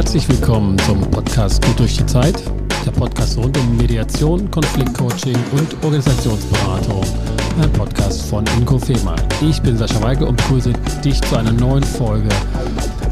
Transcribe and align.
Herzlich 0.00 0.26
willkommen 0.30 0.78
zum 0.78 0.98
Podcast 1.10 1.62
Gut 1.62 1.78
durch 1.78 1.98
die 1.98 2.06
Zeit, 2.06 2.42
der 2.86 2.90
Podcast 2.90 3.36
rund 3.36 3.54
um 3.58 3.76
Mediation, 3.76 4.50
Konfliktcoaching 4.50 5.36
und 5.52 5.84
Organisationsberatung. 5.84 7.02
Ein 7.60 7.70
Podcast 7.74 8.22
von 8.22 8.46
Inko 8.58 8.78
Fehmarn. 8.78 9.20
Ich 9.42 9.60
bin 9.60 9.76
Sascha 9.76 10.00
Weigel 10.00 10.26
und 10.26 10.38
begrüße 10.38 10.72
dich 11.04 11.20
zu 11.20 11.36
einer 11.36 11.52
neuen 11.52 11.82
Folge 11.82 12.30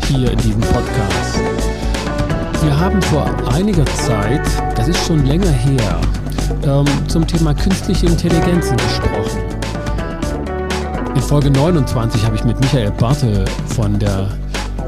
hier 0.06 0.32
in 0.32 0.38
diesem 0.38 0.62
Podcast. 0.62 1.38
Wir 2.62 2.80
haben 2.80 3.02
vor 3.02 3.26
einiger 3.52 3.84
Zeit, 3.84 4.46
das 4.74 4.88
ist 4.88 5.06
schon 5.06 5.26
länger 5.26 5.50
her, 5.50 6.00
ähm, 6.64 6.86
zum 7.06 7.26
Thema 7.26 7.52
künstliche 7.52 8.06
Intelligenzen 8.06 8.78
gesprochen. 8.78 9.42
In 11.14 11.20
Folge 11.20 11.50
29 11.50 12.24
habe 12.24 12.36
ich 12.36 12.44
mit 12.44 12.58
Michael 12.60 12.92
Bartel 12.92 13.44
von 13.76 13.98
der 13.98 14.30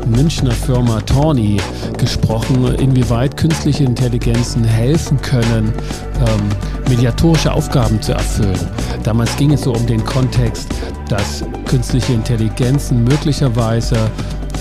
Münchner 0.07 0.53
Firma 0.53 1.01
Tawny 1.01 1.59
gesprochen, 1.99 2.75
inwieweit 2.77 3.37
künstliche 3.37 3.85
Intelligenzen 3.85 4.65
helfen 4.65 5.21
können, 5.23 5.73
ähm, 6.17 6.89
mediatorische 6.89 7.53
Aufgaben 7.53 8.01
zu 8.03 8.13
erfüllen. 8.13 8.59
Damals 9.03 9.37
ging 9.37 9.53
es 9.53 9.63
so 9.63 9.73
um 9.73 9.87
den 9.87 10.05
Kontext, 10.05 10.69
dass 11.09 11.45
künstliche 11.67 12.13
Intelligenzen 12.13 13.05
möglicherweise 13.05 13.97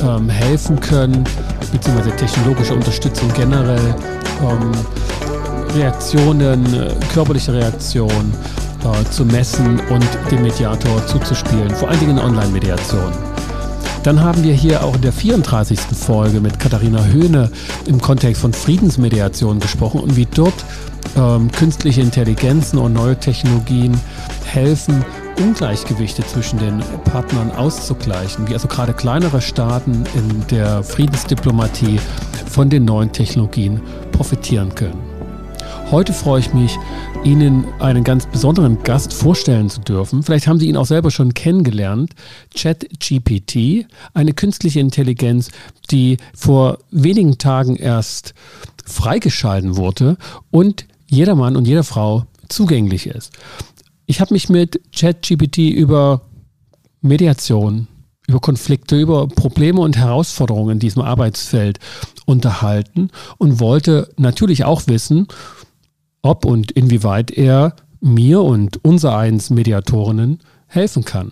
ähm, 0.03 0.29
helfen 0.29 0.79
können, 0.79 1.23
beziehungsweise 1.71 2.15
technologische 2.15 2.73
Unterstützung 2.73 3.31
generell, 3.33 3.95
ähm, 4.41 4.71
Reaktionen, 5.75 6.65
körperliche 7.13 7.53
Reaktionen 7.53 8.33
äh, 8.83 9.09
zu 9.11 9.25
messen 9.25 9.79
und 9.89 10.07
dem 10.31 10.41
Mediator 10.41 11.05
zuzuspielen, 11.05 11.69
vor 11.75 11.89
allen 11.89 11.99
Dingen 11.99 12.17
Online-Mediation. 12.17 13.28
Dann 14.03 14.21
haben 14.21 14.43
wir 14.43 14.53
hier 14.53 14.83
auch 14.83 14.95
in 14.95 15.01
der 15.01 15.11
34. 15.11 15.77
Folge 15.79 16.39
mit 16.39 16.57
Katharina 16.57 17.03
Höhne 17.05 17.51
im 17.85 17.99
Kontext 17.99 18.41
von 18.41 18.53
Friedensmediation 18.53 19.59
gesprochen 19.59 19.99
und 19.99 20.15
wie 20.15 20.25
dort 20.25 20.53
ähm, 21.17 21.51
künstliche 21.51 22.01
Intelligenzen 22.01 22.79
und 22.79 22.93
neue 22.93 23.17
Technologien 23.17 23.99
helfen, 24.45 25.03
Ungleichgewichte 25.37 26.25
zwischen 26.25 26.59
den 26.59 26.81
Partnern 27.05 27.51
auszugleichen, 27.51 28.47
wie 28.47 28.53
also 28.53 28.67
gerade 28.67 28.93
kleinere 28.93 29.41
Staaten 29.41 30.05
in 30.15 30.47
der 30.47 30.81
Friedensdiplomatie 30.81 31.99
von 32.49 32.69
den 32.69 32.85
neuen 32.85 33.11
Technologien 33.11 33.81
profitieren 34.11 34.73
können. 34.75 35.08
Heute 35.91 36.13
freue 36.13 36.39
ich 36.39 36.53
mich, 36.53 36.77
Ihnen 37.23 37.65
einen 37.79 38.03
ganz 38.03 38.27
besonderen 38.27 38.83
Gast 38.83 39.11
vorstellen 39.11 39.71
zu 39.71 39.81
dürfen. 39.81 40.21
Vielleicht 40.21 40.45
haben 40.45 40.59
Sie 40.59 40.67
ihn 40.67 40.77
auch 40.77 40.85
selber 40.85 41.09
schon 41.09 41.33
kennengelernt. 41.33 42.13
ChatGPT, 42.55 43.87
eine 44.13 44.33
künstliche 44.33 44.81
Intelligenz, 44.81 45.49
die 45.89 46.17
vor 46.35 46.77
wenigen 46.91 47.39
Tagen 47.39 47.75
erst 47.75 48.35
freigeschalten 48.85 49.77
wurde 49.77 50.17
und 50.51 50.85
jedermann 51.07 51.55
und 51.55 51.67
jeder 51.67 51.83
Frau 51.83 52.25
zugänglich 52.49 53.07
ist. 53.07 53.31
Ich 54.05 54.21
habe 54.21 54.35
mich 54.35 54.47
mit 54.47 54.79
ChatGPT 54.95 55.57
über 55.57 56.21
Mediation, 57.01 57.87
über 58.27 58.39
Konflikte, 58.39 58.99
über 58.99 59.27
Probleme 59.27 59.81
und 59.81 59.97
Herausforderungen 59.97 60.73
in 60.73 60.79
diesem 60.79 61.01
Arbeitsfeld 61.01 61.79
unterhalten 62.25 63.09
und 63.39 63.59
wollte 63.59 64.13
natürlich 64.17 64.65
auch 64.65 64.85
wissen, 64.85 65.27
ob 66.21 66.45
und 66.45 66.71
inwieweit 66.71 67.31
er 67.31 67.75
mir 68.01 68.41
und 68.41 68.83
unser 68.83 69.17
eins 69.17 69.49
Mediatorinnen 69.49 70.39
helfen 70.67 71.03
kann. 71.05 71.31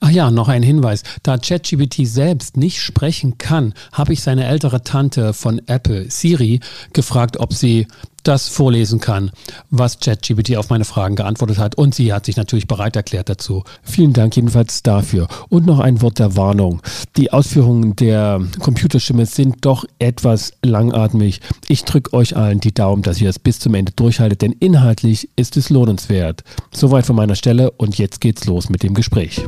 Ach 0.00 0.10
ja, 0.10 0.30
noch 0.30 0.48
ein 0.48 0.62
Hinweis. 0.62 1.02
Da 1.22 1.38
ChatGPT 1.38 2.06
selbst 2.06 2.56
nicht 2.58 2.80
sprechen 2.80 3.38
kann, 3.38 3.72
habe 3.92 4.12
ich 4.12 4.20
seine 4.20 4.46
ältere 4.46 4.82
Tante 4.82 5.32
von 5.32 5.62
Apple, 5.66 6.10
Siri, 6.10 6.60
gefragt, 6.92 7.38
ob 7.38 7.54
sie 7.54 7.86
das 8.22 8.48
vorlesen 8.48 9.00
kann, 9.00 9.30
was 9.70 9.98
ChatGPT 10.00 10.56
auf 10.56 10.70
meine 10.70 10.84
Fragen 10.84 11.16
geantwortet 11.16 11.58
hat. 11.58 11.74
Und 11.76 11.94
sie 11.94 12.12
hat 12.12 12.26
sich 12.26 12.36
natürlich 12.36 12.66
bereit 12.66 12.96
erklärt 12.96 13.28
dazu. 13.28 13.64
Vielen 13.82 14.12
Dank 14.12 14.36
jedenfalls 14.36 14.82
dafür. 14.82 15.28
Und 15.48 15.66
noch 15.66 15.80
ein 15.80 16.00
Wort 16.02 16.18
der 16.18 16.36
Warnung. 16.36 16.82
Die 17.16 17.32
Ausführungen 17.32 17.96
der 17.96 18.40
Computerstimme 18.60 19.26
sind 19.26 19.64
doch 19.64 19.84
etwas 19.98 20.52
langatmig. 20.62 21.40
Ich 21.68 21.84
drücke 21.84 22.12
euch 22.14 22.36
allen 22.36 22.60
die 22.60 22.74
Daumen, 22.74 23.02
dass 23.02 23.20
ihr 23.20 23.30
es 23.30 23.38
bis 23.38 23.58
zum 23.58 23.74
Ende 23.74 23.92
durchhaltet, 23.92 24.42
denn 24.42 24.52
inhaltlich 24.52 25.28
ist 25.36 25.56
es 25.56 25.70
lohnenswert. 25.70 26.44
Soweit 26.72 27.06
von 27.06 27.16
meiner 27.16 27.34
Stelle 27.34 27.70
und 27.72 27.98
jetzt 27.98 28.20
geht's 28.20 28.46
los 28.46 28.68
mit 28.68 28.82
dem 28.82 28.94
Gespräch. 28.94 29.40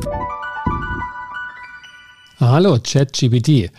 Hallo, 2.37 2.77
ChatGPT. 2.83 3.71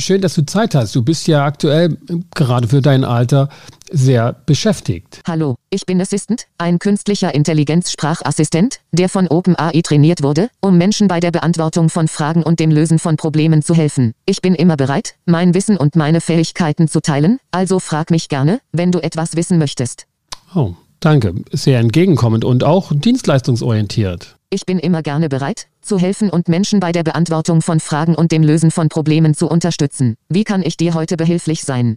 Schön, 0.00 0.20
dass 0.20 0.34
du 0.34 0.46
Zeit 0.46 0.76
hast. 0.76 0.94
Du 0.94 1.02
bist 1.02 1.26
ja 1.26 1.44
aktuell 1.44 1.98
gerade 2.34 2.68
für 2.68 2.80
dein 2.80 3.02
Alter 3.02 3.48
sehr 3.90 4.32
beschäftigt. 4.46 5.20
Hallo, 5.26 5.56
ich 5.70 5.86
bin 5.86 6.00
Assistant, 6.00 6.46
ein 6.56 6.78
künstlicher 6.78 7.34
Intelligenzsprachassistent, 7.34 8.80
der 8.92 9.08
von 9.08 9.26
OpenAI 9.26 9.80
trainiert 9.82 10.22
wurde, 10.22 10.50
um 10.60 10.78
Menschen 10.78 11.08
bei 11.08 11.18
der 11.18 11.32
Beantwortung 11.32 11.88
von 11.88 12.06
Fragen 12.06 12.44
und 12.44 12.60
dem 12.60 12.70
Lösen 12.70 13.00
von 13.00 13.16
Problemen 13.16 13.60
zu 13.60 13.74
helfen. 13.74 14.12
Ich 14.24 14.40
bin 14.40 14.54
immer 14.54 14.76
bereit, 14.76 15.16
mein 15.26 15.52
Wissen 15.52 15.76
und 15.76 15.96
meine 15.96 16.20
Fähigkeiten 16.20 16.86
zu 16.86 17.00
teilen, 17.00 17.40
also 17.50 17.80
frag 17.80 18.12
mich 18.12 18.28
gerne, 18.28 18.60
wenn 18.70 18.92
du 18.92 19.00
etwas 19.00 19.34
wissen 19.34 19.58
möchtest. 19.58 20.06
Oh, 20.54 20.74
danke. 21.00 21.34
Sehr 21.52 21.78
entgegenkommend 21.78 22.44
und 22.44 22.64
auch 22.64 22.92
dienstleistungsorientiert. 22.94 24.36
Ich 24.50 24.64
bin 24.64 24.78
immer 24.78 25.02
gerne 25.02 25.28
bereit, 25.28 25.66
zu 25.82 25.98
helfen 25.98 26.30
und 26.30 26.48
Menschen 26.48 26.80
bei 26.80 26.92
der 26.92 27.02
Beantwortung 27.02 27.60
von 27.60 27.80
Fragen 27.80 28.14
und 28.14 28.32
dem 28.32 28.42
Lösen 28.42 28.70
von 28.70 28.88
Problemen 28.88 29.34
zu 29.34 29.48
unterstützen. 29.48 30.16
Wie 30.28 30.44
kann 30.44 30.62
ich 30.62 30.76
dir 30.76 30.94
heute 30.94 31.16
behilflich 31.16 31.62
sein? 31.62 31.96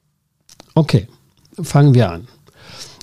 Okay, 0.75 1.07
fangen 1.61 1.93
wir 1.93 2.11
an. 2.11 2.27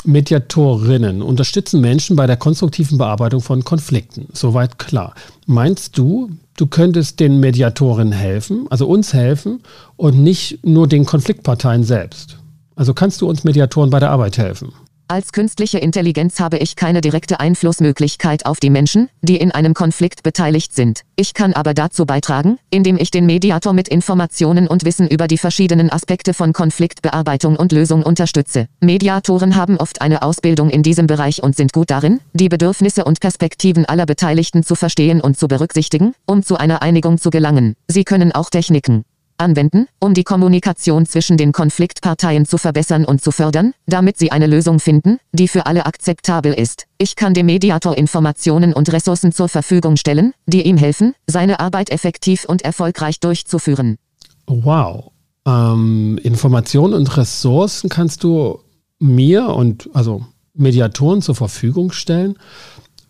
Mediatorinnen 0.04 1.22
unterstützen 1.22 1.81
Menschen 1.81 2.16
bei 2.16 2.26
der 2.26 2.36
konstruktiven 2.36 2.98
Bearbeitung 2.98 3.41
von 3.41 3.65
Konflikten. 3.65 4.28
Soweit 4.32 4.78
klar. 4.78 5.15
Meinst 5.47 5.98
du, 5.98 6.30
du 6.56 6.66
könntest 6.66 7.20
den 7.20 7.41
Mediatorinnen 7.41 8.12
helfen, 8.12 8.66
also 8.70 8.86
uns 8.86 9.12
helfen 9.12 9.60
und 9.97 10.19
nicht 10.19 10.65
nur 10.65 10.86
den 10.86 11.04
Konfliktparteien 11.04 11.84
selbst? 11.84 12.38
Also 12.76 12.94
kannst 12.94 13.20
du 13.20 13.28
uns 13.28 13.44
Mediatoren 13.44 13.91
bei 13.91 13.98
der 13.98 14.10
Arbeit 14.10 14.38
helfen? 14.38 14.72
Als 15.10 15.32
künstliche 15.32 15.78
Intelligenz 15.78 16.38
habe 16.38 16.58
ich 16.58 16.76
keine 16.76 17.00
direkte 17.00 17.41
Einflussmöglichkeit 17.41 18.44
auf 18.44 18.60
die 18.60 18.69
Menschen, 18.69 19.08
die 19.22 19.38
in 19.38 19.50
einem 19.50 19.72
Konflikt 19.72 20.22
beteiligt 20.22 20.74
sind. 20.74 21.00
Ich 21.16 21.32
kann 21.32 21.54
aber 21.54 21.72
dazu 21.72 22.04
beitragen, 22.04 22.58
indem 22.69 22.98
ich 22.98 23.10
den 23.10 23.24
Mediator 23.24 23.72
mit 23.72 23.88
Informationen 23.88 24.68
und 24.68 24.84
Wissen 24.84 25.08
über 25.08 25.26
die 25.26 25.38
verschiedenen 25.38 25.91
Aspekte 25.91 26.34
von 26.34 26.52
Konfliktbearbeitung 26.52 27.56
und 27.56 27.72
Lösung 27.72 28.02
unterstütze. 28.02 28.66
Mediatoren 28.80 29.56
haben 29.56 29.78
oft 29.78 30.02
eine 30.02 30.20
Ausbildung 30.20 30.68
in 30.68 30.82
diesem 30.82 31.06
Bereich 31.06 31.42
und 31.42 31.56
sind 31.56 31.72
gut 31.72 31.88
darin, 31.88 32.20
die 32.34 32.50
Bedürfnisse 32.50 33.06
und 33.06 33.20
Perspektiven 33.20 33.86
aller 33.86 34.04
Beteiligten 34.04 34.62
zu 34.62 34.74
verstehen 34.74 35.22
und 35.22 35.38
zu 35.38 35.48
berücksichtigen, 35.48 36.12
um 36.26 36.42
zu 36.42 36.58
einer 36.58 36.82
Einigung 36.82 37.16
zu 37.16 37.30
gelangen. 37.30 37.76
Sie 37.86 38.04
können 38.04 38.32
auch 38.32 38.50
Techniken, 38.50 39.04
anwenden, 39.38 39.87
um 40.00 40.15
die 40.15 40.25
Kommunikation 40.25 41.06
zwischen 41.06 41.37
den 41.37 41.53
Konfliktparteien 41.53 42.47
zu 42.47 42.59
verbessern 42.59 43.04
und 43.04 43.22
zu 43.22 43.31
fördern, 43.31 43.75
damit 43.87 44.19
sie 44.19 44.32
eine 44.32 44.47
Lösung 44.47 44.81
finden, 44.81 45.19
die 45.32 45.49
für 45.49 45.66
alle 45.66 45.87
akzeptabel 45.87 46.53
ist. 46.53 46.87
Ich 46.99 47.16
kann 47.16 47.34
dem 47.34 47.47
Mediator 47.47 47.97
Informationen 47.97 48.72
und 48.72 48.93
Ressourcen 48.93 49.32
zur 49.32 49.48
Verfügung 49.48 49.97
stellen, 49.97 50.34
die 50.47 50.66
ihm 50.66 50.77
helfen, 50.77 51.15
seine 51.27 51.60
Arbeit 51.60 51.91
effektiv 51.91 52.44
und 52.44 52.62
erfolgreich 52.62 53.21
durchzuführen. 53.21 53.98
Wow. 54.47 55.12
Ähm, 55.47 56.19
Informationen 56.22 56.94
und 56.94 57.16
Ressourcen 57.16 57.88
kannst 57.88 58.25
du 58.25 58.60
mir 58.98 59.48
und 59.48 59.88
also 59.94 60.25
Mediatoren 60.54 61.22
zur 61.22 61.34
Verfügung 61.34 61.92
stellen, 61.92 62.36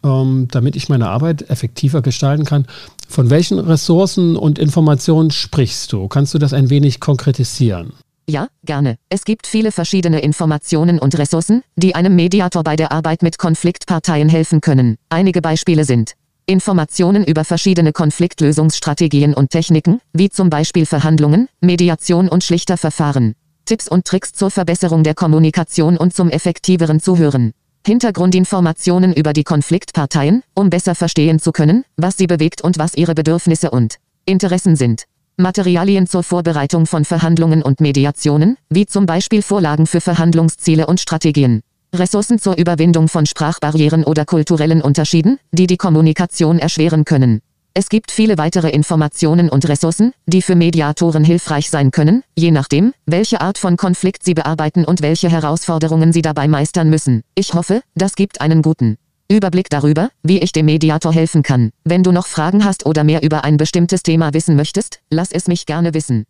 ähm, 0.05 0.49
damit 0.51 0.77
ich 0.77 0.89
meine 0.89 1.09
Arbeit 1.09 1.51
effektiver 1.51 2.03
gestalten 2.03 2.45
kann. 2.45 2.67
Von 3.09 3.31
welchen 3.31 3.59
Ressourcen 3.59 4.37
und 4.37 4.59
Informationen 4.59 5.31
sprichst 5.31 5.93
du? 5.93 6.09
Kannst 6.09 6.35
du 6.35 6.39
das 6.39 6.53
ein 6.53 6.71
wenig 6.71 7.01
konkretisieren? 7.01 7.93
Ja, 8.29 8.49
gerne. 8.63 8.97
Es 9.09 9.25
gibt 9.25 9.47
viele 9.47 9.73
verschiedene 9.73 10.21
Informationen 10.21 10.99
und 10.99 11.17
Ressourcen, 11.17 11.63
die 11.77 11.95
einem 11.95 12.15
Mediator 12.15 12.63
bei 12.63 12.77
der 12.77 12.93
Arbeit 12.93 13.23
mit 13.23 13.39
Konfliktparteien 13.39 14.29
helfen 14.29 14.61
können. 14.61 14.97
Einige 15.09 15.41
Beispiele 15.41 15.85
sind 15.85 16.13
Informationen 16.45 17.25
über 17.25 17.45
verschiedene 17.45 17.93
Konfliktlösungsstrategien 17.93 19.35
und 19.35 19.51
Techniken, 19.51 20.01
wie 20.13 20.29
zum 20.29 20.51
Beispiel 20.51 20.87
Verhandlungen, 20.87 21.49
Mediation 21.61 22.29
und 22.29 22.45
schlichter 22.45 22.77
Verfahren. 22.77 23.35
Tipps 23.65 23.87
und 23.87 24.07
Tricks 24.07 24.33
zur 24.33 24.51
Verbesserung 24.51 25.05
der 25.05 25.15
Kommunikation 25.15 25.99
und 25.99 26.15
zum 26.15 26.31
effektiveren 26.31 27.01
Zuhören. 27.01 27.53
Hintergrundinformationen 27.87 29.13
über 29.15 29.33
die 29.33 29.45
Konfliktparteien, 29.45 30.43
um 30.55 30.71
besser 30.71 30.95
verstehen 30.95 31.39
zu 31.39 31.53
können, 31.53 31.85
was 31.97 32.17
sie 32.17 32.27
bewegt 32.27 32.63
und 32.63 32.79
was 32.79 32.95
ihre 32.95 33.15
Bedürfnisse 33.15 33.71
und 33.71 33.97
Interessen 34.27 34.77
sind. 34.77 35.05
Materialien 35.37 36.07
zur 36.07 36.23
Vorbereitung 36.23 36.87
von 36.87 37.05
Verhandlungen 37.05 37.63
und 37.63 37.81
Mediationen, 37.81 38.57
wie 38.69 38.87
zum 38.87 39.07
Beispiel 39.07 39.41
Vorlagen 39.41 39.87
für 39.87 40.01
Verhandlungsziele 40.01 40.87
und 40.87 41.01
Strategien. 41.01 41.63
Ressourcen 41.95 42.39
zur 42.39 42.59
Überwindung 42.59 43.09
von 43.09 43.25
Sprachbarrieren 43.25 44.05
oder 44.05 44.25
kulturellen 44.25 44.83
Unterschieden, 44.83 45.39
die 45.53 45.67
die 45.67 45.77
Kommunikation 45.79 46.59
erschweren 46.59 47.05
können. 47.05 47.41
Es 47.75 47.89
gibt 47.89 48.11
viele 48.11 48.39
weitere 48.39 48.71
Informationen 48.71 49.49
und 49.49 49.69
Ressourcen, 49.69 50.13
die 50.27 50.43
für 50.43 50.57
Mediatoren 50.57 51.23
hilfreich 51.23 51.71
sein 51.71 51.91
können, 51.91 52.25
je 52.37 52.51
nachdem, 52.51 52.93
welche 53.07 53.41
Art 53.41 53.59
von 53.59 53.77
Konflikt 53.77 54.25
sie 54.25 54.35
bearbeiten 54.35 54.85
und 54.85 55.01
welche 55.01 55.31
Herausforderungen 55.31 56.13
sie 56.13 56.23
dabei 56.23 56.49
meistern 56.49 56.91
müssen. 56.91 57.23
Ich 57.35 57.55
hoffe, 57.55 57.83
das 57.95 58.17
gibt 58.17 58.41
einen 58.41 58.63
guten 58.63 58.97
Überblick 59.31 59.69
darüber, 59.69 60.11
wie 60.23 60.39
ich 60.39 60.53
dem 60.53 60.67
Mediator 60.67 61.13
helfen 61.13 61.43
kann. 61.43 61.71
Wenn 61.85 62.03
du 62.03 62.13
noch 62.13 62.27
Fragen 62.27 62.65
hast 62.65 62.87
oder 62.87 63.05
mehr 63.05 63.23
über 63.23 63.45
ein 63.45 63.59
bestimmtes 63.59 64.03
Thema 64.03 64.33
wissen 64.33 64.57
möchtest, 64.57 65.01
lass 65.11 65.33
es 65.33 65.47
mich 65.47 65.67
gerne 65.67 65.93
wissen. 65.93 66.25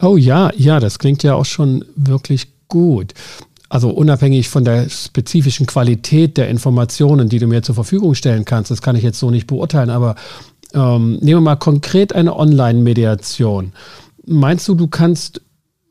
Oh 0.00 0.16
ja, 0.16 0.50
ja, 0.56 0.80
das 0.80 0.98
klingt 0.98 1.22
ja 1.22 1.34
auch 1.34 1.44
schon 1.44 1.84
wirklich 1.96 2.48
gut. 2.68 3.12
Also 3.68 3.90
unabhängig 3.90 4.48
von 4.48 4.64
der 4.64 4.88
spezifischen 4.88 5.64
Qualität 5.64 6.36
der 6.36 6.48
Informationen, 6.48 7.28
die 7.28 7.38
du 7.38 7.46
mir 7.46 7.62
zur 7.62 7.76
Verfügung 7.76 8.16
stellen 8.16 8.44
kannst, 8.44 8.70
das 8.72 8.82
kann 8.82 8.96
ich 8.96 9.04
jetzt 9.04 9.20
so 9.20 9.30
nicht 9.30 9.46
beurteilen, 9.46 9.90
aber 9.90 10.16
ähm, 10.74 11.18
nehmen 11.20 11.38
wir 11.38 11.40
mal 11.40 11.56
konkret 11.56 12.14
eine 12.14 12.36
Online-Mediation. 12.36 13.72
Meinst 14.26 14.68
du, 14.68 14.74
du 14.74 14.88
kannst 14.88 15.42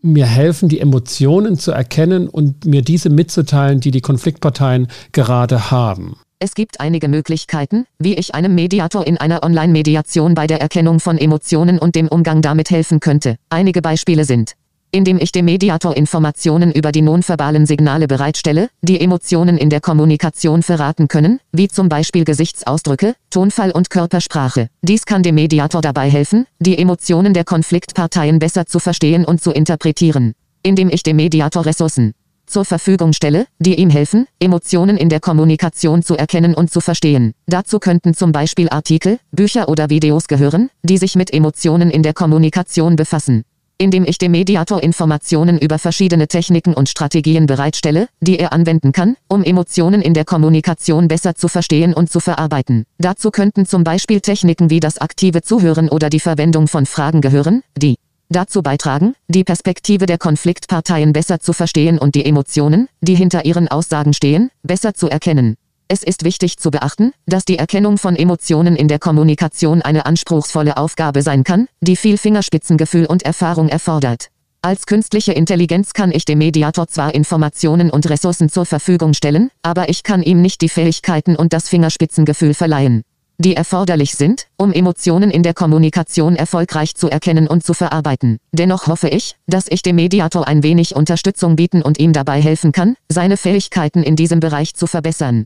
mir 0.02 0.26
helfen, 0.26 0.70
die 0.70 0.80
Emotionen 0.80 1.58
zu 1.58 1.72
erkennen 1.72 2.28
und 2.28 2.66
mir 2.66 2.82
diese 2.82 3.10
mitzuteilen, 3.10 3.80
die 3.80 3.92
die 3.92 4.02
Konfliktparteien 4.02 4.88
gerade 5.12 5.72
haben? 5.72 6.16
Es 6.42 6.54
gibt 6.56 6.80
einige 6.80 7.10
Möglichkeiten, 7.10 7.86
wie 7.98 8.16
ich 8.16 8.34
einem 8.34 8.56
Mediator 8.56 9.06
in 9.06 9.18
einer 9.18 9.44
Online-Mediation 9.44 10.36
bei 10.36 10.48
der 10.48 10.62
Erkennung 10.62 11.02
von 11.02 11.18
Emotionen 11.18 11.80
und 11.80 11.96
dem 11.96 12.08
Umgang 12.08 12.42
damit 12.42 12.70
helfen 12.70 13.02
könnte. 13.02 13.36
Einige 13.50 13.82
Beispiele 13.82 14.24
sind 14.24 14.54
indem 14.92 15.18
ich 15.20 15.32
dem 15.32 15.46
Mediator 15.46 15.96
Informationen 15.96 16.72
über 16.72 16.92
die 16.92 17.02
nonverbalen 17.02 17.66
Signale 17.66 18.08
bereitstelle, 18.08 18.70
die 18.82 19.00
Emotionen 19.00 19.58
in 19.58 19.70
der 19.70 19.82
Kommunikation 19.82 20.64
verraten 20.64 21.08
können, 21.08 21.40
wie 21.52 21.68
zum 21.68 21.90
Beispiel 21.90 22.24
Gesichtsausdrücke, 22.24 23.16
Tonfall 23.30 23.72
und 23.72 23.90
Körpersprache. 23.90 24.70
Dies 24.82 25.06
kann 25.06 25.24
dem 25.24 25.36
Mediator 25.36 25.82
dabei 25.82 26.10
helfen, 26.10 26.46
die 26.60 26.78
Emotionen 26.78 27.34
der 27.34 27.44
Konfliktparteien 27.44 28.40
besser 28.40 28.66
zu 28.66 28.80
verstehen 28.80 29.26
und 29.26 29.42
zu 29.42 29.52
interpretieren. 29.52 30.34
Indem 30.64 30.90
ich 30.90 31.04
dem 31.04 31.18
Mediator 31.18 31.66
Ressourcen 31.66 32.14
zur 32.50 32.66
Verfügung 32.66 33.14
stelle, 33.14 33.46
die 33.60 33.76
ihm 33.76 33.90
helfen, 33.90 34.26
Emotionen 34.40 34.98
in 34.98 35.10
der 35.10 35.20
Kommunikation 35.20 36.02
zu 36.02 36.16
erkennen 36.16 36.56
und 36.56 36.72
zu 36.72 36.82
verstehen. 36.82 37.34
Dazu 37.46 37.80
könnten 37.80 38.14
zum 38.14 38.32
Beispiel 38.32 38.70
Artikel, 38.70 39.20
Bücher 39.32 39.70
oder 39.70 39.90
Videos 39.90 40.28
gehören, 40.28 40.70
die 40.82 40.98
sich 40.98 41.16
mit 41.16 41.32
Emotionen 41.32 41.92
in 41.92 42.04
der 42.04 42.14
Kommunikation 42.14 42.96
befassen. 42.96 43.44
Indem 43.82 44.04
ich 44.04 44.18
dem 44.18 44.34
Mediator 44.34 44.84
Informationen 44.84 45.58
über 45.58 45.80
verschiedene 45.80 46.28
Techniken 46.28 46.74
und 46.74 46.90
Strategien 46.90 47.46
bereitstelle, 47.46 48.10
die 48.20 48.38
er 48.38 48.52
anwenden 48.52 48.92
kann, 48.92 49.16
um 49.30 49.42
Emotionen 49.42 50.02
in 50.02 50.14
der 50.14 50.26
Kommunikation 50.26 51.08
besser 51.08 51.34
zu 51.36 51.48
verstehen 51.48 51.94
und 51.94 52.12
zu 52.12 52.20
verarbeiten. 52.20 52.84
Dazu 52.98 53.32
könnten 53.32 53.66
zum 53.66 53.86
Beispiel 53.86 54.20
Techniken 54.20 54.70
wie 54.70 54.82
das 54.82 54.98
aktive 54.98 55.44
Zuhören 55.44 55.88
oder 55.88 56.10
die 56.10 56.20
Verwendung 56.20 56.68
von 56.68 56.86
Fragen 56.86 57.22
gehören, 57.22 57.64
die 57.78 57.96
dazu 58.28 58.62
beitragen, 58.62 59.16
die 59.30 59.46
Perspektive 59.46 60.06
der 60.06 60.18
Konfliktparteien 60.18 61.14
besser 61.14 61.40
zu 61.40 61.54
verstehen 61.54 61.98
und 61.98 62.16
die 62.16 62.26
Emotionen, 62.26 62.90
die 63.00 63.16
hinter 63.16 63.46
ihren 63.46 63.70
Aussagen 63.70 64.14
stehen, 64.14 64.52
besser 64.62 64.94
zu 64.94 65.08
erkennen. 65.08 65.56
Es 65.92 66.04
ist 66.04 66.24
wichtig 66.24 66.58
zu 66.58 66.70
beachten, 66.70 67.14
dass 67.26 67.46
die 67.46 67.58
Erkennung 67.58 67.98
von 67.98 68.16
Emotionen 68.16 68.76
in 68.76 68.88
der 68.88 69.00
Kommunikation 69.00 69.82
eine 69.82 70.06
anspruchsvolle 70.06 70.78
Aufgabe 70.78 71.24
sein 71.24 71.44
kann, 71.44 71.68
die 71.82 71.96
viel 71.96 72.20
Fingerspitzengefühl 72.20 73.08
und 73.08 73.24
Erfahrung 73.24 73.70
erfordert. 73.70 74.28
Als 74.62 74.86
künstliche 74.86 75.34
Intelligenz 75.34 75.94
kann 75.94 76.12
ich 76.12 76.26
dem 76.26 76.38
Mediator 76.38 76.88
zwar 76.88 77.16
Informationen 77.16 77.90
und 77.90 78.08
Ressourcen 78.08 78.50
zur 78.50 78.68
Verfügung 78.68 79.16
stellen, 79.16 79.50
aber 79.64 79.90
ich 79.90 80.04
kann 80.04 80.22
ihm 80.22 80.44
nicht 80.44 80.62
die 80.62 80.70
Fähigkeiten 80.70 81.36
und 81.36 81.54
das 81.54 81.68
Fingerspitzengefühl 81.68 82.54
verleihen 82.54 83.02
die 83.42 83.56
erforderlich 83.56 84.16
sind, 84.16 84.48
um 84.58 84.74
Emotionen 84.74 85.32
in 85.32 85.44
der 85.44 85.54
Kommunikation 85.54 86.36
erfolgreich 86.36 86.96
zu 86.96 87.10
erkennen 87.10 87.48
und 87.48 87.64
zu 87.64 87.74
verarbeiten. 87.74 88.38
Dennoch 88.52 88.88
hoffe 88.88 89.08
ich, 89.08 89.38
dass 89.48 89.68
ich 89.70 89.82
dem 89.82 89.96
Mediator 89.96 90.46
ein 90.46 90.62
wenig 90.62 90.94
Unterstützung 90.94 91.56
bieten 91.56 91.82
und 91.82 92.00
ihm 92.00 92.12
dabei 92.12 92.42
helfen 92.42 92.74
kann, 92.74 92.98
seine 93.08 93.38
Fähigkeiten 93.38 94.04
in 94.04 94.18
diesem 94.18 94.42
Bereich 94.42 94.76
zu 94.76 94.88
verbessern. 94.88 95.46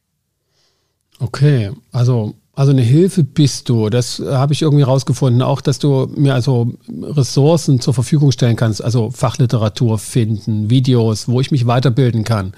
Okay, 1.24 1.72
also 1.94 2.36
also 2.56 2.72
eine 2.72 2.84
Hilfe 2.84 3.24
bist 3.24 3.68
du. 3.70 3.90
Das 3.90 4.20
habe 4.20 4.54
ich 4.54 4.62
irgendwie 4.62 4.84
rausgefunden. 4.84 5.42
Auch, 5.42 5.60
dass 5.60 5.80
du 5.80 6.08
mir 6.16 6.36
also 6.36 6.72
Ressourcen 7.02 7.80
zur 7.80 7.96
Verfügung 7.96 8.32
stellen 8.32 8.56
kannst, 8.56 8.84
also 8.84 9.10
Fachliteratur 9.10 9.98
finden, 9.98 10.70
Videos, 10.70 11.28
wo 11.28 11.42
ich 11.42 11.50
mich 11.50 11.66
weiterbilden 11.66 12.24
kann. 12.24 12.54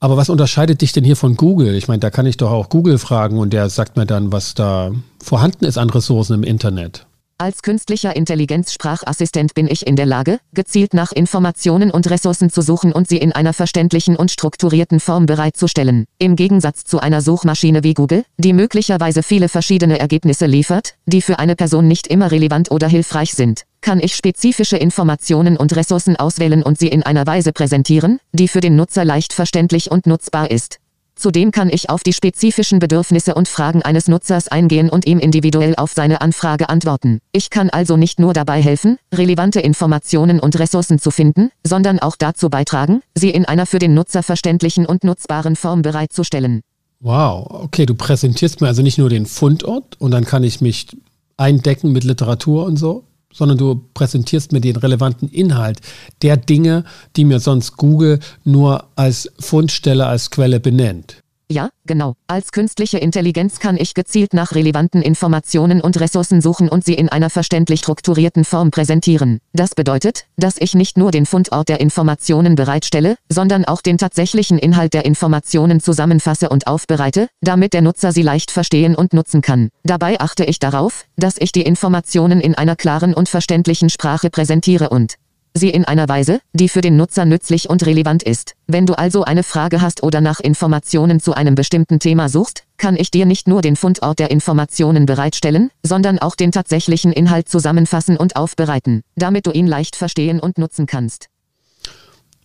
Aber 0.00 0.18
was 0.18 0.28
unterscheidet 0.28 0.82
dich 0.82 0.92
denn 0.92 1.04
hier 1.04 1.16
von 1.16 1.34
Google? 1.34 1.74
Ich 1.76 1.88
meine, 1.88 2.00
da 2.00 2.10
kann 2.10 2.26
ich 2.26 2.36
doch 2.36 2.50
auch 2.50 2.68
Google 2.68 2.98
fragen 2.98 3.38
und 3.38 3.54
der 3.54 3.70
sagt 3.70 3.96
mir 3.96 4.04
dann, 4.04 4.32
was 4.32 4.52
da 4.52 4.92
vorhanden 5.18 5.64
ist 5.64 5.78
an 5.78 5.88
Ressourcen 5.88 6.34
im 6.34 6.42
Internet. 6.42 7.06
Als 7.36 7.62
künstlicher 7.62 8.14
Intelligenzsprachassistent 8.14 9.54
bin 9.54 9.66
ich 9.66 9.88
in 9.88 9.96
der 9.96 10.06
Lage, 10.06 10.38
gezielt 10.52 10.94
nach 10.94 11.10
Informationen 11.10 11.90
und 11.90 12.08
Ressourcen 12.08 12.48
zu 12.48 12.62
suchen 12.62 12.92
und 12.92 13.08
sie 13.08 13.16
in 13.16 13.32
einer 13.32 13.52
verständlichen 13.52 14.14
und 14.14 14.30
strukturierten 14.30 15.00
Form 15.00 15.26
bereitzustellen. 15.26 16.04
Im 16.18 16.36
Gegensatz 16.36 16.84
zu 16.84 17.00
einer 17.00 17.22
Suchmaschine 17.22 17.82
wie 17.82 17.94
Google, 17.94 18.24
die 18.38 18.52
möglicherweise 18.52 19.24
viele 19.24 19.48
verschiedene 19.48 19.98
Ergebnisse 19.98 20.46
liefert, 20.46 20.94
die 21.06 21.22
für 21.22 21.40
eine 21.40 21.56
Person 21.56 21.88
nicht 21.88 22.06
immer 22.06 22.30
relevant 22.30 22.70
oder 22.70 22.86
hilfreich 22.86 23.34
sind 23.34 23.64
kann 23.84 24.00
ich 24.00 24.16
spezifische 24.16 24.78
Informationen 24.78 25.58
und 25.58 25.76
Ressourcen 25.76 26.16
auswählen 26.16 26.62
und 26.62 26.78
sie 26.78 26.88
in 26.88 27.02
einer 27.02 27.26
Weise 27.26 27.52
präsentieren, 27.52 28.18
die 28.32 28.48
für 28.48 28.62
den 28.62 28.76
Nutzer 28.76 29.04
leicht 29.04 29.34
verständlich 29.34 29.90
und 29.90 30.06
nutzbar 30.06 30.50
ist. 30.50 30.78
Zudem 31.16 31.52
kann 31.52 31.70
ich 31.70 31.90
auf 31.90 32.02
die 32.02 32.12
spezifischen 32.12 32.80
Bedürfnisse 32.80 33.34
und 33.34 33.48
Fragen 33.48 33.82
eines 33.82 34.08
Nutzers 34.08 34.48
eingehen 34.48 34.88
und 34.90 35.06
ihm 35.06 35.18
individuell 35.18 35.74
auf 35.76 35.92
seine 35.92 36.20
Anfrage 36.20 36.68
antworten. 36.68 37.20
Ich 37.32 37.50
kann 37.50 37.70
also 37.70 37.96
nicht 37.96 38.18
nur 38.18 38.32
dabei 38.32 38.60
helfen, 38.60 38.98
relevante 39.12 39.60
Informationen 39.60 40.40
und 40.40 40.58
Ressourcen 40.58 40.98
zu 40.98 41.10
finden, 41.10 41.50
sondern 41.62 42.00
auch 42.00 42.16
dazu 42.16 42.50
beitragen, 42.50 43.00
sie 43.14 43.30
in 43.30 43.44
einer 43.44 43.66
für 43.66 43.78
den 43.78 43.94
Nutzer 43.94 44.22
verständlichen 44.22 44.86
und 44.86 45.04
nutzbaren 45.04 45.56
Form 45.56 45.82
bereitzustellen. 45.82 46.62
Wow, 47.00 47.46
okay, 47.50 47.86
du 47.86 47.94
präsentierst 47.94 48.60
mir 48.60 48.68
also 48.68 48.82
nicht 48.82 48.98
nur 48.98 49.10
den 49.10 49.26
Fundort 49.26 50.00
und 50.00 50.10
dann 50.10 50.24
kann 50.24 50.42
ich 50.42 50.60
mich 50.60 50.88
eindecken 51.36 51.92
mit 51.92 52.04
Literatur 52.04 52.64
und 52.64 52.76
so, 52.76 53.04
sondern 53.34 53.58
du 53.58 53.84
präsentierst 53.92 54.52
mir 54.52 54.60
den 54.60 54.76
relevanten 54.76 55.28
Inhalt 55.28 55.80
der 56.22 56.38
Dinge, 56.38 56.84
die 57.16 57.26
mir 57.26 57.40
sonst 57.40 57.76
Google 57.76 58.20
nur 58.44 58.84
als 58.96 59.30
Fundstelle, 59.38 60.06
als 60.06 60.30
Quelle 60.30 60.60
benennt. 60.60 61.23
Ja, 61.50 61.68
genau. 61.84 62.14
Als 62.26 62.52
künstliche 62.52 62.96
Intelligenz 62.98 63.58
kann 63.58 63.76
ich 63.76 63.92
gezielt 63.92 64.32
nach 64.32 64.54
relevanten 64.54 65.02
Informationen 65.02 65.82
und 65.82 66.00
Ressourcen 66.00 66.40
suchen 66.40 66.70
und 66.70 66.84
sie 66.84 66.94
in 66.94 67.10
einer 67.10 67.28
verständlich 67.28 67.80
strukturierten 67.80 68.44
Form 68.44 68.70
präsentieren. 68.70 69.40
Das 69.52 69.74
bedeutet, 69.74 70.24
dass 70.36 70.56
ich 70.58 70.74
nicht 70.74 70.96
nur 70.96 71.10
den 71.10 71.26
Fundort 71.26 71.68
der 71.68 71.80
Informationen 71.80 72.54
bereitstelle, 72.54 73.16
sondern 73.28 73.66
auch 73.66 73.82
den 73.82 73.98
tatsächlichen 73.98 74.58
Inhalt 74.58 74.94
der 74.94 75.04
Informationen 75.04 75.80
zusammenfasse 75.80 76.48
und 76.48 76.66
aufbereite, 76.66 77.28
damit 77.42 77.74
der 77.74 77.82
Nutzer 77.82 78.12
sie 78.12 78.22
leicht 78.22 78.50
verstehen 78.50 78.94
und 78.94 79.12
nutzen 79.12 79.42
kann. 79.42 79.68
Dabei 79.82 80.20
achte 80.20 80.44
ich 80.44 80.58
darauf, 80.58 81.04
dass 81.16 81.36
ich 81.38 81.52
die 81.52 81.62
Informationen 81.62 82.40
in 82.40 82.54
einer 82.54 82.74
klaren 82.74 83.12
und 83.12 83.28
verständlichen 83.28 83.90
Sprache 83.90 84.30
präsentiere 84.30 84.88
und 84.88 85.16
sie 85.54 85.70
in 85.70 85.84
einer 85.84 86.08
Weise, 86.08 86.40
die 86.52 86.68
für 86.68 86.80
den 86.80 86.96
Nutzer 86.96 87.24
nützlich 87.24 87.70
und 87.70 87.86
relevant 87.86 88.22
ist. 88.22 88.54
Wenn 88.66 88.86
du 88.86 88.94
also 88.94 89.24
eine 89.24 89.44
Frage 89.44 89.80
hast 89.80 90.02
oder 90.02 90.20
nach 90.20 90.40
Informationen 90.40 91.20
zu 91.20 91.32
einem 91.32 91.54
bestimmten 91.54 92.00
Thema 92.00 92.28
suchst, 92.28 92.64
kann 92.76 92.96
ich 92.96 93.10
dir 93.10 93.24
nicht 93.24 93.46
nur 93.46 93.62
den 93.62 93.76
Fundort 93.76 94.18
der 94.18 94.30
Informationen 94.30 95.06
bereitstellen, 95.06 95.70
sondern 95.82 96.18
auch 96.18 96.34
den 96.34 96.52
tatsächlichen 96.52 97.12
Inhalt 97.12 97.48
zusammenfassen 97.48 98.16
und 98.16 98.36
aufbereiten, 98.36 99.02
damit 99.14 99.46
du 99.46 99.52
ihn 99.52 99.68
leicht 99.68 99.96
verstehen 99.96 100.40
und 100.40 100.58
nutzen 100.58 100.86
kannst. 100.86 101.28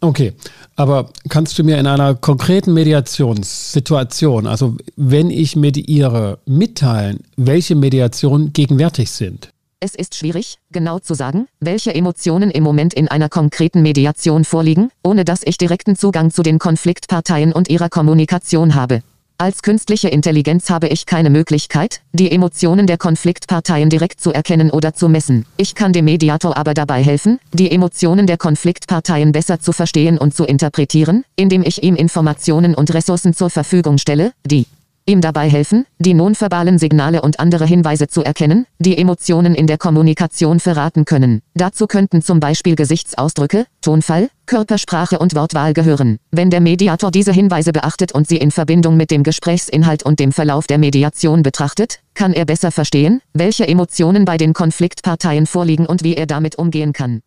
Okay, 0.01 0.34
aber 0.78 1.10
kannst 1.28 1.60
du 1.60 1.63
mir 1.63 1.78
in 1.78 1.88
einer 1.88 2.16
konkreten 2.16 2.74
Mediationssituation, 2.74 4.48
also 4.48 4.78
wenn 4.96 5.30
ich 5.30 5.58
mediiere, 5.58 6.39
mitteilen, 6.46 7.20
welche 7.36 7.75
Mediationen 7.75 8.54
gegenwärtig 8.54 9.12
sind? 9.12 9.51
Es 9.81 9.95
ist 9.95 10.15
schwierig, 10.15 10.57
genau 10.74 11.00
zu 11.00 11.13
sagen, 11.13 11.48
welche 11.62 11.95
Emotionen 11.95 12.51
im 12.51 12.63
Moment 12.63 12.93
in 12.93 13.07
einer 13.07 13.29
konkreten 13.29 13.81
Mediation 13.81 14.43
vorliegen, 14.43 14.91
ohne 15.03 15.24
dass 15.24 15.41
ich 15.41 15.57
direkten 15.57 15.95
Zugang 15.95 16.31
zu 16.31 16.43
den 16.43 16.59
Konfliktparteien 16.59 17.53
und 17.53 17.69
ihrer 17.69 17.88
Kommunikation 17.88 18.75
habe. 18.75 19.03
Als 19.38 19.62
künstliche 19.62 20.09
Intelligenz 20.09 20.69
habe 20.69 20.89
ich 20.89 21.05
keine 21.05 21.29
Möglichkeit, 21.29 22.01
die 22.12 22.29
Emotionen 22.29 22.88
der 22.88 22.98
Konfliktparteien 22.98 23.89
direkt 23.89 24.19
zu 24.19 24.33
erkennen 24.33 24.69
oder 24.69 24.93
zu 24.93 25.07
messen. 25.07 25.45
Ich 25.55 25.75
kann 25.75 25.93
dem 25.93 26.03
Mediator 26.03 26.57
aber 26.57 26.74
dabei 26.74 27.01
helfen, 27.01 27.39
die 27.53 27.71
Emotionen 27.71 28.27
der 28.27 28.38
Konfliktparteien 28.38 29.31
besser 29.31 29.62
zu 29.62 29.71
verstehen 29.71 30.17
und 30.17 30.36
zu 30.36 30.43
interpretieren, 30.43 31.24
indem 31.38 31.63
ich 31.63 31.83
ihm 31.83 31.95
Informationen 31.95 32.75
und 32.75 32.93
Ressourcen 32.93 33.33
zur 33.33 33.50
Verfügung 33.50 33.98
stelle, 33.98 34.33
die 34.45 34.65
ihm 35.10 35.20
dabei 35.20 35.50
helfen, 35.50 35.86
die 35.98 36.13
nonverbalen 36.13 36.78
Signale 36.78 37.22
und 37.22 37.39
andere 37.39 37.66
Hinweise 37.66 38.08
zu 38.08 38.24
erkennen, 38.24 38.66
die 38.78 38.98
Emotionen 38.98 39.56
in 39.56 39.68
der 39.68 39.78
Kommunikation 39.78 40.62
verraten 40.62 41.04
können. 41.04 41.42
Dazu 41.56 41.88
könnten 41.88 42.22
zum 42.22 42.39
Beispiel 42.39 42.75
Gesichtsausdrücke, 42.75 43.66
Tonfall, 43.82 44.30
Körpersprache 44.46 45.20
und 45.20 45.36
Wortwahl 45.36 45.74
gehören. 45.74 46.18
Wenn 46.32 46.50
der 46.50 46.62
Mediator 46.62 47.12
diese 47.12 47.34
Hinweise 47.34 47.74
beachtet 47.74 48.13
und 48.13 48.28
sie 48.28 48.38
in 48.38 48.51
Verbindung 48.51 48.96
mit 48.96 49.12
dem 49.12 49.24
Gesprächsinhalt 49.24 50.04
und 50.04 50.20
dem 50.20 50.32
Verlauf 50.32 50.68
der 50.68 50.78
Mediation 50.78 51.44
betrachtet, 51.44 52.00
kann 52.13 52.34
er 52.34 52.46
besser 52.46 52.72
verstehen, 52.72 53.22
welche 53.34 53.68
Emotionen 53.68 54.25
bei 54.25 54.38
den 54.38 54.54
Konfliktparteien 54.54 55.48
vorliegen 55.48 55.86
und 55.86 56.04
wie 56.04 56.16
er 56.16 56.28
damit 56.28 56.56
umgehen 56.56 56.94
kann. 56.94 57.22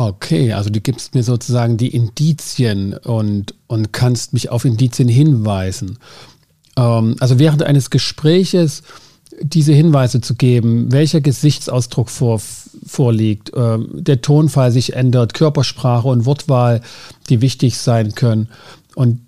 Okay, 0.00 0.52
also 0.52 0.70
du 0.70 0.80
gibst 0.80 1.16
mir 1.16 1.24
sozusagen 1.24 1.76
die 1.76 1.88
Indizien 1.88 2.94
und, 2.94 3.56
und 3.66 3.92
kannst 3.92 4.32
mich 4.32 4.48
auf 4.48 4.64
Indizien 4.64 5.08
hinweisen. 5.08 5.98
Ähm, 6.78 7.16
also 7.18 7.38
während 7.38 7.62
eines 7.62 7.90
Gespräches 7.90 8.82
diese 9.40 9.72
Hinweise 9.72 10.20
zu 10.20 10.34
geben, 10.34 10.90
welcher 10.90 11.20
Gesichtsausdruck 11.20 12.08
vor, 12.08 12.40
vorliegt, 12.86 13.52
ähm, 13.54 13.88
der 13.92 14.22
Tonfall 14.22 14.72
sich 14.72 14.94
ändert, 14.94 15.34
Körpersprache 15.34 16.08
und 16.08 16.24
Wortwahl, 16.24 16.80
die 17.28 17.40
wichtig 17.40 17.76
sein 17.76 18.14
können. 18.14 18.48
Und 18.94 19.20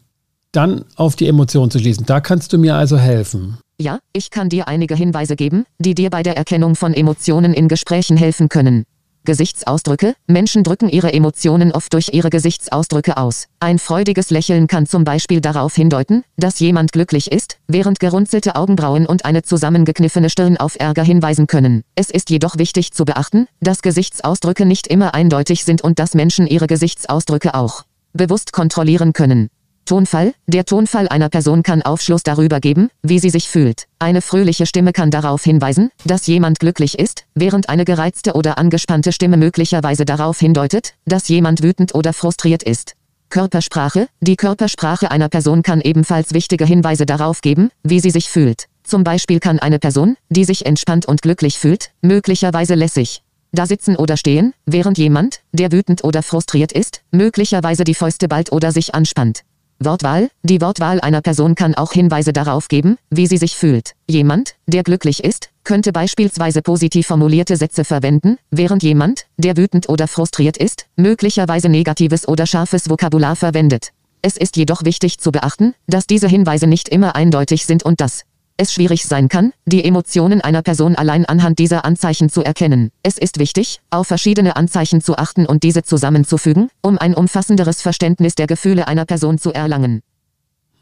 dann 0.53 0.85
auf 0.97 1.15
die 1.17 1.29
Emotionen 1.29 1.71
zu 1.71 1.79
schließen. 1.79 2.07
Da 2.07 2.21
kannst 2.21 2.53
du 2.53 2.59
mir 2.59 2.75
also 2.75 2.99
helfen. 2.99 3.59
Ja, 3.81 4.01
ich 4.13 4.31
kann 4.31 4.49
dir 4.49 4.69
einige 4.69 4.95
Hinweise 4.95 5.37
geben, 5.37 5.65
die 5.79 5.95
dir 5.95 6.11
bei 6.11 6.23
der 6.23 6.37
Erkennung 6.37 6.75
von 6.75 6.93
Emotionen 6.93 7.55
in 7.55 7.69
Gesprächen 7.69 8.17
helfen 8.17 8.49
können. 8.49 8.85
Gesichtsausdrücke. 9.25 10.15
Menschen 10.27 10.65
drücken 10.65 10.89
ihre 10.89 11.13
Emotionen 11.13 11.73
oft 11.73 11.93
durch 11.93 12.11
ihre 12.13 12.31
Gesichtsausdrücke 12.31 13.17
aus. 13.17 13.47
Ein 13.61 13.79
freudiges 13.79 14.31
Lächeln 14.31 14.67
kann 14.67 14.87
zum 14.87 15.05
Beispiel 15.05 15.41
darauf 15.41 15.75
hindeuten, 15.75 16.25
dass 16.37 16.61
jemand 16.61 16.93
glücklich 16.93 17.31
ist, 17.31 17.59
während 17.69 18.01
gerunzelte 18.01 18.57
Augenbrauen 18.57 19.07
und 19.07 19.25
eine 19.25 19.43
zusammengekniffene 19.43 20.31
Stirn 20.31 20.57
auf 20.57 20.79
Ärger 20.79 21.03
hinweisen 21.03 21.47
können. 21.47 21.83
Es 21.95 22.11
ist 22.11 22.31
jedoch 22.31 22.59
wichtig 22.59 22.93
zu 22.93 23.05
beachten, 23.05 23.47
dass 23.61 23.83
Gesichtsausdrücke 23.83 24.65
nicht 24.65 24.87
immer 24.87 25.15
eindeutig 25.15 25.65
sind 25.65 25.83
und 25.83 25.99
dass 25.99 26.15
Menschen 26.15 26.47
ihre 26.47 26.67
Gesichtsausdrücke 26.67 27.55
auch 27.55 27.85
bewusst 28.13 28.53
kontrollieren 28.53 29.13
können. 29.13 29.49
Tonfall. 29.85 30.35
Der 30.47 30.65
Tonfall 30.65 31.09
einer 31.09 31.29
Person 31.29 31.63
kann 31.63 31.83
Aufschluss 31.83 32.23
darüber 32.23 32.61
geben, 32.61 32.91
wie 33.03 33.19
sie 33.19 33.31
sich 33.31 33.49
fühlt. 33.49 33.87
Eine 33.99 34.23
fröhliche 34.23 34.67
Stimme 34.67 34.93
kann 34.93 35.11
darauf 35.11 35.43
hinweisen, 35.43 35.91
dass 36.05 36.27
jemand 36.27 36.61
glücklich 36.61 36.99
ist, 36.99 37.25
während 37.35 37.69
eine 37.69 37.85
gereizte 37.85 38.35
oder 38.35 38.59
angespannte 38.59 39.13
Stimme 39.13 39.37
möglicherweise 39.37 40.05
darauf 40.05 40.39
hindeutet, 40.39 40.95
dass 41.07 41.29
jemand 41.29 41.63
wütend 41.63 41.95
oder 41.95 42.13
frustriert 42.13 42.63
ist. 42.63 42.95
Körpersprache. 43.31 44.09
Die 44.21 44.37
Körpersprache 44.37 45.11
einer 45.11 45.29
Person 45.29 45.63
kann 45.63 45.81
ebenfalls 45.81 46.35
wichtige 46.35 46.65
Hinweise 46.65 47.07
darauf 47.07 47.41
geben, 47.41 47.71
wie 47.83 48.01
sie 48.01 48.11
sich 48.11 48.29
fühlt. 48.29 48.67
Zum 48.83 49.05
Beispiel 49.05 49.41
kann 49.41 49.59
eine 49.59 49.79
Person, 49.79 50.17
die 50.29 50.45
sich 50.45 50.67
entspannt 50.67 51.07
und 51.07 51.23
glücklich 51.23 51.59
fühlt, 51.59 51.91
möglicherweise 52.03 52.75
lässig 52.75 53.23
da 53.53 53.67
sitzen 53.67 53.97
oder 53.97 54.17
stehen, 54.17 54.55
während 54.67 54.99
jemand, 54.99 55.41
der 55.53 55.73
wütend 55.73 56.05
oder 56.05 56.23
frustriert 56.23 56.73
ist, 56.73 57.03
möglicherweise 57.11 57.85
die 57.85 57.95
Fäuste 57.95 58.29
ballt 58.29 58.53
oder 58.53 58.73
sich 58.73 58.95
anspannt. 58.95 59.43
Wortwahl. 59.83 60.31
Die 60.43 60.61
Wortwahl 60.61 61.01
einer 61.01 61.23
Person 61.23 61.55
kann 61.55 61.75
auch 61.75 61.93
Hinweise 61.93 62.33
darauf 62.33 62.69
geben, 62.69 62.99
wie 63.09 63.27
sie 63.27 63.39
sich 63.39 63.57
fühlt. 63.57 63.95
Jemand, 64.07 64.55
der 64.67 64.83
glücklich 64.83 65.25
ist, 65.25 65.49
könnte 65.65 65.93
beispielsweise 65.93 66.63
positiv 66.63 67.07
formulierte 67.07 67.57
Sätze 67.57 67.85
verwenden, 67.85 68.37
während 68.51 68.83
jemand, 68.83 69.27
der 69.39 69.57
wütend 69.57 69.89
oder 69.89 70.07
frustriert 70.07 70.59
ist, 70.59 70.87
möglicherweise 70.97 71.69
negatives 71.69 72.29
oder 72.29 72.47
scharfes 72.47 72.91
Vokabular 72.91 73.37
verwendet. 73.37 73.93
Es 74.23 74.37
ist 74.37 74.57
jedoch 74.57 74.85
wichtig 74.85 75.19
zu 75.19 75.33
beachten, 75.33 75.75
dass 75.87 76.07
diese 76.07 76.29
Hinweise 76.29 76.67
nicht 76.67 76.91
immer 76.91 77.17
eindeutig 77.17 77.65
sind 77.65 77.83
und 77.83 78.03
dass 78.03 78.25
es 78.61 78.75
schwierig 78.75 79.07
sein 79.07 79.29
kann, 79.29 79.53
die 79.65 79.85
Emotionen 79.85 80.43
einer 80.43 80.61
Person 80.61 80.95
allein 80.95 81.25
anhand 81.25 81.59
dieser 81.59 81.87
Anzeichen 81.87 82.29
zu 82.29 82.43
erkennen. 82.43 82.91
Es 83.03 83.17
ist 83.17 83.39
wichtig, 83.39 83.81
auf 83.89 84.09
verschiedene 84.09 84.55
Anzeichen 84.57 85.01
zu 85.01 85.17
achten 85.17 85.47
und 85.47 85.63
diese 85.63 85.83
zusammenzufügen, 85.83 86.69
um 86.83 86.99
ein 86.99 87.15
umfassenderes 87.15 87.81
Verständnis 87.81 88.35
der 88.35 88.47
Gefühle 88.47 88.87
einer 88.87 89.07
Person 89.07 89.39
zu 89.39 89.53
erlangen. 89.53 90.03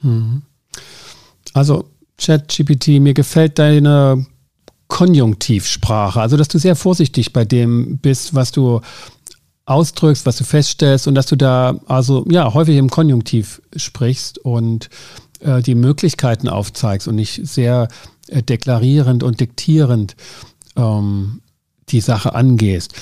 Mhm. 0.03 0.43
Also, 1.55 1.89
ChatGPT, 2.19 3.01
mir 3.01 3.15
gefällt 3.15 3.61
deine 3.61 4.27
Konjunktivsprache, 4.89 6.21
also 6.21 6.37
dass 6.37 6.49
du 6.49 6.59
sehr 6.59 6.75
vorsichtig 6.75 7.33
bei 7.33 7.45
dem 7.45 7.99
bist, 7.99 8.35
was 8.35 8.51
du 8.51 8.81
ausdrückst, 9.67 10.27
was 10.27 10.37
du 10.37 10.45
feststellst 10.45 11.07
und 11.07 11.15
dass 11.15 11.27
du 11.27 11.37
da 11.37 11.79
also 11.87 12.25
ja 12.29 12.53
häufig 12.55 12.77
im 12.77 12.91
Konjunktiv 12.91 13.63
sprichst 13.77 14.39
und 14.39 14.89
äh, 15.41 15.63
die 15.63 15.75
Möglichkeiten 15.75 16.49
aufzeigst 16.49 17.09
und 17.09 17.15
nicht 17.15 17.47
sehr 17.47 17.89
äh, 18.29 18.43
deklarierend 18.43 19.23
und 19.23 19.41
diktierend 19.41 20.17
ähm, 20.77 21.41
die 21.89 22.01
Sache 22.01 22.35
angehst. 22.35 22.95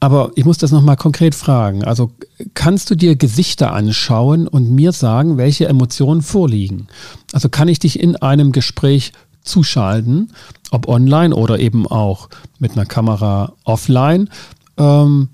Aber 0.00 0.30
ich 0.36 0.44
muss 0.44 0.58
das 0.58 0.70
nochmal 0.70 0.96
konkret 0.96 1.34
fragen. 1.34 1.82
Also 1.84 2.12
kannst 2.54 2.88
du 2.90 2.94
dir 2.94 3.16
Gesichter 3.16 3.72
anschauen 3.72 4.46
und 4.46 4.70
mir 4.70 4.92
sagen, 4.92 5.38
welche 5.38 5.66
Emotionen 5.66 6.22
vorliegen? 6.22 6.86
Also 7.32 7.48
kann 7.48 7.66
ich 7.66 7.80
dich 7.80 7.98
in 7.98 8.14
einem 8.14 8.52
Gespräch 8.52 9.12
zuschalten, 9.42 10.32
ob 10.70 10.86
online 10.86 11.34
oder 11.34 11.58
eben 11.58 11.86
auch 11.86 12.28
mit 12.60 12.72
einer 12.72 12.86
Kamera 12.86 13.54
offline? 13.64 14.30
Ähm, 14.76 15.30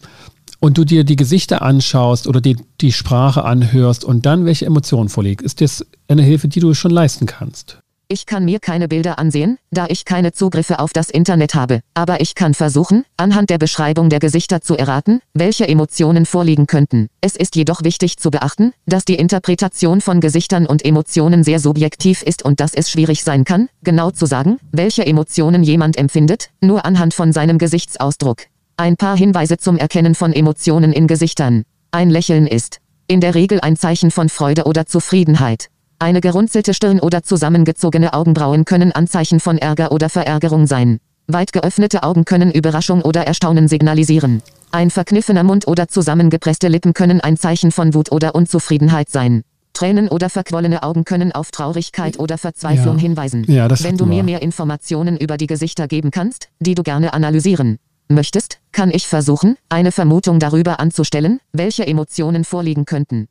und 0.64 0.78
du 0.78 0.87
dir 0.87 1.04
die 1.04 1.16
Gesichter 1.16 1.61
anschaust 1.61 2.26
oder 2.26 2.40
die, 2.40 2.56
die 2.80 2.90
Sprache 2.90 3.44
anhörst 3.44 4.02
und 4.02 4.25
dann 4.25 4.47
welche 4.47 4.64
Emotionen 4.64 5.11
vorliegt, 5.11 5.42
ist 5.42 5.61
das 5.61 5.85
eine 6.09 6.23
Hilfe, 6.23 6.49
die 6.49 6.61
du 6.61 6.73
schon 6.73 6.90
leisten 6.90 7.26
kannst. 7.26 7.80
Ich 8.09 8.25
kann 8.25 8.47
mir 8.47 8.61
keine 8.61 8.88
Bilder 8.88 9.18
ansehen, 9.18 9.59
da 9.71 9.87
ich 9.88 10.06
keine 10.06 10.33
Zugriffe 10.33 10.78
auf 10.78 10.94
das 10.94 11.11
Internet 11.11 11.54
habe, 11.54 11.80
aber 11.92 12.23
ich 12.23 12.35
kann 12.35 12.54
versuchen, 12.54 13.04
anhand 13.18 13.50
der 13.50 13.59
Beschreibung 13.59 14.09
der 14.09 14.21
Gesichter 14.21 14.62
zu 14.62 14.75
erraten, 14.75 15.21
welche 15.35 15.68
Emotionen 15.68 16.25
vorliegen 16.25 16.66
könnten. 16.66 17.09
Es 17.21 17.37
ist 17.37 17.56
jedoch 17.56 17.85
wichtig 17.85 18.16
zu 18.16 18.30
beachten, 18.30 18.73
dass 18.87 19.04
die 19.04 19.16
Interpretation 19.16 20.00
von 20.00 20.23
Gesichtern 20.23 20.64
und 20.64 20.83
Emotionen 20.83 21.44
sehr 21.44 21.61
subjektiv 21.61 22.23
ist 22.23 22.42
und 22.42 22.61
dass 22.61 22.73
es 22.73 22.90
schwierig 22.90 23.23
sein 23.23 23.44
kann, 23.44 23.68
genau 23.83 24.11
zu 24.12 24.25
sagen, 24.25 24.59
welche 24.73 25.04
Emotionen 25.04 25.62
jemand 25.62 25.99
empfindet, 25.99 26.49
nur 26.62 26.87
anhand 26.87 27.12
von 27.12 27.35
seinem 27.35 27.59
Gesichtsausdruck. 27.59 28.44
Ein 28.76 28.97
paar 28.97 29.16
Hinweise 29.16 29.57
zum 29.57 29.76
Erkennen 29.76 30.16
von 30.16 30.33
Emotionen 30.33 30.93
in 30.93 31.07
Gesichtern. 31.07 31.62
Ein 31.93 32.11
Lächeln 32.11 32.49
ist 32.49 32.81
in 33.07 33.21
der 33.21 33.37
Regel 33.37 33.61
ein 33.61 33.76
Zeichen 33.76 34.11
von 34.11 34.28
Freude 34.28 34.64
oder 34.64 34.85
Zufriedenheit. 34.85 35.69
Eine 36.00 36.21
gerunzelte 36.21 36.75
Stirn 36.75 36.99
oder 36.99 37.23
zusammengezogene 37.23 38.14
Augenbrauen 38.14 38.64
können 38.64 38.90
Anzeichen 38.90 39.38
von 39.38 39.59
Ärger 39.59 39.93
oder 39.93 40.09
Verärgerung 40.09 40.66
sein. 40.66 40.99
Weit 41.28 41.52
geöffnete 41.52 42.02
Augen 42.02 42.25
können 42.25 42.50
Überraschung 42.50 43.02
oder 43.02 43.25
Erstaunen 43.25 43.69
signalisieren. 43.69 44.43
Ein 44.73 44.90
verkniffener 44.90 45.45
Mund 45.45 45.69
oder 45.69 45.87
zusammengepresste 45.87 46.66
Lippen 46.66 46.95
können 46.95 47.21
ein 47.21 47.37
Zeichen 47.37 47.71
von 47.71 47.95
Wut 47.95 48.11
oder 48.11 48.35
Unzufriedenheit 48.35 49.09
sein. 49.09 49.45
Tränen 49.73 50.09
oder 50.09 50.28
verquollene 50.28 50.83
Augen 50.83 51.04
können 51.04 51.31
auf 51.31 51.52
Traurigkeit 51.52 52.19
oder 52.19 52.38
Verzweiflung 52.38 52.97
ja. 52.97 53.02
hinweisen. 53.02 53.45
Ja, 53.47 53.69
Wenn 53.85 53.97
du 53.97 54.04
mir 54.04 54.25
mehr 54.25 54.43
Informationen 54.43 55.16
über 55.16 55.37
die 55.37 55.47
Gesichter 55.47 55.87
geben 55.87 56.11
kannst, 56.11 56.49
die 56.59 56.75
du 56.75 56.83
gerne 56.83 57.12
analysieren 57.12 57.78
möchtest, 58.08 58.58
kann 58.73 58.90
ich 58.90 59.06
versuchen, 59.06 59.56
eine 59.68 59.92
Vermutung 59.92 60.38
darüber 60.38 60.80
anzustellen, 60.80 61.40
welche 61.52 61.87
Emotionen 61.87 62.44
vorliegen 62.44 62.84
könnten. 62.84 63.28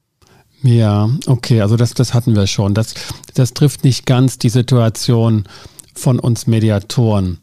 Ja, 0.64 1.10
okay, 1.28 1.62
also 1.62 1.76
das, 1.76 1.94
das 1.94 2.14
hatten 2.14 2.36
wir 2.36 2.48
schon. 2.48 2.74
Das, 2.74 2.94
das 3.34 3.54
trifft 3.54 3.84
nicht 3.84 4.06
ganz 4.06 4.38
die 4.38 4.50
Situation 4.50 5.44
von 5.94 6.20
uns 6.20 6.48
Mediatoren. 6.48 7.40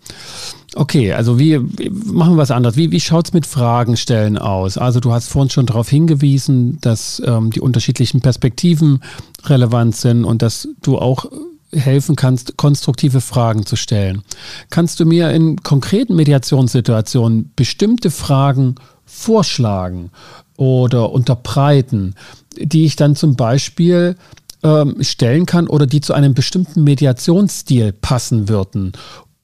Okay, 0.74 1.12
also 1.12 1.38
wie, 1.38 1.58
machen 1.58 2.34
wir 2.34 2.36
was 2.36 2.50
anderes? 2.50 2.76
Wie, 2.76 2.92
wie 2.92 3.00
schaut 3.00 3.26
es 3.26 3.32
mit 3.32 3.44
Fragen 3.44 3.96
stellen 3.96 4.38
aus? 4.38 4.78
Also 4.78 5.00
du 5.00 5.12
hast 5.12 5.28
vorhin 5.28 5.50
schon 5.50 5.66
darauf 5.66 5.88
hingewiesen, 5.88 6.78
dass 6.80 7.20
ähm, 7.26 7.50
die 7.50 7.60
unterschiedlichen 7.60 8.20
Perspektiven 8.20 9.02
relevant 9.44 9.96
sind 9.96 10.24
und 10.24 10.42
dass 10.42 10.68
du 10.80 10.98
auch 10.98 11.26
helfen 11.72 12.16
kannst, 12.16 12.56
konstruktive 12.56 13.20
Fragen 13.20 13.66
zu 13.66 13.76
stellen. 13.76 14.22
Kannst 14.70 15.00
du 15.00 15.04
mir 15.04 15.30
in 15.30 15.62
konkreten 15.62 16.16
Mediationssituationen 16.16 17.52
bestimmte 17.54 18.10
Fragen 18.10 18.74
vorschlagen 19.04 20.10
oder 20.56 21.10
unterbreiten, 21.12 22.14
die 22.56 22.84
ich 22.84 22.96
dann 22.96 23.16
zum 23.16 23.36
Beispiel 23.36 24.16
ähm, 24.62 24.96
stellen 25.02 25.46
kann 25.46 25.66
oder 25.68 25.86
die 25.86 26.00
zu 26.00 26.12
einem 26.12 26.34
bestimmten 26.34 26.84
Mediationsstil 26.84 27.92
passen 27.92 28.48
würden 28.48 28.92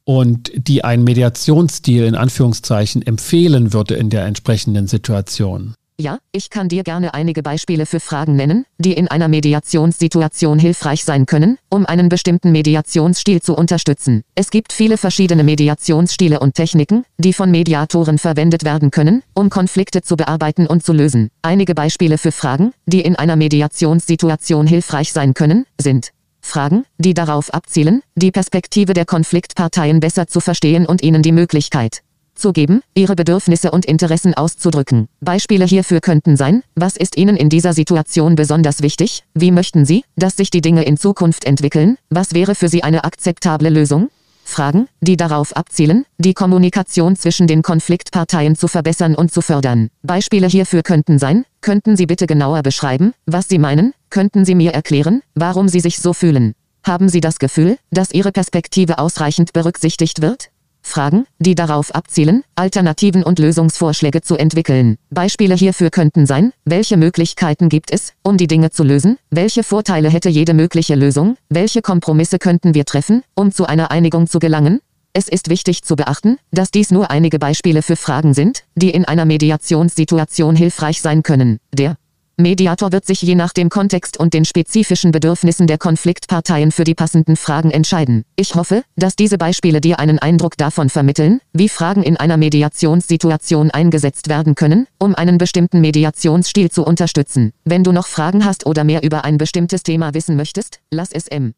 und 0.05 0.53
die 0.55 0.85
ein 0.85 1.05
Mediationsstil 1.05 2.05
in 2.05 2.15
Anführungszeichen 2.15 3.03
empfehlen 3.03 3.73
würde 3.73 3.95
in 3.95 4.11
der 4.11 4.25
entsprechenden 4.27 4.87
Situation? 4.87 5.75
Ja, 5.99 6.19
ich 6.31 6.51
kann 6.51 6.69
dir 6.69 6.83
gerne 6.83 7.15
einige 7.15 7.43
Beispiele 7.43 7.87
für 7.87 8.01
Fragen 8.01 8.37
nennen, 8.37 8.67
die 8.77 8.93
in 8.93 9.09
einer 9.09 9.29
Mediationssituation 9.29 10.59
hilfreich 10.59 11.03
sein 11.05 11.25
können, 11.25 11.57
um 11.71 11.87
einen 11.87 12.11
bestimmten 12.11 12.53
Mediationsstil 12.53 13.41
zu 13.41 13.57
unterstützen. 13.57 14.23
Es 14.35 14.51
gibt 14.51 14.75
viele 14.75 14.99
verschiedene 14.99 15.43
Mediationsstile 15.43 16.39
und 16.39 16.55
Techniken, 16.55 17.07
die 17.17 17.33
von 17.33 17.51
Mediatoren 17.51 18.19
verwendet 18.19 18.63
werden 18.63 18.91
können, 18.91 19.23
um 19.33 19.49
Konflikte 19.49 20.03
zu 20.03 20.17
bearbeiten 20.17 20.67
und 20.67 20.85
zu 20.85 20.93
lösen. 20.93 21.31
Einige 21.41 21.75
Beispiele 21.75 22.19
für 22.19 22.33
Fragen, 22.33 22.75
die 22.85 23.01
in 23.01 23.17
einer 23.17 23.37
Mediationssituation 23.37 24.67
hilfreich 24.67 25.15
sein 25.15 25.33
können, 25.33 25.65
sind 25.81 26.11
Fragen, 26.43 26.85
die 26.99 27.15
darauf 27.15 27.55
abzielen, 27.55 28.03
die 28.17 28.33
Perspektive 28.33 28.93
der 28.93 29.07
Konfliktparteien 29.07 30.01
besser 30.01 30.27
zu 30.27 30.41
verstehen 30.41 30.85
und 30.85 31.03
ihnen 31.03 31.23
die 31.23 31.33
Möglichkeit 31.33 32.03
zu 32.39 32.53
geben, 32.53 32.83
ihre 32.95 33.17
Bedürfnisse 33.17 33.71
und 33.71 33.85
Interessen 33.85 34.35
auszudrücken. 34.35 35.09
Beispiele 35.21 35.65
hierfür 35.65 36.01
könnten 36.01 36.37
sein, 36.37 36.63
was 36.75 36.97
ist 36.97 37.17
Ihnen 37.17 37.37
in 37.37 37.49
dieser 37.49 37.73
Situation 37.73 38.35
besonders 38.35 38.83
wichtig, 38.83 39.25
wie 39.35 39.51
möchten 39.51 39.85
Sie, 39.85 40.05
dass 40.17 40.37
sich 40.37 40.51
die 40.51 40.61
Dinge 40.61 40.85
in 40.85 40.97
Zukunft 40.97 41.45
entwickeln, 41.45 41.99
was 42.11 42.35
wäre 42.35 42.55
für 42.55 42.69
Sie 42.69 42.83
eine 42.83 43.05
akzeptable 43.05 43.71
Lösung? 43.71 44.09
Fragen, 44.47 44.89
die 45.01 45.17
darauf 45.17 45.57
abzielen, 45.57 46.07
die 46.19 46.33
Kommunikation 46.33 47.17
zwischen 47.17 47.47
den 47.47 47.63
Konfliktparteien 47.63 48.55
zu 48.55 48.69
verbessern 48.69 49.15
und 49.17 49.33
zu 49.33 49.43
fördern. 49.43 49.91
Beispiele 50.03 50.47
hierfür 50.47 50.83
könnten 50.83 51.19
sein, 51.19 51.45
könnten 51.61 51.97
Sie 51.97 52.07
bitte 52.07 52.27
genauer 52.27 52.63
beschreiben, 52.63 53.13
was 53.27 53.49
Sie 53.49 53.59
meinen, 53.59 53.93
könnten 54.09 54.45
Sie 54.45 54.55
mir 54.55 54.73
erklären, 54.73 55.23
warum 55.35 55.69
Sie 55.69 55.81
sich 55.81 55.99
so 55.99 56.13
fühlen. 56.13 56.55
Haben 56.85 57.09
Sie 57.09 57.21
das 57.21 57.41
Gefühl, 57.41 57.79
dass 57.91 58.13
Ihre 58.13 58.31
Perspektive 58.31 58.99
ausreichend 58.99 59.53
berücksichtigt 59.53 60.23
wird? 60.23 60.51
Fragen, 60.87 61.27
die 61.39 61.55
darauf 61.55 61.95
abzielen, 61.95 62.45
Alternativen 62.55 63.23
und 63.23 63.39
Lösungsvorschläge 63.39 64.23
zu 64.23 64.37
entwickeln. 64.37 64.97
Beispiele 65.11 65.55
hierfür 65.55 65.91
könnten 65.91 66.27
sein, 66.27 66.53
welche 66.65 66.97
Möglichkeiten 66.97 67.69
gibt 67.69 67.91
es, 67.91 68.13
um 68.23 68.37
die 68.37 68.47
Dinge 68.47 68.71
zu 68.71 68.85
lösen, 68.85 69.19
welche 69.31 69.63
Vorteile 69.63 70.09
hätte 70.09 70.29
jede 70.29 70.55
mögliche 70.55 70.95
Lösung, 70.95 71.37
welche 71.49 71.83
Kompromisse 71.83 72.39
könnten 72.39 72.75
wir 72.75 72.85
treffen, 72.85 73.23
um 73.35 73.53
zu 73.53 73.67
einer 73.67 73.91
Einigung 73.91 74.27
zu 74.27 74.39
gelangen. 74.39 74.81
Es 75.13 75.29
ist 75.29 75.49
wichtig 75.49 75.83
zu 75.83 75.97
beachten, 75.97 76.37
dass 76.51 76.71
dies 76.71 76.91
nur 76.91 77.11
einige 77.11 77.39
Beispiele 77.39 77.83
für 77.83 77.97
Fragen 77.97 78.35
sind, 78.35 78.65
die 78.75 78.91
in 78.91 79.05
einer 79.07 79.25
Mediationssituation 79.25 80.57
hilfreich 80.57 81.01
sein 81.01 81.23
können. 81.23 81.59
Der 81.73 81.97
Mediator 82.39 82.93
wird 82.93 83.07
sich 83.07 83.23
je 83.23 83.35
nach 83.35 83.55
dem 83.55 83.71
Kontext 83.71 84.19
und 84.19 84.35
den 84.35 84.45
spezifischen 84.45 85.11
Bedürfnissen 85.11 85.67
der 85.67 85.79
Konfliktparteien 85.79 86.71
für 86.71 86.85
die 86.85 86.95
passenden 86.95 87.35
Fragen 87.35 87.71
entscheiden. 87.71 88.25
Ich 88.37 88.55
hoffe, 88.55 88.83
dass 88.95 89.17
diese 89.17 89.39
Beispiele 89.39 89.81
dir 89.81 89.99
einen 89.99 90.19
Eindruck 90.19 90.59
davon 90.59 90.91
vermitteln, 90.91 91.41
wie 91.55 91.71
Fragen 91.71 92.03
in 92.03 92.19
einer 92.19 92.37
Mediationssituation 92.37 93.71
eingesetzt 93.71 94.29
werden 94.29 94.55
können, 94.55 94.87
um 94.99 95.15
einen 95.15 95.39
bestimmten 95.39 95.81
Mediationsstil 95.81 96.71
zu 96.71 96.85
unterstützen. 96.85 97.53
Wenn 97.65 97.85
du 97.85 97.93
noch 97.93 98.07
Fragen 98.07 98.45
hast 98.45 98.67
oder 98.67 98.85
mehr 98.85 99.03
über 99.03 99.25
ein 99.25 99.39
bestimmtes 99.39 99.83
Thema 99.83 100.13
wissen 100.13 100.37
möchtest, 100.37 100.81
lass 100.91 101.13
es 101.13 101.29
M. 101.29 101.55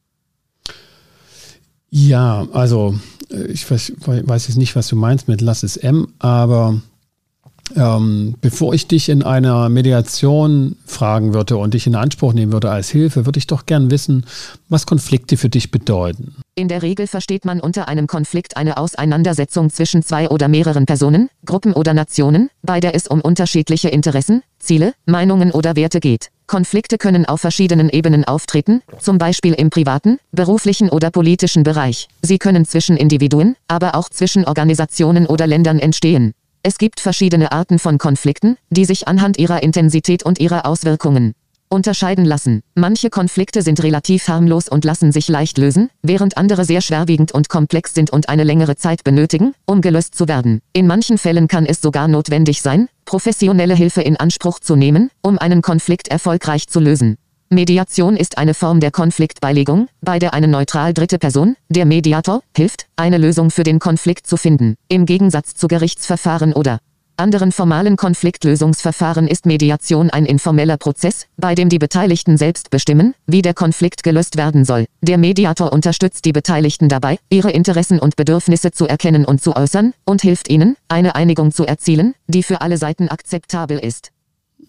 Ja, 1.90 2.46
also 2.52 2.94
äh, 3.32 3.46
ich 3.46 3.68
weiß, 3.68 3.94
weiß 3.98 4.46
jetzt 4.46 4.58
nicht, 4.58 4.76
was 4.76 4.86
du 4.86 4.94
meinst 4.94 5.26
mit 5.26 5.40
lass 5.40 5.64
es 5.64 5.76
M, 5.76 6.14
aber 6.20 6.80
ähm, 7.76 8.34
bevor 8.40 8.74
ich 8.74 8.86
dich 8.86 9.08
in 9.08 9.22
einer 9.22 9.68
Mediation 9.68 10.76
fragen 10.86 11.34
würde 11.34 11.56
und 11.56 11.74
dich 11.74 11.86
in 11.86 11.94
Anspruch 11.94 12.32
nehmen 12.32 12.52
würde 12.52 12.70
als 12.70 12.88
Hilfe, 12.88 13.26
würde 13.26 13.38
ich 13.38 13.46
doch 13.46 13.66
gern 13.66 13.90
wissen, 13.90 14.24
was 14.68 14.86
Konflikte 14.86 15.36
für 15.36 15.48
dich 15.48 15.70
bedeuten. 15.70 16.34
In 16.54 16.68
der 16.68 16.82
Regel 16.82 17.06
versteht 17.06 17.44
man 17.44 17.60
unter 17.60 17.88
einem 17.88 18.06
Konflikt 18.06 18.56
eine 18.56 18.78
Auseinandersetzung 18.78 19.70
zwischen 19.70 20.02
zwei 20.02 20.28
oder 20.28 20.48
mehreren 20.48 20.86
Personen, 20.86 21.30
Gruppen 21.44 21.72
oder 21.72 21.94
Nationen, 21.94 22.50
bei 22.62 22.80
der 22.80 22.94
es 22.94 23.06
um 23.06 23.20
unterschiedliche 23.20 23.88
Interessen, 23.88 24.42
Ziele, 24.58 24.92
Meinungen 25.06 25.52
oder 25.52 25.76
Werte 25.76 26.00
geht. 26.00 26.30
Konflikte 26.48 26.96
können 26.96 27.26
auf 27.26 27.42
verschiedenen 27.42 27.90
Ebenen 27.90 28.24
auftreten, 28.24 28.82
zum 28.98 29.18
Beispiel 29.18 29.52
im 29.52 29.70
privaten, 29.70 30.18
beruflichen 30.32 30.88
oder 30.88 31.10
politischen 31.10 31.62
Bereich. 31.62 32.08
Sie 32.22 32.38
können 32.38 32.64
zwischen 32.64 32.96
Individuen, 32.96 33.54
aber 33.68 33.94
auch 33.94 34.08
zwischen 34.08 34.46
Organisationen 34.46 35.26
oder 35.26 35.46
Ländern 35.46 35.78
entstehen. 35.78 36.32
Es 36.62 36.78
gibt 36.78 37.00
verschiedene 37.00 37.52
Arten 37.52 37.78
von 37.78 37.98
Konflikten, 37.98 38.56
die 38.70 38.84
sich 38.84 39.08
anhand 39.08 39.38
ihrer 39.38 39.62
Intensität 39.62 40.22
und 40.24 40.38
ihrer 40.40 40.66
Auswirkungen 40.66 41.34
unterscheiden 41.70 42.24
lassen. 42.24 42.62
Manche 42.74 43.10
Konflikte 43.10 43.62
sind 43.62 43.82
relativ 43.82 44.28
harmlos 44.28 44.68
und 44.68 44.84
lassen 44.84 45.12
sich 45.12 45.28
leicht 45.28 45.58
lösen, 45.58 45.90
während 46.02 46.36
andere 46.36 46.64
sehr 46.64 46.80
schwerwiegend 46.80 47.32
und 47.32 47.48
komplex 47.48 47.94
sind 47.94 48.10
und 48.10 48.28
eine 48.28 48.44
längere 48.44 48.76
Zeit 48.76 49.04
benötigen, 49.04 49.54
um 49.66 49.80
gelöst 49.80 50.14
zu 50.14 50.28
werden. 50.28 50.60
In 50.72 50.86
manchen 50.86 51.18
Fällen 51.18 51.48
kann 51.48 51.66
es 51.66 51.80
sogar 51.80 52.08
notwendig 52.08 52.62
sein, 52.62 52.88
professionelle 53.04 53.74
Hilfe 53.74 54.02
in 54.02 54.16
Anspruch 54.16 54.60
zu 54.60 54.76
nehmen, 54.76 55.10
um 55.22 55.38
einen 55.38 55.62
Konflikt 55.62 56.08
erfolgreich 56.08 56.68
zu 56.68 56.80
lösen. 56.80 57.16
Mediation 57.50 58.18
ist 58.18 58.36
eine 58.36 58.52
Form 58.52 58.78
der 58.78 58.90
Konfliktbeilegung, 58.90 59.88
bei 60.02 60.18
der 60.18 60.34
eine 60.34 60.48
neutral 60.48 60.92
dritte 60.92 61.18
Person, 61.18 61.56
der 61.70 61.86
Mediator, 61.86 62.42
hilft, 62.54 62.86
eine 62.96 63.16
Lösung 63.16 63.50
für 63.50 63.62
den 63.62 63.78
Konflikt 63.78 64.26
zu 64.26 64.36
finden. 64.36 64.74
Im 64.88 65.06
Gegensatz 65.06 65.54
zu 65.54 65.66
Gerichtsverfahren 65.66 66.52
oder 66.52 66.78
anderen 67.16 67.50
formalen 67.50 67.96
Konfliktlösungsverfahren 67.96 69.26
ist 69.26 69.46
Mediation 69.46 70.10
ein 70.10 70.26
informeller 70.26 70.76
Prozess, 70.76 71.26
bei 71.38 71.54
dem 71.54 71.70
die 71.70 71.78
Beteiligten 71.78 72.36
selbst 72.36 72.68
bestimmen, 72.68 73.14
wie 73.26 73.40
der 73.40 73.54
Konflikt 73.54 74.02
gelöst 74.02 74.36
werden 74.36 74.66
soll. 74.66 74.84
Der 75.00 75.16
Mediator 75.16 75.72
unterstützt 75.72 76.26
die 76.26 76.32
Beteiligten 76.32 76.90
dabei, 76.90 77.18
ihre 77.30 77.50
Interessen 77.50 77.98
und 77.98 78.16
Bedürfnisse 78.16 78.72
zu 78.72 78.86
erkennen 78.86 79.24
und 79.24 79.42
zu 79.42 79.56
äußern, 79.56 79.94
und 80.04 80.20
hilft 80.20 80.50
ihnen, 80.50 80.76
eine 80.88 81.14
Einigung 81.14 81.50
zu 81.50 81.64
erzielen, 81.64 82.14
die 82.26 82.42
für 82.42 82.60
alle 82.60 82.76
Seiten 82.76 83.08
akzeptabel 83.08 83.78
ist. 83.78 84.10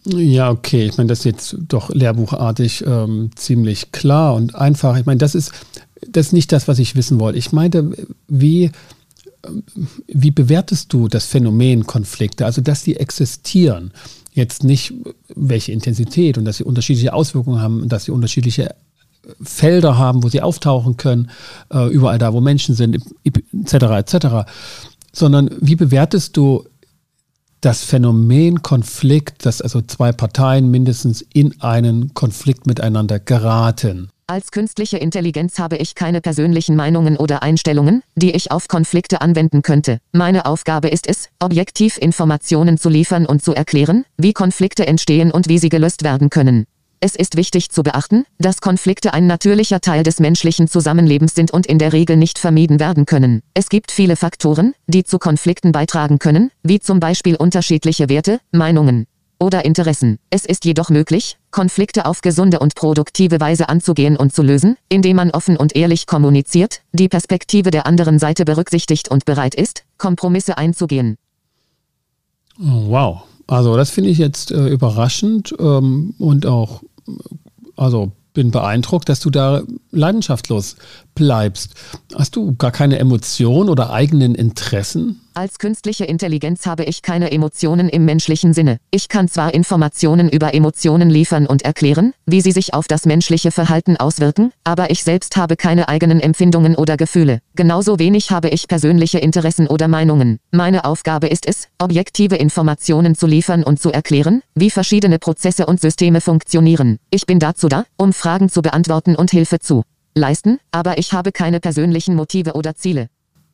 Ja, 0.06 0.50
okay. 0.50 0.86
Ich 0.86 0.98
meine, 0.98 1.08
das 1.08 1.20
ist 1.20 1.26
jetzt 1.26 1.58
doch 1.68 1.90
lehrbuchartig 1.90 2.84
ähm, 2.86 3.32
ziemlich 3.36 3.92
klar 3.92 4.36
und 4.36 4.56
einfach. 4.56 4.98
Ich 4.98 5.06
meine, 5.06 5.18
das 5.18 5.36
ist, 5.36 5.52
das 6.08 6.28
ist 6.28 6.34
nicht 6.34 6.52
das, 6.52 6.68
was 6.68 6.80
ich 6.80 6.96
wissen 6.96 7.20
wollte. 7.20 7.38
Ich 7.38 7.52
meinte, 7.52 7.92
wie, 8.28 8.72
wie 10.08 10.32
bewertest 10.32 10.94
du 10.94 11.08
das 11.08 11.26
Phänomen 11.26 11.86
Konflikte? 11.86 12.46
Also, 12.46 12.62
dass 12.62 12.84
die 12.84 12.96
existieren. 12.96 13.92
Jetzt 14.32 14.64
nicht, 14.64 14.94
welche 15.36 15.72
Intensität 15.72 16.38
und 16.38 16.46
dass 16.46 16.58
sie 16.58 16.64
unterschiedliche 16.64 17.14
Auswirkungen 17.14 17.62
haben, 17.62 17.90
dass 17.90 18.06
sie 18.06 18.12
unterschiedliche 18.12 18.76
Felder 19.42 19.98
haben, 19.98 20.24
wo 20.24 20.30
sie 20.30 20.42
auftauchen 20.42 20.98
können, 20.98 21.30
äh, 21.74 21.88
überall 21.90 22.18
da, 22.18 22.34
wo 22.34 22.40
Menschen 22.40 22.74
sind, 22.74 23.00
etc., 23.24 23.74
etc., 23.74 24.28
sondern 25.12 25.50
wie 25.60 25.76
bewertest 25.76 26.38
du 26.38 26.64
das 27.62 27.84
Phänomen 27.84 28.62
Konflikt, 28.62 29.46
dass 29.46 29.62
also 29.62 29.82
zwei 29.82 30.12
Parteien 30.12 30.72
mindestens 30.72 31.22
in 31.34 31.60
einen 31.62 32.14
Konflikt 32.14 32.68
miteinander 32.68 33.20
geraten. 33.20 34.10
Als 34.28 34.52
künstliche 34.52 34.98
Intelligenz 34.98 35.58
habe 35.58 35.78
ich 35.78 35.96
keine 35.96 36.22
persönlichen 36.22 36.76
Meinungen 36.76 37.18
oder 37.18 37.42
Einstellungen, 37.42 38.04
die 38.16 38.32
ich 38.32 38.52
auf 38.52 38.68
Konflikte 38.68 39.22
anwenden 39.22 39.64
könnte. 39.64 39.98
Meine 40.12 40.46
Aufgabe 40.46 40.90
ist 40.90 41.08
es, 41.08 41.30
objektiv 41.40 41.98
Informationen 41.98 42.78
zu 42.78 42.90
liefern 42.90 43.26
und 43.26 43.44
zu 43.44 43.56
erklären, 43.56 44.06
wie 44.18 44.34
Konflikte 44.34 44.86
entstehen 44.86 45.32
und 45.32 45.50
wie 45.50 45.58
sie 45.58 45.70
gelöst 45.70 46.04
werden 46.04 46.30
können. 46.30 46.66
Es 47.02 47.16
ist 47.16 47.38
wichtig 47.38 47.70
zu 47.70 47.82
beachten, 47.82 48.26
dass 48.40 48.60
Konflikte 48.60 49.14
ein 49.14 49.26
natürlicher 49.26 49.80
Teil 49.80 50.04
des 50.04 50.20
menschlichen 50.20 50.68
Zusammenlebens 50.68 51.34
sind 51.34 51.50
und 51.52 51.66
in 51.66 51.80
der 51.80 51.94
Regel 51.94 52.18
nicht 52.18 52.38
vermieden 52.40 52.80
werden 52.80 53.06
können. 53.06 53.42
Es 53.54 53.70
gibt 53.70 53.92
viele 53.92 54.18
Faktoren, 54.18 54.74
die 54.88 55.06
zu 55.06 55.18
Konflikten 55.18 55.72
beitragen 55.72 56.20
können, 56.20 56.52
wie 56.62 56.82
zum 56.82 57.00
Beispiel 57.00 57.38
unterschiedliche 57.38 58.10
Werte, 58.10 58.42
Meinungen 58.52 59.08
oder 59.40 59.64
Interessen. 59.64 60.20
Es 60.30 60.46
ist 60.46 60.66
jedoch 60.66 60.90
möglich, 60.90 61.38
Konflikte 61.52 62.06
auf 62.06 62.20
gesunde 62.20 62.60
und 62.60 62.76
produktive 62.76 63.40
Weise 63.40 63.70
anzugehen 63.70 64.18
und 64.18 64.34
zu 64.34 64.44
lösen, 64.44 64.76
indem 64.90 65.16
man 65.16 65.32
offen 65.32 65.56
und 65.56 65.78
ehrlich 65.78 66.06
kommuniziert, 66.06 66.82
die 66.92 67.08
Perspektive 67.08 67.72
der 67.72 67.86
anderen 67.86 68.20
Seite 68.20 68.44
berücksichtigt 68.44 69.10
und 69.10 69.24
bereit 69.24 69.56
ist, 69.56 69.86
Kompromisse 69.98 70.58
einzugehen. 70.58 71.18
Oh, 72.60 72.90
wow. 72.90 73.24
Also 73.50 73.76
das 73.76 73.90
finde 73.90 74.12
ich 74.12 74.20
jetzt 74.20 74.52
äh, 74.52 74.68
überraschend 74.68 75.56
ähm, 75.60 76.14
und 76.20 76.46
auch 76.46 76.84
also 77.76 78.12
bin 78.34 78.52
beeindruckt, 78.52 79.10
dass 79.10 79.22
du 79.22 79.32
da 79.32 79.64
leidenschaftlos 79.92 80.76
bleibst. 81.16 81.74
Hast 82.16 82.36
du 82.36 82.56
gar 82.56 82.72
keine 82.72 82.98
Emotionen 83.00 83.70
oder 83.70 83.92
eigenen 83.92 84.36
Interessen? 84.36 85.22
Als 85.34 85.60
künstliche 85.60 86.06
Intelligenz 86.06 86.66
habe 86.66 86.84
ich 86.84 87.02
keine 87.02 87.32
Emotionen 87.32 87.88
im 87.88 88.04
menschlichen 88.04 88.54
Sinne. 88.54 88.78
Ich 88.92 89.08
kann 89.08 89.30
zwar 89.30 89.54
Informationen 89.54 90.28
über 90.28 90.54
Emotionen 90.54 91.10
liefern 91.10 91.46
und 91.46 91.62
erklären, 91.62 92.14
wie 92.26 92.42
sie 92.42 92.52
sich 92.52 92.74
auf 92.74 92.88
das 92.88 93.06
menschliche 93.06 93.52
Verhalten 93.52 93.96
auswirken, 93.96 94.52
aber 94.64 94.90
ich 94.92 95.04
selbst 95.04 95.38
habe 95.38 95.56
keine 95.56 95.88
eigenen 95.88 96.20
Empfindungen 96.20 96.76
oder 96.76 96.98
Gefühle. 96.98 97.40
Genauso 97.56 98.00
wenig 98.00 98.32
habe 98.32 98.50
ich 98.50 98.68
persönliche 98.68 99.20
Interessen 99.20 99.68
oder 99.68 99.88
Meinungen. 99.88 100.40
Meine 100.52 100.84
Aufgabe 100.84 101.28
ist 101.28 101.48
es, 101.48 101.68
objektive 101.78 102.36
Informationen 102.36 103.16
zu 103.16 103.28
liefern 103.28 103.64
und 103.64 103.80
zu 103.80 103.92
erklären, 103.92 104.42
wie 104.56 104.70
verschiedene 104.70 105.20
Prozesse 105.20 105.68
und 105.68 105.80
Systeme 105.80 106.22
funktionieren. 106.22 106.98
Ich 107.12 107.26
bin 107.26 107.40
dazu 107.40 107.70
da, 107.70 107.86
um 107.98 108.12
Fragen 108.12 108.50
zu 108.50 108.62
beantworten 108.62 109.16
und 109.16 109.32
Hilfe 109.32 109.60
zu 109.60 109.84
leisten, 110.16 110.60
aber 110.72 110.98
ich 110.98 111.14
habe 111.14 111.32
keine 111.32 111.60
persönlichen 111.60 112.16
Motive 112.16 112.54
oder 112.54 112.76
Ziele. 112.76 113.10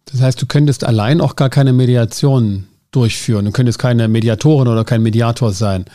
Das 0.05 0.21
heißt, 0.21 0.41
du 0.41 0.45
könntest 0.45 0.83
allein 0.83 1.21
auch 1.21 1.35
gar 1.35 1.49
keine 1.49 1.73
Mediation 1.73 2.67
durchführen. 2.91 3.45
Du 3.45 3.51
könntest 3.51 3.79
keine 3.79 4.07
Mediatorin 4.07 4.67
oder 4.67 4.83
kein 4.83 5.01
Mediator 5.01 5.51
sein. 5.51 5.85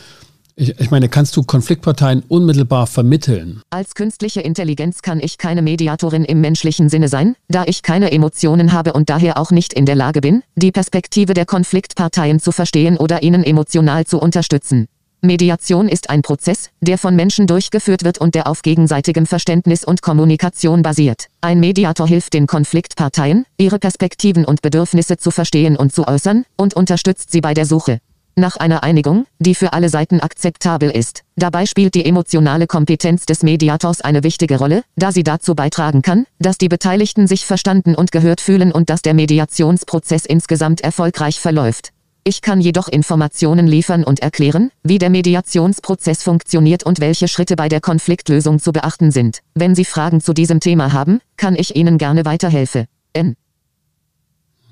Ich, 0.55 0.79
ich, 0.79 0.91
meine, 0.91 1.07
kannst 1.07 1.35
du 1.37 1.43
Konfliktparteien 1.43 2.23
unmittelbar 2.27 2.85
vermitteln? 2.85 3.61
Als 3.69 3.95
künstliche 3.95 4.41
Intelligenz 4.41 5.01
kann 5.01 5.19
ich 5.19 5.37
keine 5.37 5.61
Mediatorin 5.61 6.25
im 6.25 6.41
menschlichen 6.41 6.89
Sinne 6.89 7.07
sein, 7.07 7.35
da 7.47 7.63
ich 7.65 7.83
keine 7.83 8.11
Emotionen 8.11 8.73
habe 8.73 8.93
und 8.93 9.09
daher 9.09 9.37
auch 9.37 9.51
nicht 9.51 9.73
in 9.73 9.85
der 9.85 9.95
Lage 9.95 10.21
bin, 10.21 10.43
die 10.55 10.71
Perspektive 10.71 11.33
der 11.33 11.45
Konfliktparteien 11.45 12.39
zu 12.39 12.51
verstehen 12.51 12.97
oder 12.97 13.23
ihnen 13.23 13.43
emotional 13.43 14.05
zu 14.05 14.19
unterstützen. 14.19 14.87
Mediation 15.23 15.87
ist 15.87 16.09
ein 16.09 16.23
Prozess, 16.23 16.71
der 16.81 16.97
von 16.97 17.15
Menschen 17.15 17.45
durchgeführt 17.45 18.03
wird 18.03 18.17
und 18.17 18.33
der 18.33 18.47
auf 18.47 18.63
gegenseitigem 18.63 19.27
Verständnis 19.27 19.83
und 19.83 20.01
Kommunikation 20.01 20.81
basiert. 20.81 21.27
Ein 21.41 21.59
Mediator 21.59 22.07
hilft 22.07 22.33
den 22.33 22.47
Konfliktparteien, 22.47 23.45
ihre 23.59 23.77
Perspektiven 23.77 24.45
und 24.45 24.63
Bedürfnisse 24.63 25.17
zu 25.17 25.29
verstehen 25.29 25.75
und 25.75 25.93
zu 25.93 26.07
äußern, 26.07 26.45
und 26.57 26.73
unterstützt 26.73 27.31
sie 27.31 27.41
bei 27.41 27.53
der 27.53 27.67
Suche 27.67 27.99
nach 28.35 28.57
einer 28.57 28.81
Einigung, 28.81 29.25
die 29.39 29.55
für 29.55 29.73
alle 29.73 29.89
Seiten 29.89 30.21
akzeptabel 30.21 30.89
ist. 30.89 31.23
Dabei 31.35 31.65
spielt 31.65 31.95
die 31.95 32.05
emotionale 32.05 32.65
Kompetenz 32.65 33.25
des 33.25 33.43
Mediators 33.43 34.01
eine 34.01 34.23
wichtige 34.23 34.57
Rolle, 34.57 34.83
da 34.95 35.11
sie 35.11 35.23
dazu 35.23 35.53
beitragen 35.53 36.01
kann, 36.01 36.25
dass 36.39 36.57
die 36.57 36.69
Beteiligten 36.69 37.27
sich 37.27 37.45
verstanden 37.45 37.93
und 37.93 38.11
gehört 38.11 38.41
fühlen 38.41 38.71
und 38.71 38.89
dass 38.89 39.01
der 39.01 39.13
Mediationsprozess 39.13 40.25
insgesamt 40.25 40.81
erfolgreich 40.81 41.39
verläuft. 41.39 41.91
Ich 42.23 42.41
kann 42.41 42.61
jedoch 42.61 42.87
Informationen 42.87 43.65
liefern 43.65 44.03
und 44.03 44.19
erklären, 44.19 44.69
wie 44.83 44.99
der 44.99 45.09
Mediationsprozess 45.09 46.21
funktioniert 46.21 46.83
und 46.83 46.99
welche 46.99 47.27
Schritte 47.27 47.55
bei 47.55 47.67
der 47.67 47.81
Konfliktlösung 47.81 48.59
zu 48.59 48.71
beachten 48.71 49.11
sind. 49.11 49.39
Wenn 49.55 49.73
Sie 49.73 49.85
Fragen 49.85 50.21
zu 50.21 50.33
diesem 50.33 50.59
Thema 50.59 50.93
haben, 50.93 51.19
kann 51.35 51.55
ich 51.55 51.75
Ihnen 51.75 51.97
gerne 51.97 52.23
weiterhelfen. 52.23 52.85
N. 53.13 53.35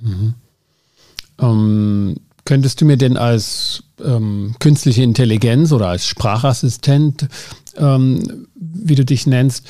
Mhm. 0.01 0.33
Um, 1.37 2.15
könntest 2.45 2.81
du 2.81 2.85
mir 2.85 2.97
denn 2.97 3.17
als 3.17 3.83
ähm, 4.03 4.55
künstliche 4.59 5.01
Intelligenz 5.01 5.71
oder 5.71 5.87
als 5.87 6.05
Sprachassistent, 6.05 7.27
ähm, 7.77 8.47
wie 8.55 8.95
du 8.95 9.05
dich 9.05 9.25
nennst, 9.25 9.65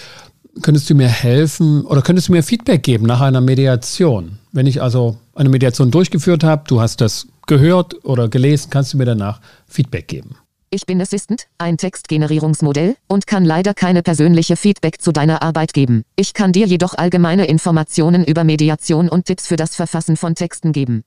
könntest 0.61 0.89
du 0.89 0.95
mir 0.95 1.07
helfen 1.07 1.85
oder 1.85 2.01
könntest 2.01 2.27
du 2.27 2.33
mir 2.33 2.43
Feedback 2.43 2.83
geben 2.83 3.05
nach 3.05 3.21
einer 3.21 3.41
Mediation? 3.41 4.39
Wenn 4.51 4.67
ich 4.67 4.81
also 4.81 5.17
eine 5.35 5.49
Mediation 5.49 5.91
durchgeführt 5.91 6.43
habe, 6.43 6.63
du 6.67 6.81
hast 6.81 7.01
das 7.01 7.27
gehört 7.49 8.05
oder 8.05 8.29
gelesen, 8.29 8.69
kannst 8.69 8.93
du 8.93 8.97
mir 8.97 9.05
danach 9.05 9.41
Feedback 9.67 10.07
geben. 10.07 10.35
Ich 10.71 10.85
bin 10.85 11.01
Assistant, 11.01 11.47
ein 11.57 11.77
Textgenerierungsmodell, 11.77 12.95
und 13.07 13.25
kann 13.25 13.43
leider 13.43 13.73
keine 13.73 14.03
persönliche 14.03 14.55
Feedback 14.55 15.01
zu 15.01 15.11
deiner 15.11 15.41
Arbeit 15.41 15.73
geben. 15.73 16.03
Ich 16.15 16.35
kann 16.35 16.51
dir 16.51 16.67
jedoch 16.67 16.93
allgemeine 16.93 17.47
Informationen 17.47 18.23
über 18.23 18.43
Mediation 18.43 19.09
und 19.09 19.25
Tipps 19.25 19.47
für 19.47 19.55
das 19.55 19.75
Verfassen 19.75 20.15
von 20.15 20.35
Texten 20.35 20.71
geben. 20.71 21.03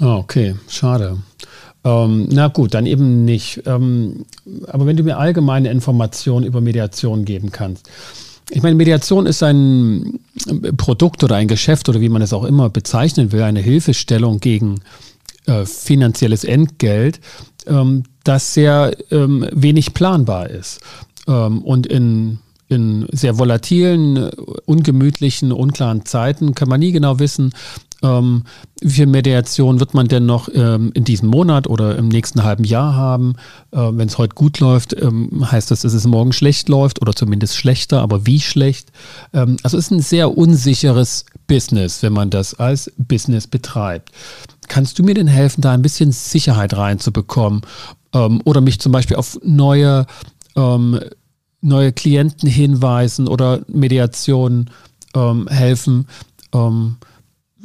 Ah, 0.00 0.16
okay, 0.16 0.54
schade. 0.68 1.18
Ähm, 1.84 2.28
na 2.30 2.48
gut, 2.48 2.72
dann 2.72 2.86
eben 2.86 3.26
nicht. 3.26 3.62
Ähm, 3.66 4.24
aber 4.68 4.86
wenn 4.86 4.96
du 4.96 5.02
mir 5.02 5.18
allgemeine 5.18 5.70
Informationen 5.70 6.46
über 6.46 6.62
Mediation 6.62 7.26
geben 7.26 7.52
kannst. 7.52 7.90
Ich 8.48 8.62
meine, 8.62 8.76
Mediation 8.76 9.26
ist 9.26 9.42
ein 9.42 10.20
Produkt 10.78 11.22
oder 11.24 11.36
ein 11.36 11.48
Geschäft 11.48 11.88
oder 11.90 12.00
wie 12.00 12.08
man 12.08 12.22
es 12.22 12.32
auch 12.32 12.44
immer 12.44 12.70
bezeichnen 12.70 13.32
will, 13.32 13.42
eine 13.42 13.60
Hilfestellung 13.60 14.40
gegen 14.40 14.76
äh, 14.76 14.80
finanzielles 15.64 16.44
Entgelt, 16.44 17.20
ähm, 17.66 18.04
das 18.24 18.54
sehr 18.54 18.96
ähm, 19.10 19.46
wenig 19.52 19.94
planbar 19.94 20.50
ist 20.50 20.80
ähm, 21.28 21.62
und 21.62 21.86
in 21.86 22.38
in 22.68 23.06
sehr 23.12 23.38
volatilen, 23.38 24.28
ungemütlichen, 24.64 25.52
unklaren 25.52 26.04
Zeiten 26.04 26.54
kann 26.54 26.68
man 26.68 26.80
nie 26.80 26.90
genau 26.90 27.20
wissen, 27.20 27.52
ähm, 28.06 28.44
wie 28.80 28.90
viel 28.90 29.06
Mediation 29.06 29.80
wird 29.80 29.94
man 29.94 30.06
denn 30.06 30.26
noch 30.26 30.48
ähm, 30.52 30.90
in 30.94 31.04
diesem 31.04 31.28
Monat 31.28 31.66
oder 31.66 31.96
im 31.96 32.08
nächsten 32.08 32.44
halben 32.44 32.64
Jahr 32.64 32.94
haben? 32.94 33.34
Äh, 33.72 33.78
Wenn 33.78 34.08
es 34.08 34.18
heute 34.18 34.34
gut 34.34 34.60
läuft, 34.60 34.94
ähm, 35.00 35.50
heißt 35.50 35.70
das, 35.70 35.80
dass 35.80 35.94
es 35.94 36.06
morgen 36.06 36.32
schlecht 36.32 36.68
läuft 36.68 37.00
oder 37.02 37.14
zumindest 37.14 37.56
schlechter, 37.56 38.02
aber 38.02 38.26
wie 38.26 38.40
schlecht? 38.40 38.92
Ähm, 39.32 39.56
also 39.62 39.76
es 39.78 39.86
ist 39.86 39.90
ein 39.92 40.00
sehr 40.00 40.36
unsicheres 40.36 41.24
Business, 41.46 42.02
wenn 42.02 42.12
man 42.12 42.30
das 42.30 42.54
als 42.54 42.92
Business 42.98 43.46
betreibt. 43.46 44.12
Kannst 44.68 44.98
du 44.98 45.02
mir 45.02 45.14
denn 45.14 45.28
helfen, 45.28 45.60
da 45.62 45.72
ein 45.72 45.82
bisschen 45.82 46.12
Sicherheit 46.12 46.76
reinzubekommen 46.76 47.62
ähm, 48.12 48.40
oder 48.44 48.60
mich 48.60 48.78
zum 48.78 48.92
Beispiel 48.92 49.16
auf 49.16 49.38
neue, 49.42 50.06
ähm, 50.54 51.00
neue 51.60 51.92
Klienten 51.92 52.48
hinweisen 52.48 53.26
oder 53.28 53.60
Mediationen 53.68 54.70
helfen? 55.48 56.06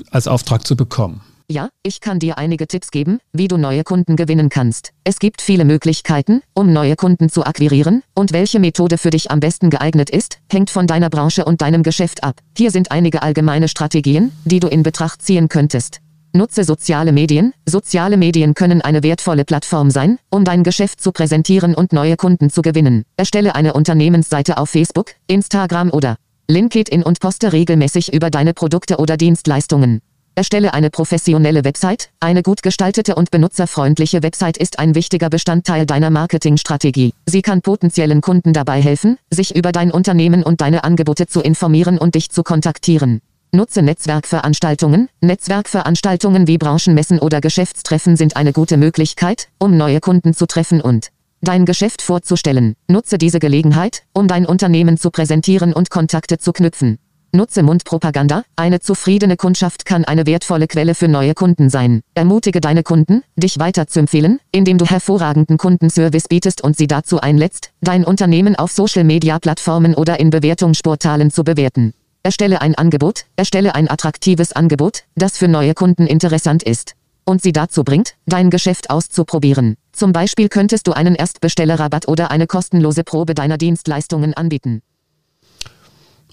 Als 0.10 0.28
Auftrag 0.28 0.66
zu 0.66 0.76
bekommen. 0.76 1.22
Ja, 1.52 1.68
ich 1.84 2.00
kann 2.00 2.20
dir 2.20 2.38
einige 2.38 2.66
Tipps 2.66 2.92
geben, 2.92 3.20
wie 3.34 3.50
du 3.50 3.58
neue 3.58 3.84
Kunden 3.84 4.16
gewinnen 4.16 4.48
kannst. 4.48 4.92
Es 5.04 5.20
gibt 5.20 5.42
viele 5.42 5.66
Möglichkeiten, 5.66 6.42
um 6.54 6.72
neue 6.72 6.96
Kunden 6.96 7.28
zu 7.28 7.44
akquirieren, 7.44 8.04
und 8.16 8.32
welche 8.32 8.60
Methode 8.60 8.98
für 8.98 9.10
dich 9.10 9.32
am 9.32 9.42
besten 9.42 9.70
geeignet 9.70 10.10
ist, 10.10 10.38
hängt 10.50 10.70
von 10.70 10.88
deiner 10.88 11.10
Branche 11.10 11.44
und 11.44 11.62
deinem 11.62 11.84
Geschäft 11.84 12.24
ab. 12.24 12.40
Hier 12.58 12.72
sind 12.72 12.92
einige 12.92 13.22
allgemeine 13.22 13.68
Strategien, 13.68 14.32
die 14.46 14.62
du 14.62 14.70
in 14.70 14.82
Betracht 14.82 15.22
ziehen 15.22 15.50
könntest. 15.50 16.00
Nutze 16.34 16.64
soziale 16.64 17.12
Medien. 17.12 17.54
Soziale 17.66 18.16
Medien 18.16 18.54
können 18.54 18.82
eine 18.82 19.04
wertvolle 19.04 19.44
Plattform 19.44 19.92
sein, 19.92 20.18
um 20.30 20.46
dein 20.46 20.64
Geschäft 20.64 21.02
zu 21.02 21.12
präsentieren 21.12 21.76
und 21.76 21.92
neue 21.92 22.16
Kunden 22.16 22.50
zu 22.50 22.62
gewinnen. 22.62 23.04
Erstelle 23.18 23.56
eine 23.56 23.74
Unternehmensseite 23.74 24.58
auf 24.58 24.70
Facebook, 24.70 25.08
Instagram 25.28 25.92
oder 25.92 26.16
LinkedIn 26.48 27.04
und 27.04 27.20
poste 27.20 27.54
regelmäßig 27.54 28.14
über 28.14 28.30
deine 28.30 28.54
Produkte 28.54 28.98
oder 28.98 29.18
Dienstleistungen. 29.18 30.02
Erstelle 30.34 30.74
eine 30.74 30.90
professionelle 30.90 31.66
Website. 31.66 32.10
Eine 32.22 32.42
gut 32.42 32.64
gestaltete 32.64 33.16
und 33.16 33.32
benutzerfreundliche 33.32 34.24
Website 34.24 34.58
ist 34.58 34.80
ein 34.80 34.96
wichtiger 34.96 35.30
Bestandteil 35.30 35.86
deiner 35.86 36.10
Marketingstrategie. 36.10 37.14
Sie 37.26 37.42
kann 37.42 37.62
potenziellen 37.62 38.22
Kunden 38.22 38.54
dabei 38.54 38.82
helfen, 38.82 39.18
sich 39.30 39.56
über 39.56 39.74
dein 39.74 39.92
Unternehmen 39.92 40.44
und 40.44 40.62
deine 40.62 40.86
Angebote 40.86 41.28
zu 41.28 41.42
informieren 41.42 41.98
und 41.98 42.16
dich 42.16 42.30
zu 42.30 42.44
kontaktieren. 42.44 43.22
Nutze 43.52 43.82
Netzwerkveranstaltungen. 43.82 45.10
Netzwerkveranstaltungen 45.20 46.48
wie 46.48 46.58
Branchenmessen 46.58 47.20
oder 47.20 47.42
Geschäftstreffen 47.42 48.16
sind 48.16 48.38
eine 48.38 48.54
gute 48.54 48.78
Möglichkeit, 48.78 49.50
um 49.60 49.76
neue 49.76 50.00
Kunden 50.00 50.34
zu 50.34 50.46
treffen 50.46 50.80
und 50.80 51.10
dein 51.42 51.66
Geschäft 51.66 52.02
vorzustellen. 52.02 52.76
Nutze 52.88 53.18
diese 53.18 53.40
Gelegenheit, 53.40 54.04
um 54.14 54.28
dein 54.28 54.46
Unternehmen 54.46 54.98
zu 54.98 55.12
präsentieren 55.12 55.74
und 55.74 55.90
Kontakte 55.90 56.38
zu 56.38 56.54
knüpfen. 56.54 57.00
Nutze 57.34 57.64
Mundpropaganda. 57.64 58.44
Eine 58.58 58.82
zufriedene 58.82 59.38
Kundschaft 59.38 59.86
kann 59.86 60.04
eine 60.04 60.26
wertvolle 60.26 60.68
Quelle 60.68 60.96
für 60.96 61.08
neue 61.08 61.34
Kunden 61.34 61.70
sein. 61.70 62.02
Ermutige 62.14 62.60
deine 62.60 62.84
Kunden, 62.84 63.24
dich 63.38 63.58
weiter 63.58 63.88
zu 63.88 64.00
empfehlen, 64.00 64.40
indem 64.52 64.78
du 64.78 64.86
hervorragenden 64.86 65.58
Kundenservice 65.58 66.28
bietest 66.28 66.62
und 66.62 66.78
sie 66.78 66.88
dazu 66.88 67.22
einlädst, 67.22 67.72
dein 67.80 68.04
Unternehmen 68.04 68.58
auf 68.58 68.72
Social-Media-Plattformen 68.74 69.96
oder 69.96 70.20
in 70.20 70.30
Bewertungsportalen 70.30 71.32
zu 71.32 71.46
bewerten. 71.46 71.94
Erstelle 72.22 72.62
ein 72.62 72.76
Angebot. 72.76 73.26
Erstelle 73.38 73.76
ein 73.76 73.90
attraktives 73.90 74.52
Angebot, 74.52 75.04
das 75.16 75.38
für 75.38 75.48
neue 75.48 75.74
Kunden 75.74 76.08
interessant 76.08 76.64
ist 76.64 76.96
und 77.26 77.42
sie 77.42 77.54
dazu 77.54 77.84
bringt, 77.84 78.16
dein 78.26 78.50
Geschäft 78.50 78.90
auszuprobieren. 78.90 79.78
Zum 79.92 80.14
Beispiel 80.14 80.50
könntest 80.50 80.88
du 80.88 80.94
einen 80.94 81.16
Erstbestellerrabatt 81.16 82.08
oder 82.08 82.32
eine 82.32 82.48
kostenlose 82.48 83.04
Probe 83.04 83.36
deiner 83.36 83.58
Dienstleistungen 83.58 84.34
anbieten. 84.34 84.82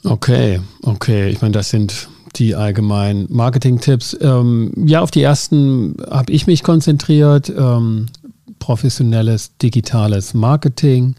Okay, 0.05 0.61
okay. 0.83 1.29
Ich 1.29 1.41
meine, 1.41 1.53
das 1.53 1.71
sind 1.71 2.09
die 2.37 2.55
allgemeinen 2.55 3.27
Marketing-Tipps. 3.31 4.17
Ähm, 4.21 4.73
ja, 4.77 5.01
auf 5.01 5.11
die 5.11 5.23
ersten 5.23 5.97
habe 6.09 6.33
ich 6.33 6.47
mich 6.47 6.63
konzentriert. 6.63 7.49
Ähm, 7.51 8.07
professionelles 8.59 9.57
digitales 9.59 10.35
Marketing, 10.35 11.15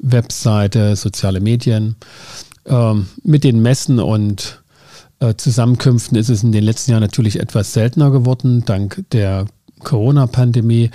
Webseite, 0.00 0.96
soziale 0.96 1.40
Medien. 1.40 1.96
Ähm, 2.64 3.06
mit 3.22 3.44
den 3.44 3.60
Messen 3.62 4.00
und 4.00 4.62
äh, 5.20 5.34
Zusammenkünften 5.36 6.16
ist 6.16 6.28
es 6.28 6.42
in 6.42 6.52
den 6.52 6.64
letzten 6.64 6.90
Jahren 6.92 7.02
natürlich 7.02 7.38
etwas 7.40 7.72
seltener 7.72 8.10
geworden, 8.10 8.64
dank 8.66 9.04
der 9.12 9.46
Corona-Pandemie. 9.82 10.90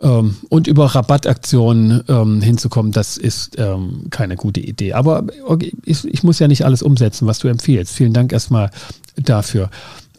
Ähm, 0.00 0.36
und 0.50 0.66
über 0.66 0.86
Rabattaktionen 0.86 2.04
ähm, 2.08 2.42
hinzukommen, 2.42 2.92
das 2.92 3.16
ist 3.16 3.58
ähm, 3.58 4.08
keine 4.10 4.36
gute 4.36 4.60
Idee. 4.60 4.92
Aber 4.92 5.24
okay, 5.46 5.72
ich, 5.84 6.04
ich, 6.04 6.22
muss 6.22 6.38
ja 6.38 6.48
nicht 6.48 6.64
alles 6.64 6.82
umsetzen, 6.82 7.26
was 7.26 7.38
du 7.38 7.48
empfiehlst. 7.48 7.94
Vielen 7.94 8.12
Dank 8.12 8.32
erstmal 8.32 8.70
dafür. 9.16 9.70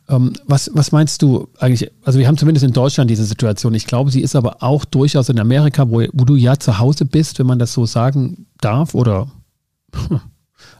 Ähm, 0.10 0.34
was, 0.46 0.72
was 0.74 0.92
meinst 0.92 1.22
du 1.22 1.50
eigentlich? 1.60 1.92
Also 2.04 2.18
wir 2.18 2.28
haben 2.28 2.38
zumindest 2.38 2.66
in 2.66 2.74
Deutschland 2.74 3.12
diese 3.12 3.26
Situation. 3.26 3.76
Ich 3.76 3.86
glaube, 3.86 4.10
sie 4.10 4.22
ist 4.22 4.36
aber 4.36 4.63
auch 4.63 4.84
durchaus 4.84 5.30
in 5.30 5.40
Amerika, 5.40 5.90
wo, 5.90 6.04
wo 6.13 6.26
du 6.26 6.36
ja 6.36 6.58
zu 6.58 6.80
Hause 6.80 7.06
bist, 7.06 7.38
wenn 7.38 7.48
man 7.48 7.60
das 7.60 7.74
so 7.74 7.86
sagen 7.86 8.48
darf 8.62 8.96
oder 8.96 9.28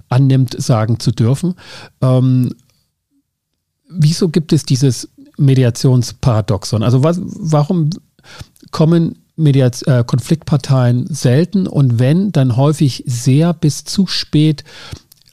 annimmt, 0.10 0.60
sagen 0.60 1.00
zu 1.00 1.12
dürfen. 1.12 1.56
Ähm, 2.02 2.54
wieso 3.90 4.30
gibt 4.30 4.54
es 4.54 4.64
dieses 4.64 5.10
Mediationsparadoxon? 5.38 6.82
Also 6.82 7.04
was, 7.04 7.20
warum 7.22 7.90
kommen 8.72 9.24
Mediaz 9.36 9.84
äh, 9.84 10.04
Konfliktparteien 10.06 11.08
selten 11.08 11.68
und 11.68 12.00
wenn, 12.00 12.32
dann 12.32 12.58
häufig 12.58 13.04
sehr 13.06 13.54
bis 13.54 13.84
zu 13.84 14.08
spät 14.08 14.64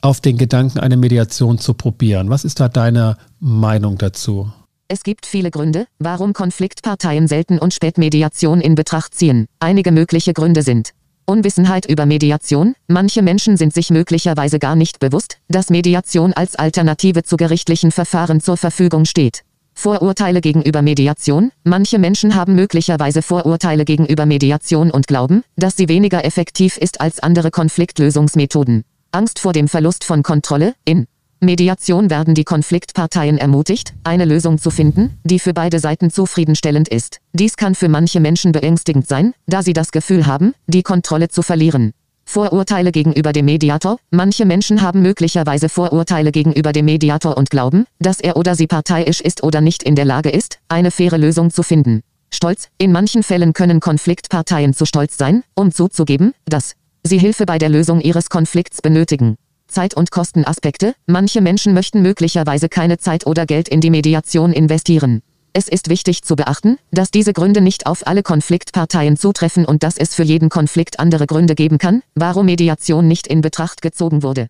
auf 0.02 0.20
den 0.20 0.36
Gedanken, 0.36 0.78
eine 0.78 0.96
Mediation 0.96 1.58
zu 1.58 1.72
probieren? 1.74 2.28
Was 2.28 2.44
ist 2.44 2.60
da 2.60 2.68
deine 2.68 3.16
Meinung 3.40 3.96
dazu? 3.96 4.52
Es 4.86 5.02
gibt 5.02 5.24
viele 5.24 5.50
Gründe, 5.50 5.86
warum 5.98 6.34
Konfliktparteien 6.34 7.26
selten 7.26 7.58
und 7.58 7.72
spät 7.72 7.96
Mediation 7.96 8.60
in 8.60 8.74
Betracht 8.74 9.14
ziehen. 9.14 9.46
Einige 9.58 9.92
mögliche 9.92 10.34
Gründe 10.34 10.62
sind 10.62 10.90
Unwissenheit 11.26 11.86
über 11.86 12.04
Mediation. 12.04 12.74
Manche 12.86 13.22
Menschen 13.22 13.56
sind 13.56 13.72
sich 13.72 13.88
möglicherweise 13.88 14.58
gar 14.58 14.76
nicht 14.76 14.98
bewusst, 14.98 15.38
dass 15.48 15.70
Mediation 15.70 16.34
als 16.34 16.54
Alternative 16.56 17.22
zu 17.22 17.38
gerichtlichen 17.38 17.92
Verfahren 17.92 18.40
zur 18.40 18.58
Verfügung 18.58 19.06
steht. 19.06 19.42
Vorurteile 19.74 20.40
gegenüber 20.40 20.82
Mediation. 20.82 21.50
Manche 21.64 21.98
Menschen 21.98 22.34
haben 22.34 22.54
möglicherweise 22.54 23.22
Vorurteile 23.22 23.84
gegenüber 23.84 24.24
Mediation 24.24 24.90
und 24.90 25.06
glauben, 25.06 25.42
dass 25.56 25.76
sie 25.76 25.88
weniger 25.88 26.24
effektiv 26.24 26.76
ist 26.76 27.00
als 27.00 27.20
andere 27.20 27.50
Konfliktlösungsmethoden. 27.50 28.84
Angst 29.12 29.38
vor 29.38 29.52
dem 29.52 29.68
Verlust 29.68 30.04
von 30.04 30.22
Kontrolle. 30.22 30.74
In 30.84 31.06
Mediation 31.40 32.10
werden 32.10 32.34
die 32.34 32.44
Konfliktparteien 32.44 33.38
ermutigt, 33.38 33.94
eine 34.02 34.24
Lösung 34.24 34.58
zu 34.58 34.70
finden, 34.70 35.18
die 35.24 35.38
für 35.38 35.52
beide 35.52 35.78
Seiten 35.78 36.10
zufriedenstellend 36.10 36.88
ist. 36.88 37.18
Dies 37.32 37.56
kann 37.56 37.74
für 37.74 37.88
manche 37.88 38.20
Menschen 38.20 38.52
beängstigend 38.52 39.06
sein, 39.06 39.34
da 39.46 39.62
sie 39.62 39.74
das 39.74 39.92
Gefühl 39.92 40.26
haben, 40.26 40.54
die 40.66 40.82
Kontrolle 40.82 41.28
zu 41.28 41.42
verlieren. 41.42 41.92
Vorurteile 42.34 42.90
gegenüber 42.90 43.32
dem 43.32 43.44
Mediator. 43.44 43.96
Manche 44.10 44.44
Menschen 44.44 44.82
haben 44.82 45.02
möglicherweise 45.02 45.68
Vorurteile 45.68 46.32
gegenüber 46.32 46.72
dem 46.72 46.86
Mediator 46.86 47.36
und 47.36 47.48
glauben, 47.48 47.86
dass 48.00 48.18
er 48.18 48.36
oder 48.36 48.56
sie 48.56 48.66
parteiisch 48.66 49.20
ist 49.20 49.44
oder 49.44 49.60
nicht 49.60 49.84
in 49.84 49.94
der 49.94 50.04
Lage 50.04 50.30
ist, 50.30 50.58
eine 50.66 50.90
faire 50.90 51.16
Lösung 51.16 51.52
zu 51.52 51.62
finden. 51.62 52.00
Stolz. 52.32 52.70
In 52.76 52.90
manchen 52.90 53.22
Fällen 53.22 53.52
können 53.52 53.78
Konfliktparteien 53.78 54.74
zu 54.74 54.84
stolz 54.84 55.16
sein, 55.16 55.44
um 55.54 55.70
zuzugeben, 55.70 56.34
dass 56.44 56.74
sie 57.04 57.18
Hilfe 57.18 57.46
bei 57.46 57.58
der 57.58 57.68
Lösung 57.68 58.00
ihres 58.00 58.30
Konflikts 58.30 58.82
benötigen. 58.82 59.36
Zeit- 59.68 59.94
und 59.94 60.10
Kostenaspekte. 60.10 60.96
Manche 61.06 61.40
Menschen 61.40 61.72
möchten 61.72 62.02
möglicherweise 62.02 62.68
keine 62.68 62.98
Zeit 62.98 63.28
oder 63.28 63.46
Geld 63.46 63.68
in 63.68 63.80
die 63.80 63.90
Mediation 63.90 64.52
investieren. 64.52 65.22
Es 65.56 65.68
ist 65.68 65.88
wichtig 65.88 66.24
zu 66.24 66.34
beachten, 66.34 66.78
dass 66.90 67.12
diese 67.12 67.32
Gründe 67.32 67.60
nicht 67.60 67.86
auf 67.86 68.08
alle 68.08 68.24
Konfliktparteien 68.24 69.16
zutreffen 69.16 69.64
und 69.64 69.84
dass 69.84 69.96
es 69.96 70.12
für 70.12 70.24
jeden 70.24 70.48
Konflikt 70.48 70.98
andere 70.98 71.28
Gründe 71.28 71.54
geben 71.54 71.78
kann, 71.78 72.02
warum 72.16 72.46
Mediation 72.46 73.06
nicht 73.06 73.28
in 73.28 73.40
Betracht 73.40 73.80
gezogen 73.80 74.24
wurde. 74.24 74.48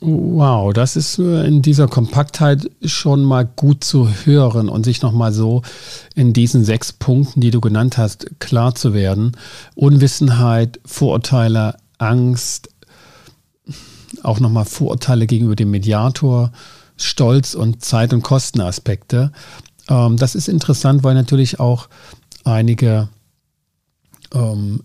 Wow, 0.00 0.72
das 0.72 0.96
ist 0.96 1.20
äh, 1.20 1.46
in 1.46 1.62
dieser 1.62 1.86
Kompaktheit 1.86 2.68
schon 2.82 3.22
mal 3.22 3.44
gut 3.44 3.84
zu 3.84 4.08
hören 4.24 4.68
und 4.68 4.82
sich 4.82 5.00
nochmal 5.00 5.32
so 5.32 5.62
in 6.16 6.32
diesen 6.32 6.64
sechs 6.64 6.92
Punkten, 6.92 7.40
die 7.40 7.52
du 7.52 7.60
genannt 7.60 7.98
hast, 7.98 8.40
klar 8.40 8.74
zu 8.74 8.94
werden. 8.94 9.36
Unwissenheit, 9.76 10.80
Vorurteile, 10.84 11.76
Angst, 11.98 12.68
auch 14.24 14.40
nochmal 14.40 14.64
Vorurteile 14.64 15.28
gegenüber 15.28 15.54
dem 15.54 15.70
Mediator, 15.70 16.50
Stolz 16.96 17.54
und 17.54 17.84
Zeit- 17.84 18.12
und 18.12 18.22
Kostenaspekte. 18.22 19.32
Ähm, 19.88 20.16
das 20.16 20.34
ist 20.34 20.48
interessant, 20.48 21.04
weil 21.04 21.14
natürlich 21.14 21.60
auch 21.60 21.88
einige 22.44 23.08
ähm, 24.34 24.82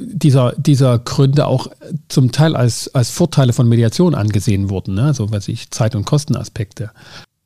dieser, 0.00 0.52
dieser 0.56 0.98
Gründe 0.98 1.46
auch 1.46 1.68
zum 2.08 2.32
Teil 2.32 2.56
als, 2.56 2.94
als 2.94 3.10
Vorteile 3.10 3.52
von 3.52 3.68
Mediation 3.68 4.14
angesehen 4.14 4.70
wurden, 4.70 4.94
ne? 4.94 5.04
also 5.04 5.30
was 5.30 5.48
ich 5.48 5.70
Zeit- 5.70 5.94
und 5.94 6.04
Kostenaspekte. 6.04 6.90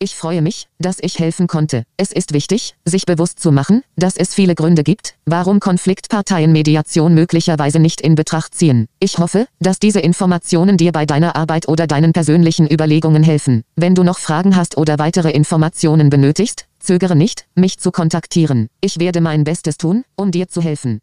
Ich 0.02 0.16
freue 0.16 0.42
mich, 0.42 0.66
dass 0.80 0.96
ich 1.00 1.20
helfen 1.20 1.46
konnte. 1.46 1.84
Es 1.96 2.10
ist 2.10 2.32
wichtig, 2.32 2.74
sich 2.84 3.06
bewusst 3.06 3.38
zu 3.38 3.52
machen, 3.52 3.84
dass 3.94 4.16
es 4.16 4.34
viele 4.34 4.56
Gründe 4.56 4.82
gibt, 4.82 5.14
warum 5.26 5.60
Konfliktparteien 5.60 6.50
Mediation 6.50 7.14
möglicherweise 7.14 7.78
nicht 7.78 8.00
in 8.00 8.16
Betracht 8.16 8.52
ziehen. 8.56 8.88
Ich 8.98 9.18
hoffe, 9.18 9.46
dass 9.60 9.78
diese 9.78 10.00
Informationen 10.00 10.76
dir 10.76 10.90
bei 10.90 11.06
deiner 11.06 11.36
Arbeit 11.36 11.68
oder 11.68 11.86
deinen 11.86 12.12
persönlichen 12.12 12.68
Überlegungen 12.68 13.22
helfen. 13.22 13.62
Wenn 13.76 13.94
du 13.94 14.02
noch 14.02 14.18
Fragen 14.18 14.56
hast 14.56 14.76
oder 14.76 14.98
weitere 14.98 15.30
Informationen 15.30 16.10
benötigst, 16.10 16.66
zögere 16.82 17.16
nicht, 17.16 17.46
mich 17.54 17.78
zu 17.78 17.90
kontaktieren. 17.90 18.68
Ich 18.80 18.98
werde 18.98 19.20
mein 19.20 19.44
Bestes 19.44 19.76
tun, 19.76 20.04
um 20.16 20.30
dir 20.30 20.48
zu 20.48 20.60
helfen. 20.60 21.00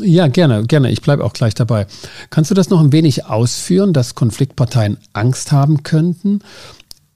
Ja, 0.00 0.28
gerne, 0.28 0.64
gerne. 0.64 0.90
Ich 0.90 1.02
bleibe 1.02 1.24
auch 1.24 1.34
gleich 1.34 1.54
dabei. 1.54 1.86
Kannst 2.30 2.50
du 2.50 2.54
das 2.54 2.70
noch 2.70 2.80
ein 2.80 2.92
wenig 2.92 3.26
ausführen, 3.26 3.92
dass 3.92 4.14
Konfliktparteien 4.14 4.96
Angst 5.12 5.52
haben 5.52 5.82
könnten 5.82 6.40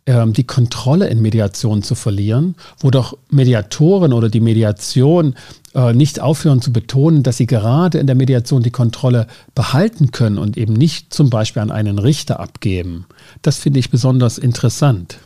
ähm, 0.07 0.33
die 0.33 0.45
Kontrolle 0.45 1.09
in 1.09 1.21
Mediation 1.21 1.83
zu 1.83 1.95
verlieren, 1.95 2.55
wo 2.79 2.91
doch 2.91 3.19
Mediatoren 3.31 4.13
oder 4.13 4.29
die 4.29 4.41
Mediation 4.41 5.35
äh, 5.75 5.93
nicht 5.93 6.21
aufhören 6.21 6.63
zu 6.63 6.73
betonen, 6.73 7.25
dass 7.25 7.39
sie 7.39 7.47
gerade 7.47 7.99
in 7.99 8.07
der 8.07 8.15
Mediation 8.15 8.63
die 8.63 8.71
Kontrolle 8.71 9.27
behalten 9.55 10.13
können 10.13 10.39
und 10.39 10.57
eben 10.57 10.75
nicht 10.75 11.13
zum 11.13 11.29
Beispiel 11.29 11.63
an 11.63 11.73
einen 11.73 11.99
Richter 11.99 12.39
abgeben. 12.39 13.07
Das 13.43 13.59
finde 13.59 13.81
ich 13.81 13.91
besonders 13.91 14.39
interessant. 14.39 15.19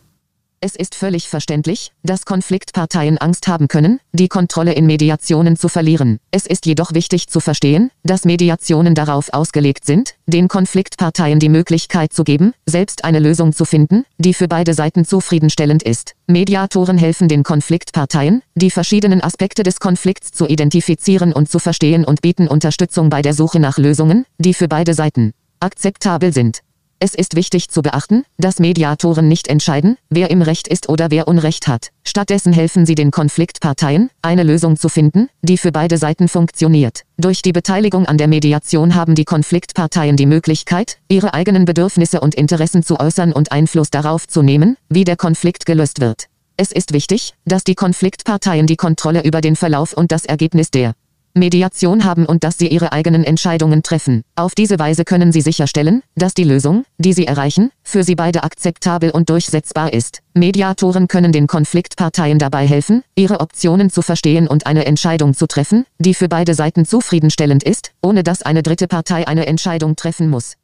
Es 0.62 0.76
ist 0.76 0.94
völlig 0.94 1.26
verständlich, 1.26 1.90
dass 2.02 2.26
Konfliktparteien 2.26 3.16
Angst 3.16 3.48
haben 3.48 3.66
können, 3.66 3.98
die 4.12 4.28
Kontrolle 4.28 4.74
in 4.74 4.84
Mediationen 4.84 5.56
zu 5.56 5.70
verlieren. 5.70 6.18
Es 6.32 6.46
ist 6.46 6.66
jedoch 6.66 6.92
wichtig 6.92 7.28
zu 7.28 7.40
verstehen, 7.40 7.90
dass 8.02 8.26
Mediationen 8.26 8.94
darauf 8.94 9.32
ausgelegt 9.32 9.86
sind, 9.86 10.16
den 10.26 10.48
Konfliktparteien 10.48 11.38
die 11.38 11.48
Möglichkeit 11.48 12.12
zu 12.12 12.24
geben, 12.24 12.52
selbst 12.66 13.04
eine 13.04 13.20
Lösung 13.20 13.54
zu 13.54 13.64
finden, 13.64 14.04
die 14.18 14.34
für 14.34 14.48
beide 14.48 14.74
Seiten 14.74 15.06
zufriedenstellend 15.06 15.82
ist. 15.82 16.12
Mediatoren 16.26 16.98
helfen 16.98 17.28
den 17.28 17.42
Konfliktparteien, 17.42 18.42
die 18.54 18.70
verschiedenen 18.70 19.22
Aspekte 19.22 19.62
des 19.62 19.80
Konflikts 19.80 20.30
zu 20.30 20.46
identifizieren 20.46 21.32
und 21.32 21.50
zu 21.50 21.58
verstehen 21.58 22.04
und 22.04 22.20
bieten 22.20 22.48
Unterstützung 22.48 23.08
bei 23.08 23.22
der 23.22 23.32
Suche 23.32 23.60
nach 23.60 23.78
Lösungen, 23.78 24.26
die 24.36 24.52
für 24.52 24.68
beide 24.68 24.92
Seiten 24.92 25.32
akzeptabel 25.58 26.34
sind. 26.34 26.60
Es 27.02 27.14
ist 27.14 27.34
wichtig 27.34 27.70
zu 27.70 27.80
beachten, 27.80 28.24
dass 28.36 28.58
Mediatoren 28.58 29.26
nicht 29.26 29.48
entscheiden, 29.48 29.96
wer 30.10 30.30
im 30.30 30.42
Recht 30.42 30.68
ist 30.68 30.90
oder 30.90 31.10
wer 31.10 31.28
Unrecht 31.28 31.66
hat. 31.66 31.92
Stattdessen 32.04 32.52
helfen 32.52 32.84
sie 32.84 32.94
den 32.94 33.10
Konfliktparteien, 33.10 34.10
eine 34.20 34.42
Lösung 34.42 34.76
zu 34.76 34.90
finden, 34.90 35.30
die 35.40 35.56
für 35.56 35.72
beide 35.72 35.96
Seiten 35.96 36.28
funktioniert. 36.28 37.04
Durch 37.16 37.40
die 37.40 37.52
Beteiligung 37.52 38.04
an 38.04 38.18
der 38.18 38.28
Mediation 38.28 38.94
haben 38.94 39.14
die 39.14 39.24
Konfliktparteien 39.24 40.16
die 40.16 40.26
Möglichkeit, 40.26 40.98
ihre 41.08 41.32
eigenen 41.32 41.64
Bedürfnisse 41.64 42.20
und 42.20 42.34
Interessen 42.34 42.82
zu 42.82 43.00
äußern 43.00 43.32
und 43.32 43.50
Einfluss 43.50 43.88
darauf 43.88 44.28
zu 44.28 44.42
nehmen, 44.42 44.76
wie 44.90 45.04
der 45.04 45.16
Konflikt 45.16 45.64
gelöst 45.64 46.02
wird. 46.02 46.26
Es 46.58 46.70
ist 46.70 46.92
wichtig, 46.92 47.32
dass 47.46 47.64
die 47.64 47.74
Konfliktparteien 47.74 48.66
die 48.66 48.76
Kontrolle 48.76 49.24
über 49.24 49.40
den 49.40 49.56
Verlauf 49.56 49.94
und 49.94 50.12
das 50.12 50.26
Ergebnis 50.26 50.70
der 50.70 50.92
Mediation 51.34 52.04
haben 52.04 52.26
und 52.26 52.44
dass 52.44 52.58
sie 52.58 52.68
ihre 52.68 52.92
eigenen 52.92 53.24
Entscheidungen 53.24 53.82
treffen. 53.82 54.22
Auf 54.36 54.54
diese 54.54 54.78
Weise 54.78 55.04
können 55.04 55.32
sie 55.32 55.40
sicherstellen, 55.40 56.02
dass 56.14 56.34
die 56.34 56.44
Lösung, 56.44 56.84
die 56.98 57.12
sie 57.12 57.26
erreichen, 57.26 57.70
für 57.82 58.04
sie 58.04 58.14
beide 58.14 58.42
akzeptabel 58.42 59.10
und 59.10 59.30
durchsetzbar 59.30 59.92
ist. 59.92 60.20
Mediatoren 60.34 61.08
können 61.08 61.32
den 61.32 61.46
Konfliktparteien 61.46 62.38
dabei 62.38 62.66
helfen, 62.66 63.02
ihre 63.14 63.40
Optionen 63.40 63.90
zu 63.90 64.02
verstehen 64.02 64.48
und 64.48 64.66
eine 64.66 64.86
Entscheidung 64.86 65.34
zu 65.34 65.46
treffen, 65.46 65.86
die 65.98 66.14
für 66.14 66.28
beide 66.28 66.54
Seiten 66.54 66.84
zufriedenstellend 66.84 67.62
ist, 67.62 67.92
ohne 68.02 68.22
dass 68.22 68.42
eine 68.42 68.62
dritte 68.62 68.88
Partei 68.88 69.26
eine 69.26 69.46
Entscheidung 69.46 69.96
treffen 69.96 70.28
muss. 70.28 70.54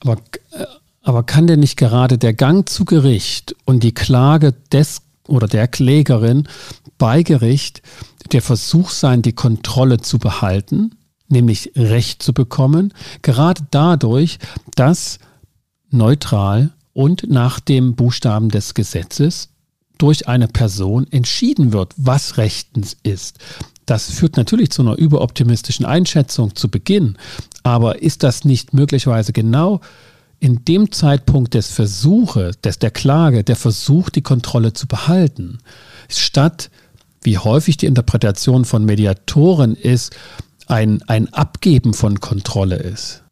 Aber, 0.00 0.18
äh, 0.52 0.64
aber 1.02 1.22
kann 1.22 1.46
denn 1.46 1.60
nicht 1.60 1.76
gerade 1.76 2.18
der 2.18 2.34
Gang 2.34 2.68
zu 2.68 2.84
Gericht 2.84 3.54
und 3.64 3.82
die 3.82 3.94
Klage 3.94 4.54
des 4.72 5.02
oder 5.28 5.46
der 5.46 5.68
Klägerin 5.68 6.48
bei 6.98 7.22
Gericht 7.22 7.82
der 8.30 8.42
Versuch 8.42 8.90
sein, 8.90 9.22
die 9.22 9.32
Kontrolle 9.32 9.98
zu 10.00 10.18
behalten, 10.18 10.94
nämlich 11.28 11.72
Recht 11.76 12.22
zu 12.22 12.32
bekommen, 12.32 12.92
gerade 13.22 13.62
dadurch, 13.70 14.38
dass 14.74 15.18
neutral 15.90 16.70
und 16.92 17.28
nach 17.28 17.60
dem 17.60 17.94
Buchstaben 17.94 18.50
des 18.50 18.74
Gesetzes 18.74 19.48
durch 19.98 20.28
eine 20.28 20.48
Person 20.48 21.06
entschieden 21.10 21.72
wird, 21.72 21.94
was 21.96 22.36
rechtens 22.36 22.96
ist. 23.02 23.38
Das 23.86 24.10
führt 24.10 24.36
natürlich 24.36 24.70
zu 24.70 24.82
einer 24.82 24.96
überoptimistischen 24.96 25.84
Einschätzung 25.86 26.54
zu 26.54 26.68
Beginn, 26.68 27.16
aber 27.62 28.02
ist 28.02 28.22
das 28.22 28.44
nicht 28.44 28.74
möglicherweise 28.74 29.32
genau 29.32 29.80
in 30.40 30.64
dem 30.64 30.90
Zeitpunkt 30.90 31.54
des 31.54 31.68
Versuches, 31.70 32.60
des 32.60 32.80
der 32.80 32.90
Klage, 32.90 33.44
der 33.44 33.54
Versuch, 33.54 34.10
die 34.10 34.22
Kontrolle 34.22 34.72
zu 34.72 34.88
behalten, 34.88 35.58
statt 36.08 36.68
wie 37.22 37.38
häufig 37.38 37.76
die 37.76 37.86
Interpretation 37.86 38.64
von 38.64 38.84
Mediatoren 38.84 39.74
ist, 39.74 40.14
ein, 40.66 41.02
ein 41.06 41.32
Abgeben 41.32 41.94
von 41.94 42.20
Kontrolle 42.20 42.76
ist. 42.76 43.22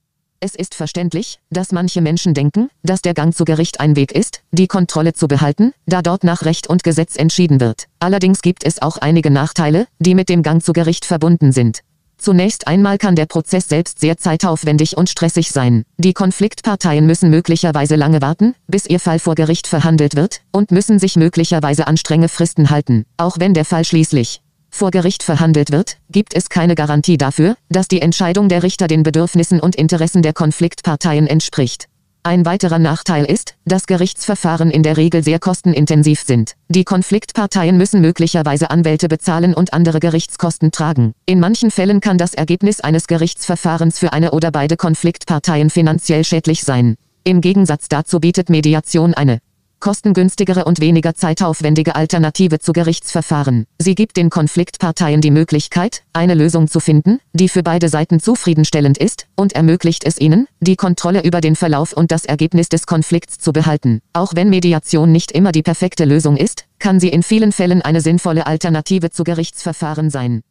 Es 0.43 0.55
ist 0.55 0.75
verständlich, 0.75 1.39
dass 1.51 1.71
manche 1.71 2.01
Menschen 2.01 2.33
denken, 2.33 2.71
dass 2.83 3.03
der 3.03 3.13
Gang 3.13 3.37
zu 3.37 3.45
Gericht 3.45 3.79
ein 3.79 3.95
Weg 3.95 4.13
ist, 4.13 4.41
die 4.53 4.69
Kontrolle 4.69 5.13
zu 5.13 5.29
behalten, 5.29 5.73
da 5.85 6.01
dort 6.01 6.25
nach 6.25 6.47
Recht 6.47 6.67
und 6.67 6.83
Gesetz 6.83 7.17
entschieden 7.17 7.61
wird. 7.61 7.89
Allerdings 7.99 8.41
gibt 8.41 8.65
es 8.65 8.81
auch 8.81 8.97
einige 8.97 9.31
Nachteile, 9.31 9.87
die 9.99 10.15
mit 10.15 10.31
dem 10.31 10.43
Gang 10.43 10.65
zu 10.65 10.73
Gericht 10.73 11.05
verbunden 11.05 11.53
sind. 11.53 11.81
Zunächst 12.21 12.67
einmal 12.67 12.99
kann 12.99 13.17
der 13.17 13.25
Prozess 13.25 13.67
selbst 13.69 13.99
sehr 13.99 14.19
zeitaufwendig 14.19 14.97
und 14.97 15.09
stressig 15.09 15.51
sein. 15.51 15.85
Die 15.97 16.13
Konfliktparteien 16.13 17.07
müssen 17.07 17.31
möglicherweise 17.31 17.97
lange 17.97 18.21
warten, 18.21 18.55
bis 18.67 18.85
ihr 18.87 19.01
Fall 19.01 19.19
vor 19.19 19.35
Gericht 19.35 19.67
verhandelt 19.67 20.17
wird, 20.17 20.43
und 20.53 20.71
müssen 20.71 20.99
sich 20.99 21.17
möglicherweise 21.17 21.87
an 21.87 21.97
strenge 21.97 22.29
Fristen 22.29 22.69
halten. 22.69 23.07
Auch 23.17 23.39
wenn 23.39 23.55
der 23.55 23.65
Fall 23.65 23.85
schließlich 23.85 24.43
vor 24.71 24.91
Gericht 24.91 25.23
verhandelt 25.23 25.73
wird, 25.73 25.97
gibt 26.11 26.35
es 26.35 26.49
keine 26.49 26.75
Garantie 26.75 27.19
dafür, 27.19 27.57
dass 27.71 27.89
die 27.89 28.03
Entscheidung 28.03 28.49
der 28.49 28.63
Richter 28.63 28.87
den 28.87 29.03
Bedürfnissen 29.03 29.59
und 29.59 29.75
Interessen 29.75 30.23
der 30.23 30.33
Konfliktparteien 30.33 31.27
entspricht. 31.27 31.87
Ein 32.23 32.45
weiterer 32.45 32.79
Nachteil 32.79 33.25
ist, 33.25 33.55
dass 33.65 33.87
Gerichtsverfahren 33.87 34.71
in 34.71 34.83
der 34.83 34.99
Regel 34.99 35.25
sehr 35.25 35.39
kostenintensiv 35.39 36.21
sind. 36.21 36.53
Die 36.69 36.85
Konfliktparteien 36.85 37.79
müssen 37.79 38.03
möglicherweise 38.03 38.71
Anwälte 38.71 39.09
bezahlen 39.09 39.55
und 39.55 39.73
andere 39.73 40.01
Gerichtskosten 40.01 40.71
tragen. 40.71 41.15
In 41.25 41.41
manchen 41.41 41.71
Fällen 41.71 42.01
kann 42.01 42.19
das 42.19 42.35
Ergebnis 42.35 42.83
eines 42.83 43.07
Gerichtsverfahrens 43.07 43.99
für 43.99 44.13
eine 44.13 44.33
oder 44.33 44.51
beide 44.51 44.77
Konfliktparteien 44.77 45.71
finanziell 45.71 46.25
schädlich 46.25 46.63
sein. 46.63 46.97
Im 47.25 47.41
Gegensatz 47.41 47.89
dazu 47.89 48.21
bietet 48.21 48.51
Mediation 48.51 49.15
eine 49.15 49.39
kostengünstigere 49.81 50.65
und 50.65 50.81
weniger 50.81 51.15
zeitaufwendige 51.15 51.97
Alternative 51.97 52.59
zu 52.61 52.73
Gerichtsverfahren. 52.73 53.67
Sie 53.79 53.95
gibt 53.95 54.17
den 54.17 54.31
Konfliktparteien 54.31 55.21
die 55.21 55.31
Möglichkeit, 55.31 56.03
eine 56.13 56.35
Lösung 56.35 56.69
zu 56.69 56.79
finden, 56.79 57.19
die 57.33 57.49
für 57.49 57.63
beide 57.63 57.89
Seiten 57.89 58.21
zufriedenstellend 58.21 58.99
ist, 58.99 59.27
und 59.37 59.55
ermöglicht 59.55 60.05
es 60.05 60.21
ihnen, 60.21 60.47
die 60.61 60.77
Kontrolle 60.77 61.25
über 61.25 61.41
den 61.41 61.57
Verlauf 61.57 61.93
und 61.93 62.13
das 62.13 62.25
Ergebnis 62.25 62.69
des 62.69 62.87
Konflikts 62.87 63.39
zu 63.39 63.53
behalten. 63.53 64.01
Auch 64.13 64.35
wenn 64.37 64.51
Mediation 64.51 65.11
nicht 65.11 65.33
immer 65.33 65.53
die 65.53 65.63
perfekte 65.63 66.05
Lösung 66.05 66.37
ist, 66.37 66.67
kann 66.79 67.01
sie 67.01 67.09
in 67.09 67.23
vielen 67.23 67.53
Fällen 67.53 67.83
eine 67.83 68.01
sinnvolle 68.01 68.47
Alternative 68.47 69.11
zu 69.11 69.25
Gerichtsverfahren 69.25 70.11
sein. 70.11 70.43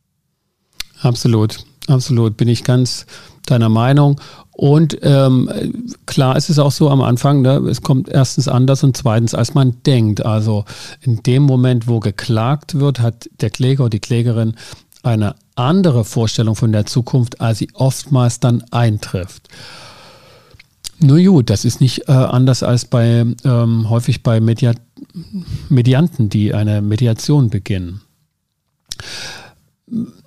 Absolut, 1.01 1.63
absolut, 1.89 2.37
bin 2.37 2.47
ich 2.47 2.63
ganz 2.63 3.05
deiner 3.45 3.69
Meinung. 3.69 4.19
Und 4.51 4.97
ähm, 5.03 5.49
klar 6.05 6.35
ist 6.35 6.49
es 6.49 6.59
auch 6.59 6.71
so 6.71 6.89
am 6.89 7.01
Anfang, 7.01 7.41
ne, 7.41 7.59
es 7.69 7.81
kommt 7.81 8.09
erstens 8.09 8.47
anders 8.49 8.83
und 8.83 8.97
zweitens, 8.97 9.33
als 9.33 9.53
man 9.53 9.77
denkt. 9.85 10.25
Also 10.25 10.65
in 11.01 11.23
dem 11.23 11.43
Moment, 11.43 11.87
wo 11.87 11.99
geklagt 11.99 12.77
wird, 12.77 12.99
hat 12.99 13.29
der 13.39 13.49
Kläger 13.51 13.83
oder 13.85 13.91
die 13.91 14.01
Klägerin 14.01 14.55
eine 15.01 15.35
andere 15.55 16.03
Vorstellung 16.03 16.55
von 16.55 16.73
der 16.73 16.85
Zukunft, 16.85 17.39
als 17.39 17.59
sie 17.59 17.69
oftmals 17.73 18.41
dann 18.41 18.63
eintrifft. 18.71 19.47
Nur 20.99 21.21
gut, 21.21 21.49
das 21.49 21.63
ist 21.63 21.79
nicht 21.79 22.09
äh, 22.09 22.11
anders 22.11 22.61
als 22.61 22.83
bei 22.83 23.25
ähm, 23.45 23.89
häufig 23.89 24.21
bei 24.23 24.41
Media 24.41 24.73
Medianten, 25.69 26.27
die 26.27 26.53
eine 26.53 26.81
Mediation 26.81 27.49
beginnen. 27.49 28.01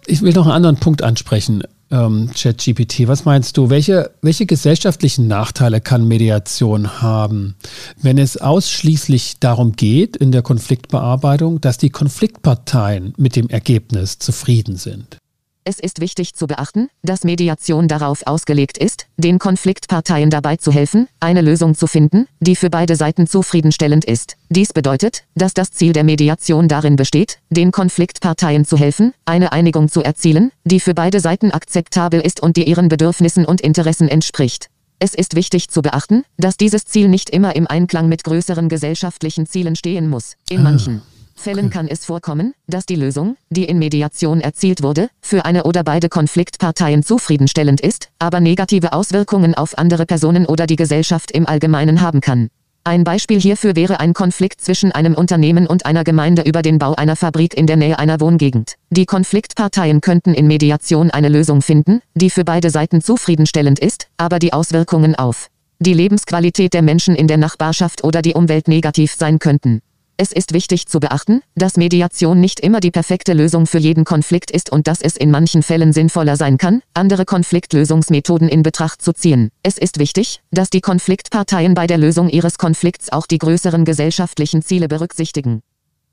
Ich 0.07 0.23
will 0.23 0.33
noch 0.33 0.47
einen 0.47 0.57
anderen 0.57 0.77
Punkt 0.77 1.03
ansprechen 1.03 1.63
ähm, 1.93 2.31
ChatGPT. 2.35 3.07
Was 3.07 3.25
meinst 3.25 3.57
du? 3.57 3.71
Welche, 3.71 4.11
welche 4.23 4.47
gesellschaftlichen 4.47 5.29
Nachteile 5.29 5.81
kann 5.81 6.09
Mediation 6.09 7.03
haben, 7.03 7.55
wenn 8.01 8.19
es 8.19 8.39
ausschließlich 8.39 9.39
darum 9.39 9.73
geht, 9.73 10.17
in 10.17 10.33
der 10.33 10.43
Konfliktbearbeitung, 10.43 11.61
dass 11.61 11.79
die 11.79 11.91
Konfliktparteien 11.91 13.15
mit 13.17 13.37
dem 13.37 13.49
Ergebnis 13.49 14.19
zufrieden 14.19 14.77
sind? 14.77 15.19
Es 15.65 15.79
ist 15.79 16.01
wichtig 16.01 16.35
zu 16.35 16.49
beachten, 16.49 16.89
dass 17.03 17.23
Mediation 17.23 17.87
darauf 17.87 18.27
ausgelegt 18.27 18.79
ist, 18.79 19.07
den 19.17 19.39
Konfliktparteien 19.39 20.29
dabei 20.29 20.57
zu 20.57 20.73
helfen, 20.73 21.07
eine 21.21 21.41
Lösung 21.41 21.77
zu 21.77 21.87
finden, 21.87 22.27
die 22.41 22.57
für 22.57 22.69
beide 22.69 22.97
Seiten 22.97 23.29
zufriedenstellend 23.29 24.05
ist. 24.05 24.37
Dies 24.49 24.73
bedeutet, 24.73 25.23
dass 25.37 25.55
das 25.55 25.71
Ziel 25.71 25.93
der 25.93 26.03
Mediation 26.03 26.67
darin 26.67 26.97
besteht, 26.97 27.39
den 27.49 27.71
Konfliktparteien 27.71 28.65
zu 28.65 28.77
helfen, 28.77 29.15
eine 29.25 29.53
Einigung 29.53 29.89
zu 29.89 30.03
erzielen, 30.03 30.51
die 30.65 30.81
für 30.81 30.95
beide 30.95 31.21
Seiten 31.21 31.53
akzeptabel 31.53 32.21
ist 32.21 32.41
und 32.41 32.57
die 32.57 32.69
ihren 32.69 32.89
Bedürfnissen 32.89 33.45
und 33.45 33.61
Interessen 33.61 34.09
entspricht. 34.09 34.69
Es 34.99 35.15
ist 35.15 35.37
wichtig 35.37 35.69
zu 35.69 35.81
beachten, 35.81 36.25
dass 36.39 36.57
dieses 36.57 36.87
Ziel 36.87 37.09
nicht 37.09 37.31
immer 37.31 37.55
im 37.55 37.69
Einklang 37.69 38.09
mit 38.09 38.25
größeren 38.25 38.69
gesellschaftlichen 38.69 39.47
Zielen 39.47 39.77
stehen 39.77 40.09
muss. 40.09 40.35
In 40.49 40.59
ah. 40.59 40.63
manchen 40.63 41.03
Fällen 41.35 41.71
kann 41.71 41.89
es 41.89 42.05
vorkommen, 42.05 42.55
dass 42.67 42.87
die 42.87 42.97
Lösung, 42.97 43.37
die 43.51 43.65
in 43.65 43.79
Mediation 43.79 44.41
erzielt 44.41 44.83
wurde, 44.83 45.09
für 45.21 45.45
eine 45.45 45.65
oder 45.65 45.85
beide 45.85 46.09
Konfliktparteien 46.09 47.03
zufriedenstellend 47.03 47.81
ist, 47.81 48.11
aber 48.19 48.41
negative 48.41 48.93
Auswirkungen 48.93 49.55
auf 49.55 49.77
andere 49.79 50.07
Personen 50.07 50.47
oder 50.47 50.67
die 50.67 50.77
Gesellschaft 50.77 51.31
im 51.31 51.47
Allgemeinen 51.47 52.01
haben 52.01 52.21
kann. 52.21 52.49
Ein 52.85 53.05
Beispiel 53.05 53.41
hierfür 53.41 53.77
wäre 53.77 54.01
ein 54.01 54.13
Konflikt 54.13 54.61
zwischen 54.61 54.91
einem 54.91 55.15
Unternehmen 55.15 55.69
und 55.69 55.87
einer 55.87 56.03
Gemeinde 56.03 56.43
über 56.43 56.63
den 56.63 56.79
Bau 56.79 56.95
einer 56.95 57.15
Fabrik 57.15 57.55
in 57.55 57.69
der 57.69 57.77
Nähe 57.77 57.97
einer 57.97 58.21
Wohngegend. 58.21 58.75
Die 58.91 59.07
Konfliktparteien 59.07 60.01
könnten 60.01 60.35
in 60.35 60.49
Mediation 60.49 61.13
eine 61.13 61.29
Lösung 61.29 61.63
finden, 61.63 62.01
die 62.15 62.29
für 62.29 62.45
beide 62.45 62.71
Seiten 62.71 63.01
zufriedenstellend 63.01 63.79
ist, 63.79 64.09
aber 64.17 64.41
die 64.41 64.53
Auswirkungen 64.53 65.15
auf 65.15 65.49
die 65.79 65.95
Lebensqualität 65.95 66.75
der 66.75 66.83
Menschen 66.83 67.17
in 67.17 67.27
der 67.27 67.39
Nachbarschaft 67.39 68.05
oder 68.05 68.23
die 68.23 68.35
Umwelt 68.35 68.69
negativ 68.69 69.15
sein 69.15 69.39
könnten. 69.39 69.81
Es 70.23 70.31
ist 70.31 70.53
wichtig 70.53 70.87
zu 70.87 71.01
beachten, 71.01 71.41
dass 71.57 71.77
Mediation 71.77 72.39
nicht 72.39 72.61
immer 72.61 72.79
die 72.79 72.93
perfekte 72.93 73.33
Lösung 73.33 73.67
für 73.67 73.79
jeden 73.79 74.05
Konflikt 74.05 74.53
ist 74.53 74.71
und 74.71 74.87
dass 74.87 75.01
es 75.03 75.17
in 75.17 75.33
manchen 75.33 75.65
Fällen 75.65 75.93
sinnvoller 75.93 76.37
sein 76.37 76.59
kann, 76.59 76.81
andere 76.95 77.25
Konfliktlösungsmethoden 77.25 78.49
in 78.49 78.63
Betracht 78.63 79.03
zu 79.03 79.13
ziehen. 79.13 79.51
Es 79.65 79.79
ist 79.79 79.99
wichtig, 79.99 80.41
dass 80.53 80.71
die 80.71 80.81
Konfliktparteien 80.81 81.75
bei 81.75 81.89
der 81.89 81.99
Lösung 81.99 82.29
ihres 82.29 82.57
Konflikts 82.57 83.11
auch 83.11 83.27
die 83.27 83.39
größeren 83.39 83.85
gesellschaftlichen 83.85 84.63
Ziele 84.63 84.87
berücksichtigen. 84.87 85.63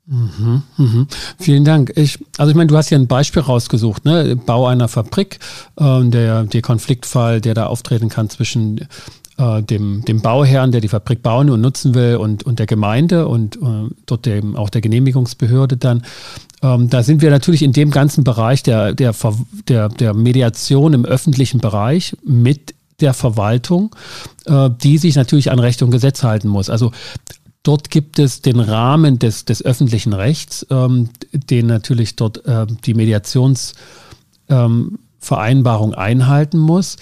Mhm, 0.06 0.62
mhm. 0.76 1.06
Vielen 1.38 1.64
Dank. 1.64 1.92
Ich, 1.94 2.18
also 2.36 2.50
ich 2.50 2.56
meine, 2.56 2.66
du 2.66 2.76
hast 2.76 2.90
ja 2.90 2.98
ein 2.98 3.06
Beispiel 3.06 3.42
rausgesucht, 3.42 4.04
ne? 4.04 4.34
Bau 4.34 4.66
einer 4.66 4.88
Fabrik, 4.88 5.38
äh, 5.76 6.02
der, 6.02 6.44
der 6.44 6.62
Konfliktfall, 6.62 7.40
der 7.40 7.54
da 7.54 7.66
auftreten 7.66 8.08
kann 8.08 8.28
zwischen 8.28 8.88
äh, 9.40 9.62
dem, 9.62 10.04
dem 10.04 10.20
Bauherrn, 10.20 10.72
der 10.72 10.80
die 10.80 10.88
Fabrik 10.88 11.22
bauen 11.22 11.50
und 11.50 11.60
nutzen 11.60 11.94
will, 11.94 12.16
und, 12.16 12.44
und 12.44 12.58
der 12.58 12.66
Gemeinde 12.66 13.26
und 13.26 13.56
äh, 13.56 13.88
dort 14.06 14.26
dem, 14.26 14.56
auch 14.56 14.70
der 14.70 14.80
Genehmigungsbehörde 14.80 15.76
dann. 15.76 16.02
Ähm, 16.62 16.90
da 16.90 17.02
sind 17.02 17.22
wir 17.22 17.30
natürlich 17.30 17.62
in 17.62 17.72
dem 17.72 17.90
ganzen 17.90 18.24
Bereich 18.24 18.62
der, 18.62 18.94
der, 18.94 19.14
der, 19.68 19.88
der 19.88 20.14
Mediation 20.14 20.92
im 20.92 21.04
öffentlichen 21.04 21.60
Bereich 21.60 22.16
mit 22.22 22.74
der 23.00 23.14
Verwaltung, 23.14 23.94
äh, 24.44 24.68
die 24.82 24.98
sich 24.98 25.16
natürlich 25.16 25.50
an 25.50 25.58
Recht 25.58 25.82
und 25.82 25.90
Gesetz 25.90 26.22
halten 26.22 26.48
muss. 26.48 26.68
Also 26.68 26.92
Dort 27.62 27.90
gibt 27.90 28.18
es 28.18 28.40
den 28.40 28.58
Rahmen 28.58 29.18
des, 29.18 29.44
des 29.44 29.62
öffentlichen 29.62 30.14
Rechts, 30.14 30.66
ähm, 30.70 31.10
den 31.30 31.66
natürlich 31.66 32.16
dort 32.16 32.46
äh, 32.46 32.66
die 32.86 32.94
Mediationsvereinbarung 32.94 35.92
ähm, 35.92 35.98
einhalten 35.98 36.56
muss. 36.56 36.96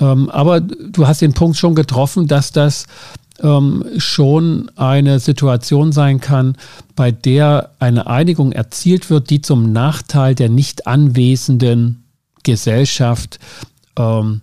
Ähm, 0.00 0.28
aber 0.30 0.60
du 0.60 1.06
hast 1.06 1.22
den 1.22 1.34
Punkt 1.34 1.56
schon 1.56 1.74
getroffen, 1.74 2.26
dass 2.26 2.52
das 2.52 2.86
ähm, 3.42 3.84
schon 3.98 4.70
eine 4.76 5.18
Situation 5.18 5.92
sein 5.92 6.20
kann, 6.20 6.56
bei 6.96 7.10
der 7.10 7.70
eine 7.78 8.06
Einigung 8.06 8.52
erzielt 8.52 9.10
wird, 9.10 9.30
die 9.30 9.40
zum 9.40 9.72
Nachteil 9.72 10.34
der 10.34 10.48
nicht 10.48 10.86
anwesenden 10.86 12.04
Gesellschaft 12.42 13.38
ähm, 13.96 14.40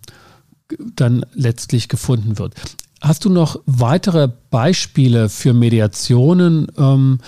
dann 0.95 1.25
letztlich 1.33 1.87
gefunden 1.87 2.37
wird. 2.37 2.55
Hast 3.01 3.25
du 3.25 3.29
noch 3.29 3.59
weitere 3.65 4.29
Beispiele 4.49 5.29
für 5.29 5.53
Mediationen, 5.53 6.67
ähm, 6.77 7.19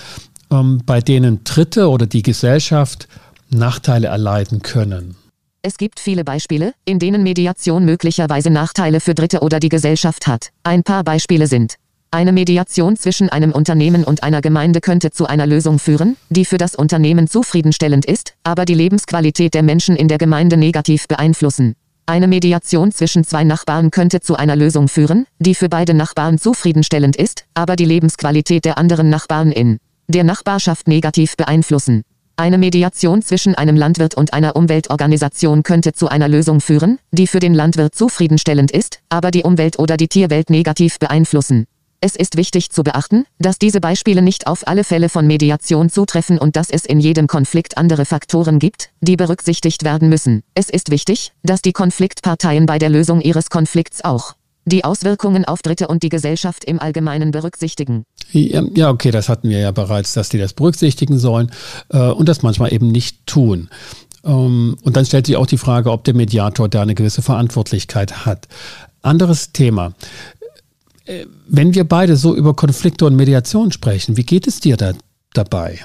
ähm, 0.52 0.82
bei 0.86 1.02
denen 1.02 1.44
Dritte 1.44 1.90
oder 1.90 2.06
die 2.06 2.22
Gesellschaft 2.22 3.08
Nachteile 3.50 4.08
erleiden 4.08 4.62
können? 4.62 5.16
Es 5.65 5.78
gibt 5.78 6.02
viele 6.02 6.26
Beispiele, 6.26 6.73
in 6.84 6.99
denen 6.99 7.23
Mediation 7.23 7.86
möglicherweise 7.86 8.49
Nachteile 8.49 8.99
für 8.99 9.15
Dritte 9.15 9.39
oder 9.39 9.62
die 9.62 9.69
Gesellschaft 9.69 10.28
hat. 10.28 10.49
Ein 10.63 10.84
paar 10.84 11.06
Beispiele 11.06 11.47
sind 11.47 11.76
eine 12.12 12.34
Mediation 12.34 12.97
zwischen 12.97 13.30
einem 13.30 13.54
Unternehmen 13.54 14.04
und 14.04 14.23
einer 14.23 14.41
Gemeinde 14.41 14.82
könnte 14.82 15.12
zu 15.12 15.26
einer 15.26 15.47
Lösung 15.47 15.80
führen, 15.80 16.17
die 16.30 16.43
für 16.43 16.58
das 16.58 16.76
Unternehmen 16.76 17.30
zufriedenstellend 17.30 18.04
ist, 18.04 18.34
aber 18.43 18.65
die 18.65 18.73
Lebensqualität 18.73 19.54
der 19.54 19.63
Menschen 19.63 19.95
in 19.95 20.10
der 20.10 20.17
Gemeinde 20.17 20.58
negativ 20.58 21.08
beeinflussen. 21.08 21.76
Eine 22.06 22.28
Mediation 22.28 22.91
zwischen 22.91 23.23
zwei 23.23 23.45
Nachbarn 23.45 23.89
könnte 23.89 24.19
zu 24.19 24.36
einer 24.36 24.58
Lösung 24.58 24.89
führen, 24.89 25.28
die 25.39 25.56
für 25.56 25.69
beide 25.69 25.93
Nachbarn 25.93 26.39
zufriedenstellend 26.39 27.15
ist, 27.15 27.45
aber 27.54 27.78
die 27.78 27.86
Lebensqualität 27.86 28.65
der 28.65 28.78
anderen 28.78 29.10
Nachbarn 29.10 29.54
in 29.54 29.78
der 30.10 30.26
Nachbarschaft 30.26 30.89
negativ 30.89 31.38
beeinflussen. 31.38 32.04
Eine 32.36 32.58
Mediation 32.58 33.22
zwischen 33.22 33.54
einem 33.54 33.76
Landwirt 33.76 34.15
und 34.15 34.34
einer 34.34 34.56
Umweltorganisation 34.56 35.62
könnte 35.62 35.93
zu 35.93 36.08
einer 36.08 36.28
Lösung 36.28 36.62
führen, 36.62 36.98
die 37.12 37.28
für 37.28 37.39
den 37.39 37.54
Landwirt 37.54 37.93
zufriedenstellend 37.93 38.72
ist, 38.72 39.00
aber 39.10 39.30
die 39.30 39.43
Umwelt 39.43 39.78
oder 39.78 39.98
die 39.98 40.08
Tierwelt 40.08 40.50
negativ 40.50 40.98
beeinflussen. 40.98 41.67
Es 42.02 42.15
ist 42.15 42.36
wichtig 42.36 42.72
zu 42.72 42.84
beachten, 42.84 43.26
dass 43.38 43.60
diese 43.60 43.80
Beispiele 43.80 44.22
nicht 44.22 44.48
auf 44.48 44.67
alle 44.67 44.84
Fälle 44.84 45.10
von 45.10 45.28
Mediation 45.28 45.89
zutreffen 45.89 46.38
und 46.39 46.56
dass 46.56 46.69
es 46.69 46.86
in 46.86 47.00
jedem 47.00 47.28
Konflikt 47.28 47.78
andere 47.78 48.04
Faktoren 48.04 48.60
gibt, 48.60 48.89
die 49.00 49.15
berücksichtigt 49.15 49.86
werden 49.86 50.10
müssen. 50.10 50.41
Es 50.56 50.69
ist 50.69 50.89
wichtig, 50.89 51.32
dass 51.43 51.62
die 51.62 51.72
Konfliktparteien 51.72 52.65
bei 52.65 52.80
der 52.80 52.89
Lösung 52.89 53.22
ihres 53.22 53.50
Konflikts 53.50 54.04
auch 54.04 54.34
die 54.65 54.84
Auswirkungen 54.84 55.45
auf 55.45 55.62
Dritte 55.62 55.88
und 55.88 56.04
die 56.04 56.10
Gesellschaft 56.10 56.63
im 56.65 56.80
Allgemeinen 56.80 57.32
berücksichtigen. 57.32 58.04
Ja, 58.32 58.89
okay, 58.89 59.12
das 59.12 59.30
hatten 59.30 59.49
wir 59.49 59.60
ja 59.60 59.71
bereits, 59.71 60.13
dass 60.13 60.30
die 60.30 60.38
das 60.38 60.54
berücksichtigen 60.54 61.19
sollen 61.19 61.52
äh, 61.89 62.10
und 62.10 62.30
das 62.30 62.41
manchmal 62.41 62.73
eben 62.73 62.88
nicht 62.88 63.26
tun. 63.26 63.69
Ähm, 64.23 64.78
und 64.82 64.95
dann 64.95 65.06
stellt 65.06 65.28
sich 65.28 65.36
auch 65.36 65.45
die 65.45 65.58
Frage, 65.58 65.91
ob 65.91 66.04
der 66.04 66.13
Mediator 66.13 66.69
da 66.69 66.82
eine 66.82 66.95
gewisse 66.95 67.21
Verantwortlichkeit 67.21 68.26
hat. 68.26 68.47
Anderes 69.02 69.52
Thema. 69.52 69.93
Äh, 71.06 71.26
wenn 71.47 71.76
wir 71.76 71.84
beide 71.84 72.15
so 72.15 72.36
über 72.36 72.56
Konflikte 72.56 73.06
und 73.06 73.15
Mediation 73.15 73.71
sprechen, 73.71 74.17
wie 74.17 74.23
geht 74.23 74.47
es 74.47 74.60
dir 74.60 74.78
da 74.78 74.93
dabei? 75.34 75.80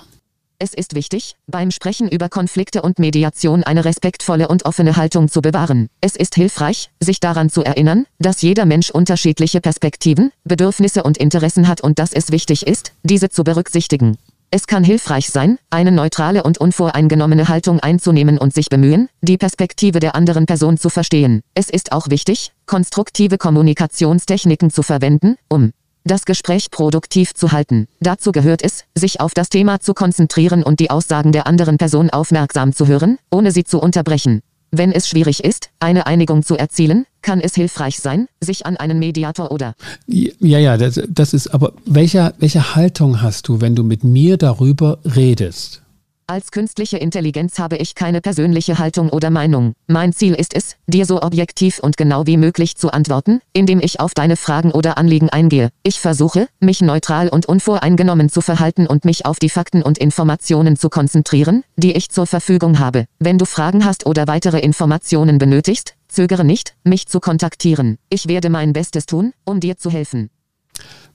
Es 0.61 0.75
ist 0.75 0.97
wichtig, 0.97 1.37
beim 1.47 1.71
Sprechen 1.71 2.09
über 2.09 2.29
Konflikte 2.29 2.83
und 2.83 2.99
Mediation 2.99 3.63
eine 3.63 3.85
respektvolle 3.85 4.49
und 4.49 4.65
offene 4.65 4.97
Haltung 4.97 5.29
zu 5.29 5.41
bewahren. 5.41 5.89
Es 6.01 6.17
ist 6.17 6.35
hilfreich, 6.35 6.91
sich 6.99 7.21
daran 7.21 7.49
zu 7.49 7.63
erinnern, 7.63 8.07
dass 8.19 8.43
jeder 8.43 8.67
Mensch 8.67 8.91
unterschiedliche 8.91 9.61
Perspektiven, 9.61 10.33
Bedürfnisse 10.43 11.05
und 11.05 11.17
Interessen 11.17 11.69
hat 11.69 11.81
und 11.81 12.01
dass 12.01 12.13
es 12.13 12.33
wichtig 12.33 12.67
ist, 12.67 12.93
diese 13.05 13.29
zu 13.29 13.45
berücksichtigen. 13.45 14.19
Es 14.51 14.67
kann 14.67 14.83
hilfreich 14.83 15.29
sein, 15.29 15.59
eine 15.71 15.93
neutrale 15.93 16.43
und 16.43 16.59
unvoreingenommene 16.59 17.49
Haltung 17.49 17.79
einzunehmen 17.79 18.37
und 18.37 18.53
sich 18.53 18.69
bemühen, 18.69 19.09
die 19.21 19.39
Perspektive 19.39 20.01
der 20.01 20.17
anderen 20.17 20.47
Person 20.47 20.77
zu 20.77 20.89
verstehen. 20.89 21.43
Es 21.55 21.71
ist 21.71 21.93
auch 21.93 22.09
wichtig, 22.09 22.53
konstruktive 22.67 23.39
Kommunikationstechniken 23.39 24.71
zu 24.71 24.83
verwenden, 24.83 25.37
um 25.49 25.73
das 26.09 26.25
Gespräch 26.25 26.71
produktiv 26.71 27.35
zu 27.35 27.53
halten. 27.53 27.87
Dazu 28.01 28.33
gehört 28.33 28.63
es, 28.63 28.85
sich 28.97 29.21
auf 29.21 29.35
das 29.35 29.49
Thema 29.49 29.81
zu 29.81 29.95
konzentrieren 29.95 30.65
und 30.65 30.81
die 30.81 30.91
Aussagen 30.91 31.31
der 31.31 31.47
anderen 31.47 31.79
Person 31.79 32.11
aufmerksam 32.11 32.73
zu 32.73 32.89
hören, 32.89 33.19
ohne 33.31 33.53
sie 33.53 33.65
zu 33.65 33.79
unterbrechen. 33.79 34.43
Wenn 34.71 34.93
es 34.93 35.09
schwierig 35.09 35.45
ist, 35.45 35.71
eine 35.81 36.07
Einigung 36.07 36.43
zu 36.43 36.57
erzielen, 36.57 37.07
kann 37.23 37.41
es 37.41 37.55
hilfreich 37.55 38.01
sein, 38.01 38.27
sich 38.41 38.67
an 38.67 38.77
einen 38.77 38.99
Mediator 38.99 39.51
oder. 39.51 39.75
Ja, 40.07 40.59
ja, 40.59 40.77
das, 40.77 41.01
das 41.09 41.33
ist 41.33 41.49
aber, 41.49 41.73
welche, 41.87 42.35
welche 42.39 42.75
Haltung 42.75 43.23
hast 43.23 43.49
du, 43.49 43.61
wenn 43.61 43.75
du 43.75 43.83
mit 43.83 44.05
mir 44.05 44.37
darüber 44.37 44.99
redest? 45.05 45.83
Als 46.31 46.51
künstliche 46.51 46.99
Intelligenz 46.99 47.59
habe 47.59 47.79
ich 47.79 47.95
keine 47.95 48.21
persönliche 48.21 48.79
Haltung 48.79 49.09
oder 49.09 49.31
Meinung. 49.31 49.73
Mein 49.87 50.13
Ziel 50.13 50.35
ist 50.35 50.55
es, 50.55 50.77
dir 50.87 51.07
so 51.07 51.23
objektiv 51.23 51.79
und 51.79 51.97
genau 51.97 52.27
wie 52.27 52.37
möglich 52.37 52.77
zu 52.77 52.91
antworten, 52.91 53.41
indem 53.55 53.81
ich 53.81 53.99
auf 53.99 54.13
deine 54.13 54.37
Fragen 54.37 54.71
oder 54.71 54.99
Anliegen 54.99 55.31
eingehe. 55.31 55.71
Ich 55.83 56.01
versuche, 56.01 56.47
mich 56.61 56.83
neutral 56.83 57.31
und 57.31 57.47
unvoreingenommen 57.47 58.29
zu 58.29 58.43
verhalten 58.43 58.87
und 58.87 59.07
mich 59.07 59.25
auf 59.25 59.39
die 59.39 59.49
Fakten 59.49 59.81
und 59.81 59.97
Informationen 59.97 60.77
zu 60.77 60.91
konzentrieren, 60.91 61.65
die 61.77 61.93
ich 61.93 62.11
zur 62.11 62.27
Verfügung 62.27 62.79
habe. 62.79 63.07
Wenn 63.19 63.39
du 63.39 63.47
Fragen 63.47 63.87
hast 63.87 64.05
oder 64.05 64.29
weitere 64.29 64.59
Informationen 64.59 65.39
benötigst, 65.39 65.95
zögere 66.09 66.45
nicht, 66.45 66.75
mich 66.85 67.07
zu 67.07 67.21
kontaktieren. 67.21 67.97
Ich 68.11 68.29
werde 68.29 68.51
mein 68.51 68.75
Bestes 68.75 69.07
tun, 69.07 69.33
um 69.47 69.61
dir 69.61 69.79
zu 69.79 69.91
helfen. 69.91 70.29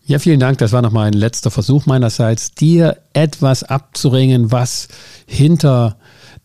Ja, 0.05 0.19
vielen 0.19 0.39
Dank. 0.39 0.57
Das 0.57 0.73
war 0.73 0.81
noch 0.81 0.91
mal 0.91 1.07
ein 1.07 1.13
letzter 1.13 1.49
Versuch 1.49 1.85
meinerseits, 1.85 2.51
dir 2.51 2.97
etwas 3.13 3.63
abzuringen, 3.63 4.51
was 4.51 4.89
hinter 5.25 5.95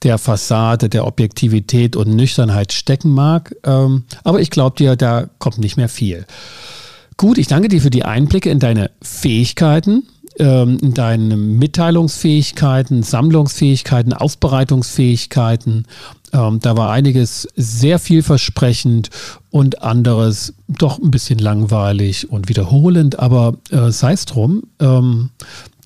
der 0.05 0.19
Fassade 0.19 0.89
der 0.89 1.07
Objektivität 1.07 1.97
und 1.97 2.15
Nüchternheit 2.15 2.73
stecken 2.73 3.11
mag. 3.11 3.57
Ähm, 3.65 4.05
aber 4.23 4.41
ich 4.41 4.51
glaube 4.51 4.77
dir, 4.77 4.95
da 4.95 5.29
kommt 5.39 5.59
nicht 5.59 5.77
mehr 5.77 5.89
viel. 5.89 6.25
Gut, 7.17 7.37
ich 7.37 7.49
danke 7.49 7.67
dir 7.67 7.83
für 7.83 7.91
die 7.91 8.05
Einblicke 8.05 8.49
in 8.49 8.61
deine 8.61 8.93
Fähigkeiten, 9.03 10.07
ähm, 10.39 10.79
in 10.81 10.95
deine 10.95 11.37
Mitteilungsfähigkeiten, 11.37 13.03
Sammlungsfähigkeiten, 13.03 14.13
Aufbereitungsfähigkeiten 14.13 15.87
ähm, 16.33 16.61
da 16.61 16.77
war 16.77 16.91
einiges 16.91 17.49
sehr 17.57 17.99
vielversprechend 17.99 19.11
und 19.51 19.83
anderes 19.83 20.55
doch 20.69 20.99
ein 20.99 21.11
bisschen 21.11 21.39
langweilig 21.39 22.31
und 22.31 22.49
wiederholend, 22.49 23.19
aber 23.19 23.55
äh, 23.71 23.91
sei 23.91 24.13
es 24.13 24.25
drum, 24.27 24.63
ähm, 24.81 25.31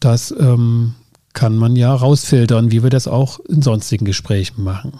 das 0.00 0.34
ähm, 0.38 0.94
kann 1.32 1.56
man 1.56 1.76
ja 1.76 1.94
rausfiltern, 1.94 2.70
wie 2.70 2.82
wir 2.82 2.90
das 2.90 3.08
auch 3.08 3.40
in 3.40 3.62
sonstigen 3.62 4.04
Gesprächen 4.04 4.62
machen. 4.62 4.92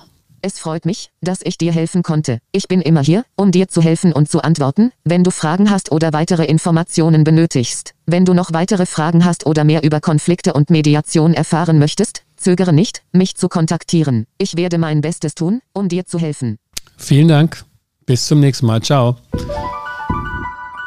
Es 0.45 0.59
freut 0.59 0.86
mich, 0.86 1.11
dass 1.20 1.40
ich 1.45 1.57
dir 1.57 1.72
helfen 1.72 2.03
konnte. 2.03 2.40
Ich 2.51 2.66
bin 2.66 2.80
immer 2.80 3.01
hier, 3.01 3.24
um 3.36 3.53
dir 3.53 3.68
zu 3.68 3.80
helfen 3.80 4.12
und 4.12 4.28
zu 4.28 4.43
antworten, 4.43 4.90
wenn 5.05 5.22
du 5.22 5.30
Fragen 5.30 5.70
hast 5.70 5.93
oder 5.93 6.12
weitere 6.12 6.45
Informationen 6.45 7.22
benötigst. 7.22 7.95
Wenn 8.07 8.24
du 8.24 8.34
noch 8.34 8.53
weitere 8.53 8.86
Fragen 8.86 9.24
hast 9.24 9.47
oder 9.47 9.62
mehr 9.62 9.84
über 9.84 10.01
Konflikte 10.01 10.53
und 10.53 10.68
Mediation 10.68 11.32
erfahren 11.32 11.78
möchtest, 11.78 12.24
Zögere 12.43 12.72
nicht, 12.72 13.03
mich 13.12 13.36
zu 13.36 13.49
kontaktieren. 13.49 14.26
Ich 14.36 14.57
werde 14.57 14.76
mein 14.76 15.01
Bestes 15.01 15.36
tun, 15.36 15.61
um 15.72 15.88
dir 15.88 16.07
zu 16.07 16.18
helfen. 16.18 16.59
Vielen 16.97 17.28
Dank. 17.28 17.64
Bis 18.05 18.26
zum 18.26 18.40
nächsten 18.40 18.66
Mal. 18.66 18.82
Ciao. 18.82 19.16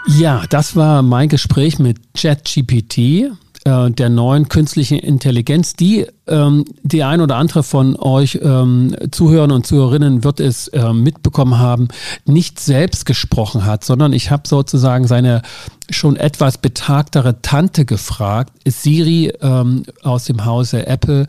Ja, 0.07 0.43
das 0.49 0.75
war 0.75 1.01
mein 1.01 1.29
Gespräch 1.29 1.79
mit 1.79 2.13
ChatGPT 2.13 3.31
äh, 3.65 3.89
der 3.89 4.09
neuen 4.09 4.47
künstlichen 4.47 4.99
Intelligenz, 4.99 5.73
die 5.73 6.05
ähm, 6.27 6.65
die 6.83 7.03
ein 7.03 7.19
oder 7.19 7.35
andere 7.37 7.63
von 7.63 7.95
euch 7.95 8.39
ähm, 8.41 8.95
Zuhörern 9.11 9.51
und 9.51 9.65
Zuhörerinnen 9.65 10.23
wird 10.23 10.39
es 10.39 10.67
äh, 10.69 10.93
mitbekommen 10.93 11.57
haben, 11.57 11.87
nicht 12.25 12.59
selbst 12.59 13.05
gesprochen 13.05 13.65
hat, 13.65 13.83
sondern 13.83 14.13
ich 14.13 14.31
habe 14.31 14.47
sozusagen 14.47 15.07
seine 15.07 15.41
schon 15.89 16.15
etwas 16.15 16.59
betagtere 16.59 17.41
Tante 17.41 17.85
gefragt, 17.85 18.53
Siri 18.65 19.33
ähm, 19.41 19.83
aus 20.03 20.25
dem 20.25 20.45
Hause 20.45 20.85
Apple, 20.85 21.25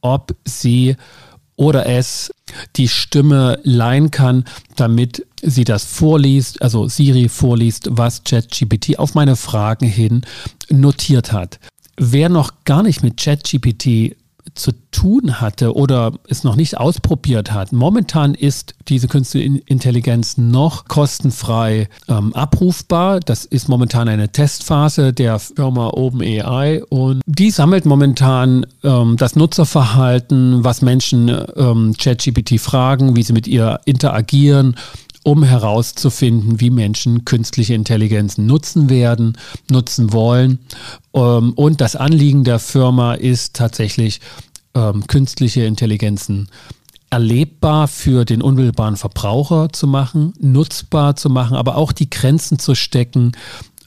ob 0.00 0.34
sie 0.46 0.96
oder 1.56 1.84
es 1.84 2.32
die 2.76 2.88
Stimme 2.88 3.58
leihen 3.64 4.10
kann, 4.10 4.46
damit 4.76 5.26
sie 5.42 5.64
das 5.64 5.84
vorliest, 5.84 6.62
also 6.62 6.88
Siri 6.88 7.28
vorliest, 7.28 7.88
was 7.90 8.24
ChatGPT 8.24 8.98
auf 8.98 9.14
meine 9.14 9.36
Fragen 9.36 9.86
hin 9.86 10.22
notiert 10.68 11.32
hat. 11.32 11.58
Wer 11.96 12.28
noch 12.28 12.64
gar 12.64 12.82
nicht 12.82 13.02
mit 13.02 13.18
ChatGPT 13.18 14.16
zu 14.54 14.72
tun 14.90 15.40
hatte 15.40 15.74
oder 15.74 16.12
es 16.28 16.44
noch 16.44 16.56
nicht 16.56 16.78
ausprobiert 16.78 17.52
hat. 17.52 17.72
Momentan 17.72 18.34
ist 18.34 18.74
diese 18.88 19.08
künstliche 19.08 19.60
Intelligenz 19.66 20.36
noch 20.38 20.86
kostenfrei 20.86 21.88
ähm, 22.08 22.34
abrufbar. 22.34 23.20
Das 23.20 23.44
ist 23.44 23.68
momentan 23.68 24.08
eine 24.08 24.30
Testphase 24.30 25.12
der 25.12 25.38
Firma 25.38 25.88
OpenAI 25.88 26.82
und 26.88 27.22
die 27.26 27.50
sammelt 27.50 27.86
momentan 27.86 28.66
ähm, 28.82 29.16
das 29.16 29.36
Nutzerverhalten, 29.36 30.64
was 30.64 30.82
Menschen 30.82 31.28
ähm, 31.56 31.94
ChatGPT 31.96 32.60
fragen, 32.60 33.16
wie 33.16 33.22
sie 33.22 33.32
mit 33.32 33.46
ihr 33.46 33.80
interagieren 33.84 34.76
um 35.22 35.42
herauszufinden, 35.42 36.60
wie 36.60 36.70
Menschen 36.70 37.24
künstliche 37.24 37.74
Intelligenzen 37.74 38.46
nutzen 38.46 38.88
werden, 38.88 39.36
nutzen 39.70 40.12
wollen. 40.12 40.58
Ähm, 41.14 41.52
und 41.54 41.80
das 41.80 41.96
Anliegen 41.96 42.44
der 42.44 42.58
Firma 42.58 43.14
ist 43.14 43.54
tatsächlich, 43.54 44.20
ähm, 44.74 45.06
künstliche 45.06 45.64
Intelligenzen 45.64 46.48
erlebbar 47.10 47.88
für 47.88 48.24
den 48.24 48.40
unmittelbaren 48.40 48.96
Verbraucher 48.96 49.72
zu 49.72 49.86
machen, 49.86 50.32
nutzbar 50.40 51.16
zu 51.16 51.28
machen, 51.28 51.56
aber 51.56 51.76
auch 51.76 51.92
die 51.92 52.08
Grenzen 52.08 52.58
zu 52.58 52.76
stecken, 52.76 53.32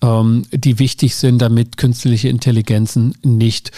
ähm, 0.01 0.43
die 0.51 0.77
wichtig 0.79 1.15
sind, 1.15 1.39
damit 1.39 1.77
künstliche 1.77 2.27
Intelligenzen 2.27 3.15
nicht 3.23 3.71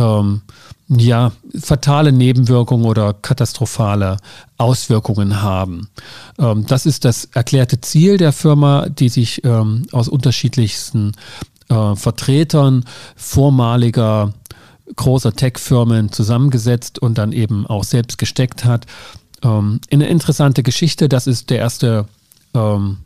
ähm, 0.00 0.42
ja, 0.88 1.32
fatale 1.58 2.10
Nebenwirkungen 2.10 2.84
oder 2.84 3.14
katastrophale 3.14 4.16
Auswirkungen 4.56 5.40
haben. 5.40 5.88
Ähm, 6.38 6.66
das 6.66 6.86
ist 6.86 7.04
das 7.04 7.26
erklärte 7.26 7.80
Ziel 7.80 8.16
der 8.16 8.32
Firma, 8.32 8.88
die 8.88 9.08
sich 9.08 9.44
ähm, 9.44 9.86
aus 9.92 10.08
unterschiedlichsten 10.08 11.12
äh, 11.68 11.94
Vertretern 11.94 12.84
vormaliger 13.14 14.34
großer 14.96 15.32
Tech-Firmen 15.32 16.10
zusammengesetzt 16.10 16.98
und 16.98 17.18
dann 17.18 17.32
eben 17.32 17.66
auch 17.66 17.84
selbst 17.84 18.18
gesteckt 18.18 18.64
hat. 18.64 18.86
Ähm, 19.42 19.80
eine 19.92 20.08
interessante 20.08 20.64
Geschichte, 20.64 21.08
das 21.08 21.28
ist 21.28 21.50
der 21.50 21.58
erste 21.58 22.06
ähm, 22.54 22.98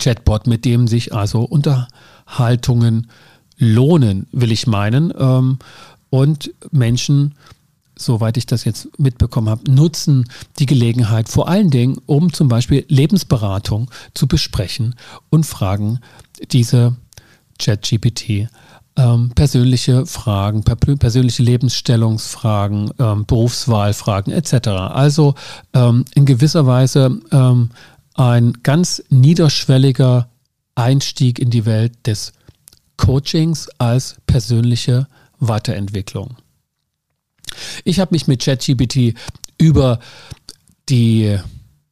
Chatbot, 0.00 0.48
mit 0.48 0.64
dem 0.64 0.88
sich 0.88 1.14
also 1.14 1.42
Unterhaltungen 1.42 3.08
lohnen, 3.56 4.26
will 4.32 4.52
ich 4.52 4.66
meinen. 4.66 5.12
Ähm, 5.16 5.58
und 6.10 6.52
Menschen, 6.70 7.34
soweit 7.96 8.36
ich 8.36 8.46
das 8.46 8.64
jetzt 8.64 8.98
mitbekommen 8.98 9.48
habe, 9.48 9.70
nutzen 9.70 10.28
die 10.58 10.66
Gelegenheit 10.66 11.28
vor 11.28 11.48
allen 11.48 11.70
Dingen, 11.70 11.98
um 12.06 12.32
zum 12.32 12.48
Beispiel 12.48 12.84
Lebensberatung 12.88 13.90
zu 14.14 14.26
besprechen 14.26 14.94
und 15.30 15.44
fragen 15.44 16.00
diese 16.50 16.96
ChatGPT 17.58 18.48
ähm, 18.98 19.30
persönliche 19.34 20.06
Fragen, 20.06 20.64
persönliche 20.64 21.42
Lebensstellungsfragen, 21.42 22.90
ähm, 22.98 23.26
Berufswahlfragen 23.26 24.32
etc. 24.32 24.68
Also 24.68 25.34
ähm, 25.72 26.04
in 26.14 26.26
gewisser 26.26 26.66
Weise 26.66 27.20
ähm, 27.30 27.70
ein 28.14 28.54
ganz 28.64 29.02
niederschwelliger 29.08 30.28
Einstieg 30.74 31.38
in 31.38 31.50
die 31.50 31.64
Welt 31.64 31.92
des 32.06 32.32
Coachings 32.96 33.68
als 33.78 34.16
persönliche 34.26 35.06
Weiterentwicklung. 35.40 36.36
Ich 37.84 38.00
habe 38.00 38.14
mich 38.14 38.26
mit 38.26 38.42
ChatGPT 38.42 39.14
über 39.58 39.98
die 40.88 41.38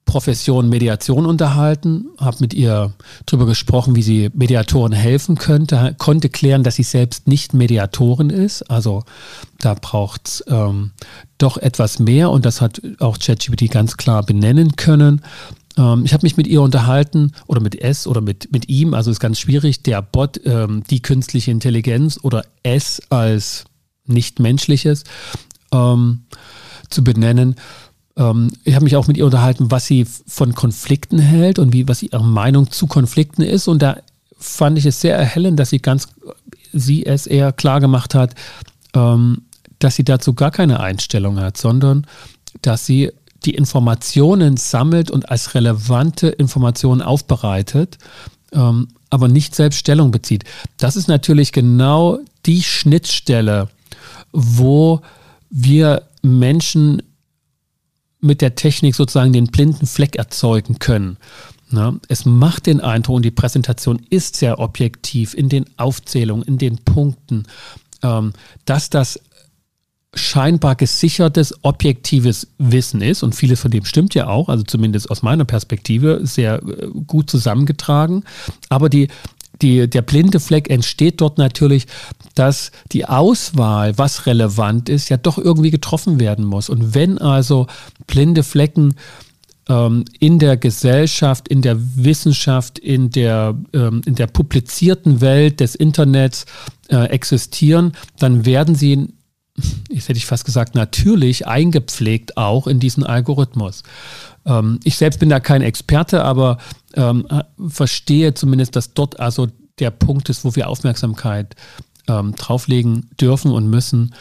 Profession 0.07 0.69
Mediation 0.69 1.27
unterhalten, 1.27 2.07
habe 2.19 2.37
mit 2.41 2.55
ihr 2.55 2.93
darüber 3.27 3.45
gesprochen, 3.45 3.97
wie 3.97 4.03
sie 4.03 4.31
Mediatoren 4.33 4.93
helfen 4.93 5.37
könnte, 5.37 5.95
konnte 5.99 6.29
klären, 6.29 6.63
dass 6.63 6.77
sie 6.77 6.85
selbst 6.85 7.27
nicht 7.27 7.53
Mediatorin 7.53 8.31
ist. 8.31 8.63
Also 8.71 9.03
da 9.59 9.75
braucht 9.75 10.29
es 10.29 10.45
ähm, 10.47 10.93
doch 11.39 11.59
etwas 11.59 11.99
mehr 11.99 12.31
und 12.31 12.47
das 12.47 12.61
hat 12.61 12.81
auch 13.01 13.19
ChatGPT 13.19 13.71
ganz 13.71 13.97
klar 13.97 14.23
benennen 14.23 14.77
können. 14.77 15.23
Ähm, 15.77 16.05
ich 16.05 16.13
habe 16.13 16.25
mich 16.25 16.37
mit 16.37 16.47
ihr 16.47 16.63
unterhalten 16.63 17.33
oder 17.47 17.61
mit 17.61 17.81
S 17.81 18.07
oder 18.07 18.21
mit, 18.21 18.53
mit 18.53 18.69
ihm, 18.69 18.95
also 18.95 19.11
ist 19.11 19.21
ganz 19.21 19.39
schwierig, 19.39 19.83
der 19.83 20.03
Bot, 20.03 20.41
ähm, 20.45 20.83
die 20.91 21.01
künstliche 21.01 21.51
Intelligenz 21.51 22.19
oder 22.23 22.45
S 22.63 23.03
als 23.11 23.65
nicht 24.07 24.41
menschliches 24.41 25.05
ähm, 25.73 26.23
zu 26.91 27.05
benennen. 27.05 27.57
Ähm, 28.17 28.51
ich 28.65 28.75
habe 28.75 28.85
mich 28.85 28.97
auch 28.97 29.07
mit 29.07 29.17
ihr 29.17 29.27
unterhalten, 29.27 29.71
was 29.71 29.87
sie 29.87 30.07
von 30.27 30.55
Konflikten 30.55 31.19
hält 31.19 31.59
und 31.59 31.73
wie, 31.73 31.89
was 31.89 32.03
ihre 32.03 32.25
Meinung 32.25 32.71
zu 32.71 32.87
Konflikten 32.87 33.43
ist. 33.43 33.69
Und 33.69 33.83
da 33.83 33.99
fand 34.39 34.79
ich 34.79 34.87
es 34.87 35.01
sehr 35.01 35.17
erhellend, 35.17 35.59
dass 35.59 35.71
sie 35.71 35.81
ganz, 35.81 36.09
sie 36.73 37.05
es 37.05 37.27
eher 37.27 37.53
klar 37.53 37.81
gemacht 37.81 38.15
hat, 38.15 38.35
ähm, 38.95 39.43
dass 39.79 39.97
sie 39.97 40.05
dazu 40.05 40.35
gar 40.35 40.51
keine 40.51 40.81
Einstellung 40.81 41.39
hat, 41.39 41.57
sondern 41.57 42.07
dass 42.63 42.87
sie 42.87 43.13
die 43.47 43.55
Informationen 43.55 44.57
sammelt 44.57 45.11
und 45.11 45.31
als 45.31 45.55
relevante 45.55 46.29
Informationen 46.29 47.01
aufbereitet, 47.01 47.99
ähm, 48.53 48.89
aber 49.09 49.29
nicht 49.29 49.55
selbst 49.55 49.79
Stellung 49.79 50.11
bezieht. 50.11 50.45
Das 50.77 50.97
ist 50.97 51.09
natürlich 51.09 51.53
genau 51.53 52.19
die 52.45 52.63
Schnittstelle, 52.63 53.69
wo 54.33 55.01
wir 55.49 56.03
Menschen 56.23 57.03
mit 58.21 58.41
der 58.41 58.57
Technik 58.57 58.95
sozusagen 58.95 59.33
den 59.33 59.47
blinden 59.47 59.87
Fleck 59.87 60.17
erzeugen 60.17 60.79
können. 60.79 61.17
Na, 61.69 61.99
es 62.09 62.25
macht 62.25 62.67
den 62.67 62.81
Eindruck 62.81 63.17
und 63.17 63.25
die 63.25 63.31
Präsentation 63.31 64.01
ist 64.11 64.37
sehr 64.37 64.59
objektiv 64.61 65.35
in 65.35 65.49
den 65.49 65.67
Aufzählungen, 65.77 66.45
in 66.45 66.59
den 66.59 66.79
Punkten, 66.79 67.45
ähm, 68.03 68.33
dass 68.65 68.91
das 68.91 69.21
scheinbar 70.15 70.77
gesichertes, 70.77 71.55
objektives 71.63 72.49
Wissen 72.59 73.03
ist 73.03 73.23
und 73.23 73.35
vieles 73.35 73.61
von 73.61 73.71
dem 73.71 73.85
stimmt 73.85 74.15
ja 74.15 74.29
auch, 74.29 74.49
also 74.49 74.65
zumindest 74.65 75.11
aus 75.11 75.23
meiner 75.23 75.45
Perspektive 75.45 76.21
sehr 76.23 76.63
äh, 76.63 76.89
gut 77.07 77.31
zusammengetragen. 77.31 78.25
Aber 78.69 78.89
die, 78.89 79.09
die, 79.63 79.89
der 79.89 80.03
blinde 80.03 80.41
Fleck 80.41 80.71
entsteht 80.71 81.21
dort 81.21 81.39
natürlich, 81.39 81.87
dass 82.35 82.73
die 82.93 83.07
Auswahl, 83.07 83.97
was 83.99 84.27
relevant 84.27 84.89
ist, 84.89 85.09
ja 85.09 85.17
doch 85.17 85.39
irgendwie 85.39 85.71
getroffen 85.71 86.21
werden 86.21 86.45
muss. 86.45 86.69
Und 86.69 86.95
wenn 86.95 87.19
also 87.19 87.67
blinde 88.07 88.43
Flecken 88.43 88.95
ähm, 89.69 90.05
in 90.21 90.39
der 90.39 90.57
Gesellschaft, 90.57 91.49
in 91.49 91.63
der 91.63 91.77
Wissenschaft, 91.79 92.79
in 92.79 93.11
der, 93.11 93.57
ähm, 93.73 94.03
in 94.05 94.15
der 94.15 94.27
publizierten 94.27 95.21
Welt 95.21 95.61
des 95.61 95.75
Internets 95.75 96.47
äh, 96.89 97.07
existieren, 97.07 97.93
dann 98.19 98.45
werden 98.45 98.75
sie 98.75 99.09
jetzt 99.91 100.09
hätte 100.09 100.19
ich 100.19 100.27
fast 100.27 100.45
gesagt, 100.45 100.75
natürlich 100.75 101.47
eingepflegt 101.47 102.37
auch 102.37 102.67
in 102.67 102.81
diesen 102.81 103.05
Algorithmus. 103.05 103.83
Ähm, 104.45 104.81
ich 104.85 104.97
selbst 104.97 105.21
bin 105.21 105.29
da 105.29 105.41
kein 105.41 105.63
Experte, 105.63 106.25
aber 106.25 106.59
ähm, 106.95 107.27
verstehe 107.69 108.35
zumindest, 108.35 108.77
dass 108.77 108.95
dort 108.95 109.21
also 109.21 109.49
der 109.79 109.91
Punkt 109.91 110.29
ist, 110.29 110.45
wo 110.45 110.55
wir 110.57 110.69
Aufmerksamkeit 110.69 111.55
ähm, 112.09 112.35
drauflegen 112.35 113.11
dürfen 113.21 113.51
und 113.51 113.69
müssen 113.69 114.15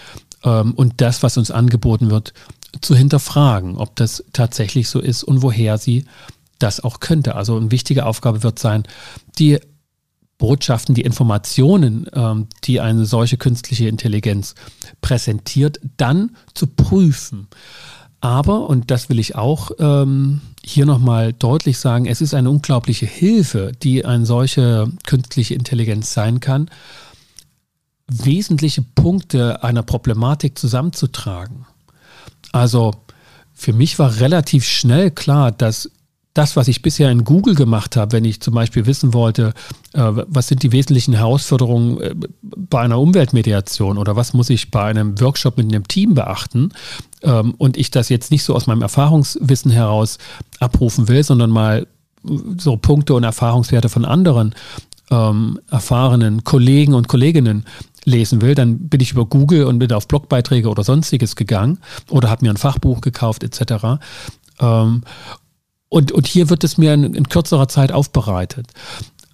ähm, 0.43 0.73
und 0.73 1.01
das, 1.01 1.23
was 1.23 1.37
uns 1.37 1.51
angeboten 1.51 2.09
wird, 2.09 2.33
zu 2.81 2.95
hinterfragen, 2.95 3.77
ob 3.77 3.95
das 3.95 4.23
tatsächlich 4.33 4.89
so 4.89 4.99
ist 4.99 5.23
und 5.23 5.41
woher 5.41 5.77
sie 5.77 6.05
das 6.59 6.81
auch 6.81 6.99
könnte. 6.99 7.35
Also 7.35 7.57
eine 7.57 7.71
wichtige 7.71 8.05
Aufgabe 8.05 8.43
wird 8.43 8.59
sein, 8.59 8.83
die 9.37 9.59
Botschaften, 10.37 10.95
die 10.95 11.01
Informationen, 11.01 12.07
ähm, 12.13 12.47
die 12.65 12.81
eine 12.81 13.05
solche 13.05 13.37
künstliche 13.37 13.87
Intelligenz 13.87 14.55
präsentiert, 15.01 15.79
dann 15.97 16.35
zu 16.53 16.67
prüfen. 16.67 17.47
Aber, 18.19 18.69
und 18.69 18.91
das 18.91 19.09
will 19.09 19.19
ich 19.19 19.35
auch 19.35 19.71
ähm, 19.79 20.41
hier 20.63 20.85
nochmal 20.85 21.31
deutlich 21.31 21.77
sagen, 21.77 22.05
es 22.05 22.21
ist 22.21 22.33
eine 22.33 22.49
unglaubliche 22.49 23.05
Hilfe, 23.05 23.71
die 23.83 24.03
eine 24.03 24.25
solche 24.25 24.91
künstliche 25.05 25.53
Intelligenz 25.53 26.13
sein 26.13 26.39
kann, 26.39 26.69
wesentliche 28.07 28.81
Punkte 28.81 29.63
einer 29.63 29.83
Problematik 29.83 30.57
zusammenzutragen. 30.57 31.65
Also 32.51 32.93
für 33.53 33.73
mich 33.73 33.99
war 33.99 34.19
relativ 34.19 34.65
schnell 34.65 35.11
klar, 35.11 35.51
dass 35.51 35.91
das, 36.35 36.55
was 36.55 36.67
ich 36.67 36.81
bisher 36.81 37.09
in 37.09 37.23
Google 37.23 37.55
gemacht 37.55 37.95
habe, 37.95 38.11
wenn 38.11 38.25
ich 38.25 38.41
zum 38.41 38.53
Beispiel 38.53 38.85
wissen 38.85 39.13
wollte, 39.13 39.53
äh, 39.93 40.11
was 40.27 40.47
sind 40.47 40.61
die 40.61 40.71
wesentlichen 40.71 41.13
Herausforderungen 41.13 41.99
äh, 42.01 42.13
bei 42.41 42.81
einer 42.81 42.99
Umweltmediation 42.99 43.97
oder 43.97 44.15
was 44.15 44.33
muss 44.33 44.49
ich 44.49 44.69
bei 44.69 44.83
einem 44.83 45.19
Workshop 45.19 45.57
mit 45.57 45.67
einem 45.67 45.87
Team 45.87 46.13
beachten 46.13 46.69
ähm, 47.23 47.55
und 47.57 47.77
ich 47.77 47.89
das 47.89 48.09
jetzt 48.09 48.31
nicht 48.31 48.43
so 48.43 48.53
aus 48.53 48.67
meinem 48.67 48.81
Erfahrungswissen 48.81 49.71
heraus 49.71 50.17
abrufen 50.59 51.07
will, 51.07 51.23
sondern 51.23 51.49
mal 51.49 51.87
so 52.57 52.75
Punkte 52.75 53.13
und 53.13 53.23
Erfahrungswerte 53.23 53.87
von 53.87 54.03
anderen 54.03 54.55
ähm, 55.11 55.59
erfahrenen 55.69 56.43
Kollegen 56.43 56.93
und 56.93 57.07
Kolleginnen 57.07 57.65
lesen 58.03 58.41
will, 58.41 58.55
dann 58.55 58.89
bin 58.89 58.99
ich 58.99 59.11
über 59.11 59.25
Google 59.25 59.65
und 59.65 59.79
bin 59.79 59.91
auf 59.93 60.07
Blogbeiträge 60.07 60.69
oder 60.69 60.83
sonstiges 60.83 61.35
gegangen 61.35 61.79
oder 62.09 62.29
habe 62.29 62.45
mir 62.45 62.51
ein 62.51 62.57
Fachbuch 62.57 63.01
gekauft 63.01 63.43
etc. 63.43 63.99
Ähm, 64.59 65.01
und, 65.95 66.11
und 66.11 66.27
hier 66.27 66.49
wird 66.49 66.65
es 66.65 66.77
mir 66.77 66.93
in, 66.93 67.13
in 67.13 67.29
kürzerer 67.29 67.69
Zeit 67.69 67.93
aufbereitet. 67.93 68.67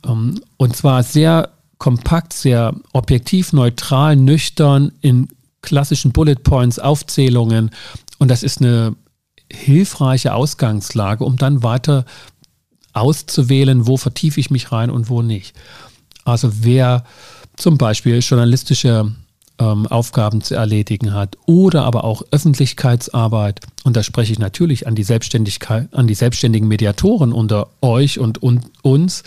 Ähm, 0.05 0.39
und 0.57 0.75
zwar 0.75 1.01
sehr 1.01 1.49
kompakt, 1.79 2.33
sehr 2.33 2.75
objektiv, 2.93 3.51
neutral, 3.51 4.15
nüchtern, 4.15 4.91
in 5.01 5.27
klassischen 5.63 6.11
Bullet 6.11 6.35
Points, 6.35 6.77
Aufzählungen. 6.77 7.71
Und 8.19 8.29
das 8.29 8.43
ist 8.43 8.61
eine 8.61 8.95
hilfreiche 9.51 10.35
Ausgangslage, 10.35 11.23
um 11.23 11.35
dann 11.35 11.63
weiter 11.63 12.05
auszuwählen, 12.93 13.87
wo 13.87 13.97
vertiefe 13.97 14.39
ich 14.39 14.51
mich 14.51 14.71
rein 14.71 14.91
und 14.91 15.09
wo 15.09 15.23
nicht. 15.23 15.55
Also 16.25 16.51
wer 16.61 17.05
zum 17.55 17.79
Beispiel 17.79 18.19
journalistische 18.19 19.11
ähm, 19.61 19.85
Aufgaben 19.87 20.41
zu 20.41 20.55
erledigen 20.55 21.13
hat 21.13 21.37
oder 21.45 21.83
aber 21.83 22.03
auch 22.03 22.23
Öffentlichkeitsarbeit. 22.31 23.59
Und 23.83 23.95
da 23.95 24.01
spreche 24.01 24.33
ich 24.33 24.39
natürlich 24.39 24.87
an 24.87 24.95
die 24.95 25.03
Selbstständigkeit, 25.03 25.87
an 25.93 26.07
die 26.07 26.15
selbstständigen 26.15 26.67
Mediatoren 26.67 27.31
unter 27.31 27.67
euch 27.81 28.17
und, 28.17 28.41
und 28.41 28.63
uns. 28.81 29.23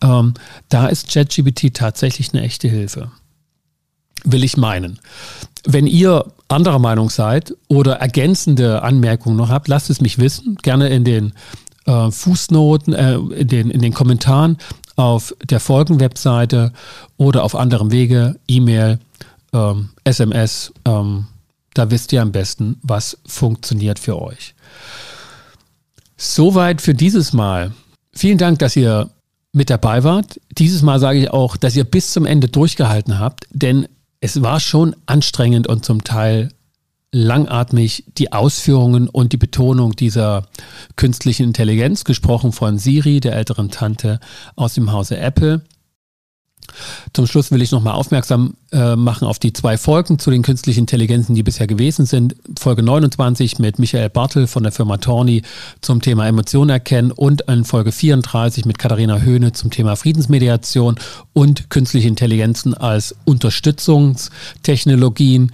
Ähm, 0.00 0.34
da 0.68 0.86
ist 0.86 1.08
ChatGPT 1.08 1.74
tatsächlich 1.74 2.32
eine 2.32 2.42
echte 2.42 2.68
Hilfe. 2.68 3.10
Will 4.24 4.44
ich 4.44 4.56
meinen. 4.56 5.00
Wenn 5.66 5.86
ihr 5.86 6.26
anderer 6.48 6.78
Meinung 6.78 7.10
seid 7.10 7.54
oder 7.68 7.96
ergänzende 7.96 8.82
Anmerkungen 8.82 9.36
noch 9.36 9.48
habt, 9.48 9.66
lasst 9.66 9.90
es 9.90 10.00
mich 10.00 10.18
wissen. 10.18 10.56
Gerne 10.62 10.88
in 10.88 11.04
den 11.04 11.32
äh, 11.86 12.10
Fußnoten, 12.10 12.94
äh, 12.94 13.14
in, 13.14 13.48
den, 13.48 13.70
in 13.70 13.82
den 13.82 13.92
Kommentaren 13.92 14.58
auf 14.96 15.34
der 15.42 15.58
Folgenwebseite 15.58 16.72
oder 17.16 17.42
auf 17.42 17.56
anderem 17.56 17.90
Wege, 17.90 18.36
E-Mail 18.46 19.00
ähm, 19.54 19.90
SMS, 20.04 20.72
ähm, 20.84 21.26
da 21.72 21.90
wisst 21.90 22.12
ihr 22.12 22.20
am 22.20 22.32
besten, 22.32 22.78
was 22.82 23.18
funktioniert 23.26 23.98
für 23.98 24.20
euch. 24.20 24.54
Soweit 26.16 26.82
für 26.82 26.94
dieses 26.94 27.32
Mal. 27.32 27.72
Vielen 28.12 28.38
Dank, 28.38 28.58
dass 28.58 28.76
ihr 28.76 29.10
mit 29.52 29.70
dabei 29.70 30.04
wart. 30.04 30.40
Dieses 30.52 30.82
Mal 30.82 31.00
sage 31.00 31.20
ich 31.20 31.30
auch, 31.30 31.56
dass 31.56 31.76
ihr 31.76 31.84
bis 31.84 32.12
zum 32.12 32.26
Ende 32.26 32.48
durchgehalten 32.48 33.18
habt, 33.18 33.46
denn 33.50 33.88
es 34.20 34.42
war 34.42 34.60
schon 34.60 34.96
anstrengend 35.06 35.66
und 35.68 35.84
zum 35.84 36.02
Teil 36.02 36.50
langatmig 37.12 38.04
die 38.18 38.32
Ausführungen 38.32 39.08
und 39.08 39.32
die 39.32 39.36
Betonung 39.36 39.94
dieser 39.94 40.48
künstlichen 40.96 41.44
Intelligenz, 41.44 42.04
gesprochen 42.04 42.52
von 42.52 42.78
Siri, 42.78 43.20
der 43.20 43.36
älteren 43.36 43.70
Tante 43.70 44.18
aus 44.56 44.74
dem 44.74 44.90
Hause 44.90 45.18
Apple. 45.18 45.62
Zum 47.12 47.26
Schluss 47.26 47.50
will 47.50 47.60
ich 47.62 47.70
nochmal 47.70 47.92
aufmerksam 47.94 48.54
äh, 48.72 48.96
machen 48.96 49.28
auf 49.28 49.38
die 49.38 49.52
zwei 49.52 49.76
Folgen 49.78 50.18
zu 50.18 50.30
den 50.30 50.42
künstlichen 50.42 50.80
Intelligenzen, 50.80 51.34
die 51.34 51.42
bisher 51.42 51.66
gewesen 51.66 52.04
sind. 52.06 52.36
Folge 52.58 52.82
29 52.82 53.58
mit 53.58 53.78
Michael 53.78 54.08
Bartel 54.10 54.46
von 54.46 54.62
der 54.62 54.72
Firma 54.72 54.96
Torni 54.98 55.42
zum 55.80 56.02
Thema 56.02 56.26
Emotionen 56.26 56.70
erkennen 56.70 57.12
und 57.12 57.42
in 57.42 57.64
Folge 57.64 57.92
34 57.92 58.64
mit 58.64 58.78
Katharina 58.78 59.20
Höhne 59.20 59.52
zum 59.52 59.70
Thema 59.70 59.94
Friedensmediation 59.96 60.96
und 61.32 61.70
künstliche 61.70 62.08
Intelligenzen 62.08 62.74
als 62.74 63.14
Unterstützungstechnologien. 63.24 65.52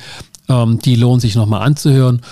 Ähm, 0.49 0.79
die 0.79 0.97
lohnen 0.97 1.21
sich 1.21 1.37
nochmal 1.37 1.61
anzuhören. 1.63 2.23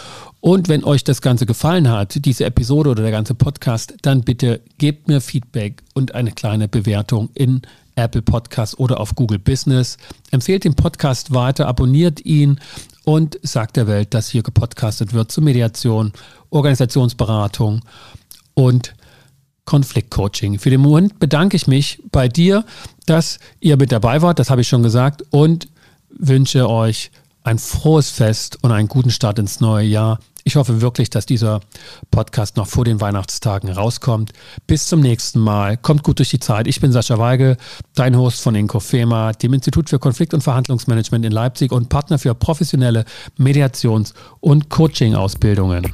Und 0.41 0.69
wenn 0.69 0.85
euch 0.85 1.03
das 1.03 1.21
Ganze 1.21 1.47
gefallen 1.47 1.91
hat, 1.91 2.25
diese 2.25 2.45
Episode 2.45 2.91
oder 2.91 3.03
der 3.03 3.11
ganze 3.11 3.35
Podcast, 3.35 3.95
dann 4.03 4.23
bitte 4.23 4.61
gebt 4.79 5.09
mir 5.09 5.21
Feedback 5.21 5.83
und 5.95 6.15
eine 6.15 6.31
kleine 6.31 6.69
Bewertung 6.69 7.29
in 7.35 7.63
Apple 7.99 8.23
Podcast 8.23 8.79
oder 8.79 9.01
auf 9.01 9.15
Google 9.15 9.39
Business. 9.39 9.99
Empfehlt 10.31 10.65
den 10.65 10.75
Podcast 10.75 11.35
weiter, 11.35 11.67
abonniert 11.67 12.25
ihn 12.25 12.61
und 13.05 13.39
sagt 13.43 13.77
der 13.77 13.87
Welt, 13.87 14.15
dass 14.15 14.29
hier 14.29 14.43
gepodcastet 14.43 15.13
wird 15.13 15.33
zu 15.33 15.43
Mediation, 15.43 16.13
Organisationsberatung 16.51 17.83
und 18.55 18.95
Konfliktcoaching. 19.65 20.59
Für 20.59 20.71
den 20.71 20.81
Moment 20.81 21.19
bedanke 21.19 21.57
ich 21.57 21.67
mich 21.67 22.03
bei 22.11 22.29
dir, 22.29 22.65
dass 23.07 23.39
ihr 23.61 23.77
mit 23.77 23.93
dabei 23.93 24.23
wart, 24.23 24.39
das 24.39 24.49
habe 24.49 24.63
ich 24.63 24.69
schon 24.69 24.83
gesagt, 24.83 25.23
und 25.31 25.69
wünsche 26.11 26.69
euch 26.71 27.11
ein 27.43 27.59
frohes 27.59 28.11
Fest 28.11 28.59
und 28.63 28.73
einen 28.73 28.89
guten 28.89 29.11
Start 29.11 29.39
ins 29.39 29.61
neue 29.61 29.87
Jahr. 29.87 30.21
Ich 30.45 30.57
hoffe 30.57 30.81
wirklich, 30.81 31.11
dass 31.11 31.27
dieser 31.27 31.61
Podcast 32.11 32.57
noch 32.57 32.67
vor 32.67 32.85
den 32.85 33.01
Weihnachtstagen 33.01 33.71
rauskommt. 33.71 34.33
Bis 34.67 34.87
zum 34.87 35.01
nächsten 35.01 35.41
Mal. 35.41 35.77
Kommt 35.77 36.03
gut 36.03 36.19
durch 36.19 36.31
die 36.31 36.41
Zeit. 36.41 36.67
Ich 36.67 36.81
bin 36.81 36.93
Sascha 36.93 37.19
Weigel, 37.19 37.57
dein 37.95 38.17
Host 38.17 38.41
von 38.41 38.55
Inkofema, 38.55 39.33
dem 39.33 39.53
Institut 39.53 39.91
für 39.91 39.99
Konflikt- 39.99 40.35
und 40.35 40.43
Verhandlungsmanagement 40.43 41.25
in 41.25 41.33
Leipzig 41.33 41.73
und 41.73 41.89
Partner 41.89 42.19
für 42.19 42.35
professionelle 42.35 43.05
Mediations- 43.39 44.15
und 44.41 44.71
Coaching-Ausbildungen. 44.71 45.93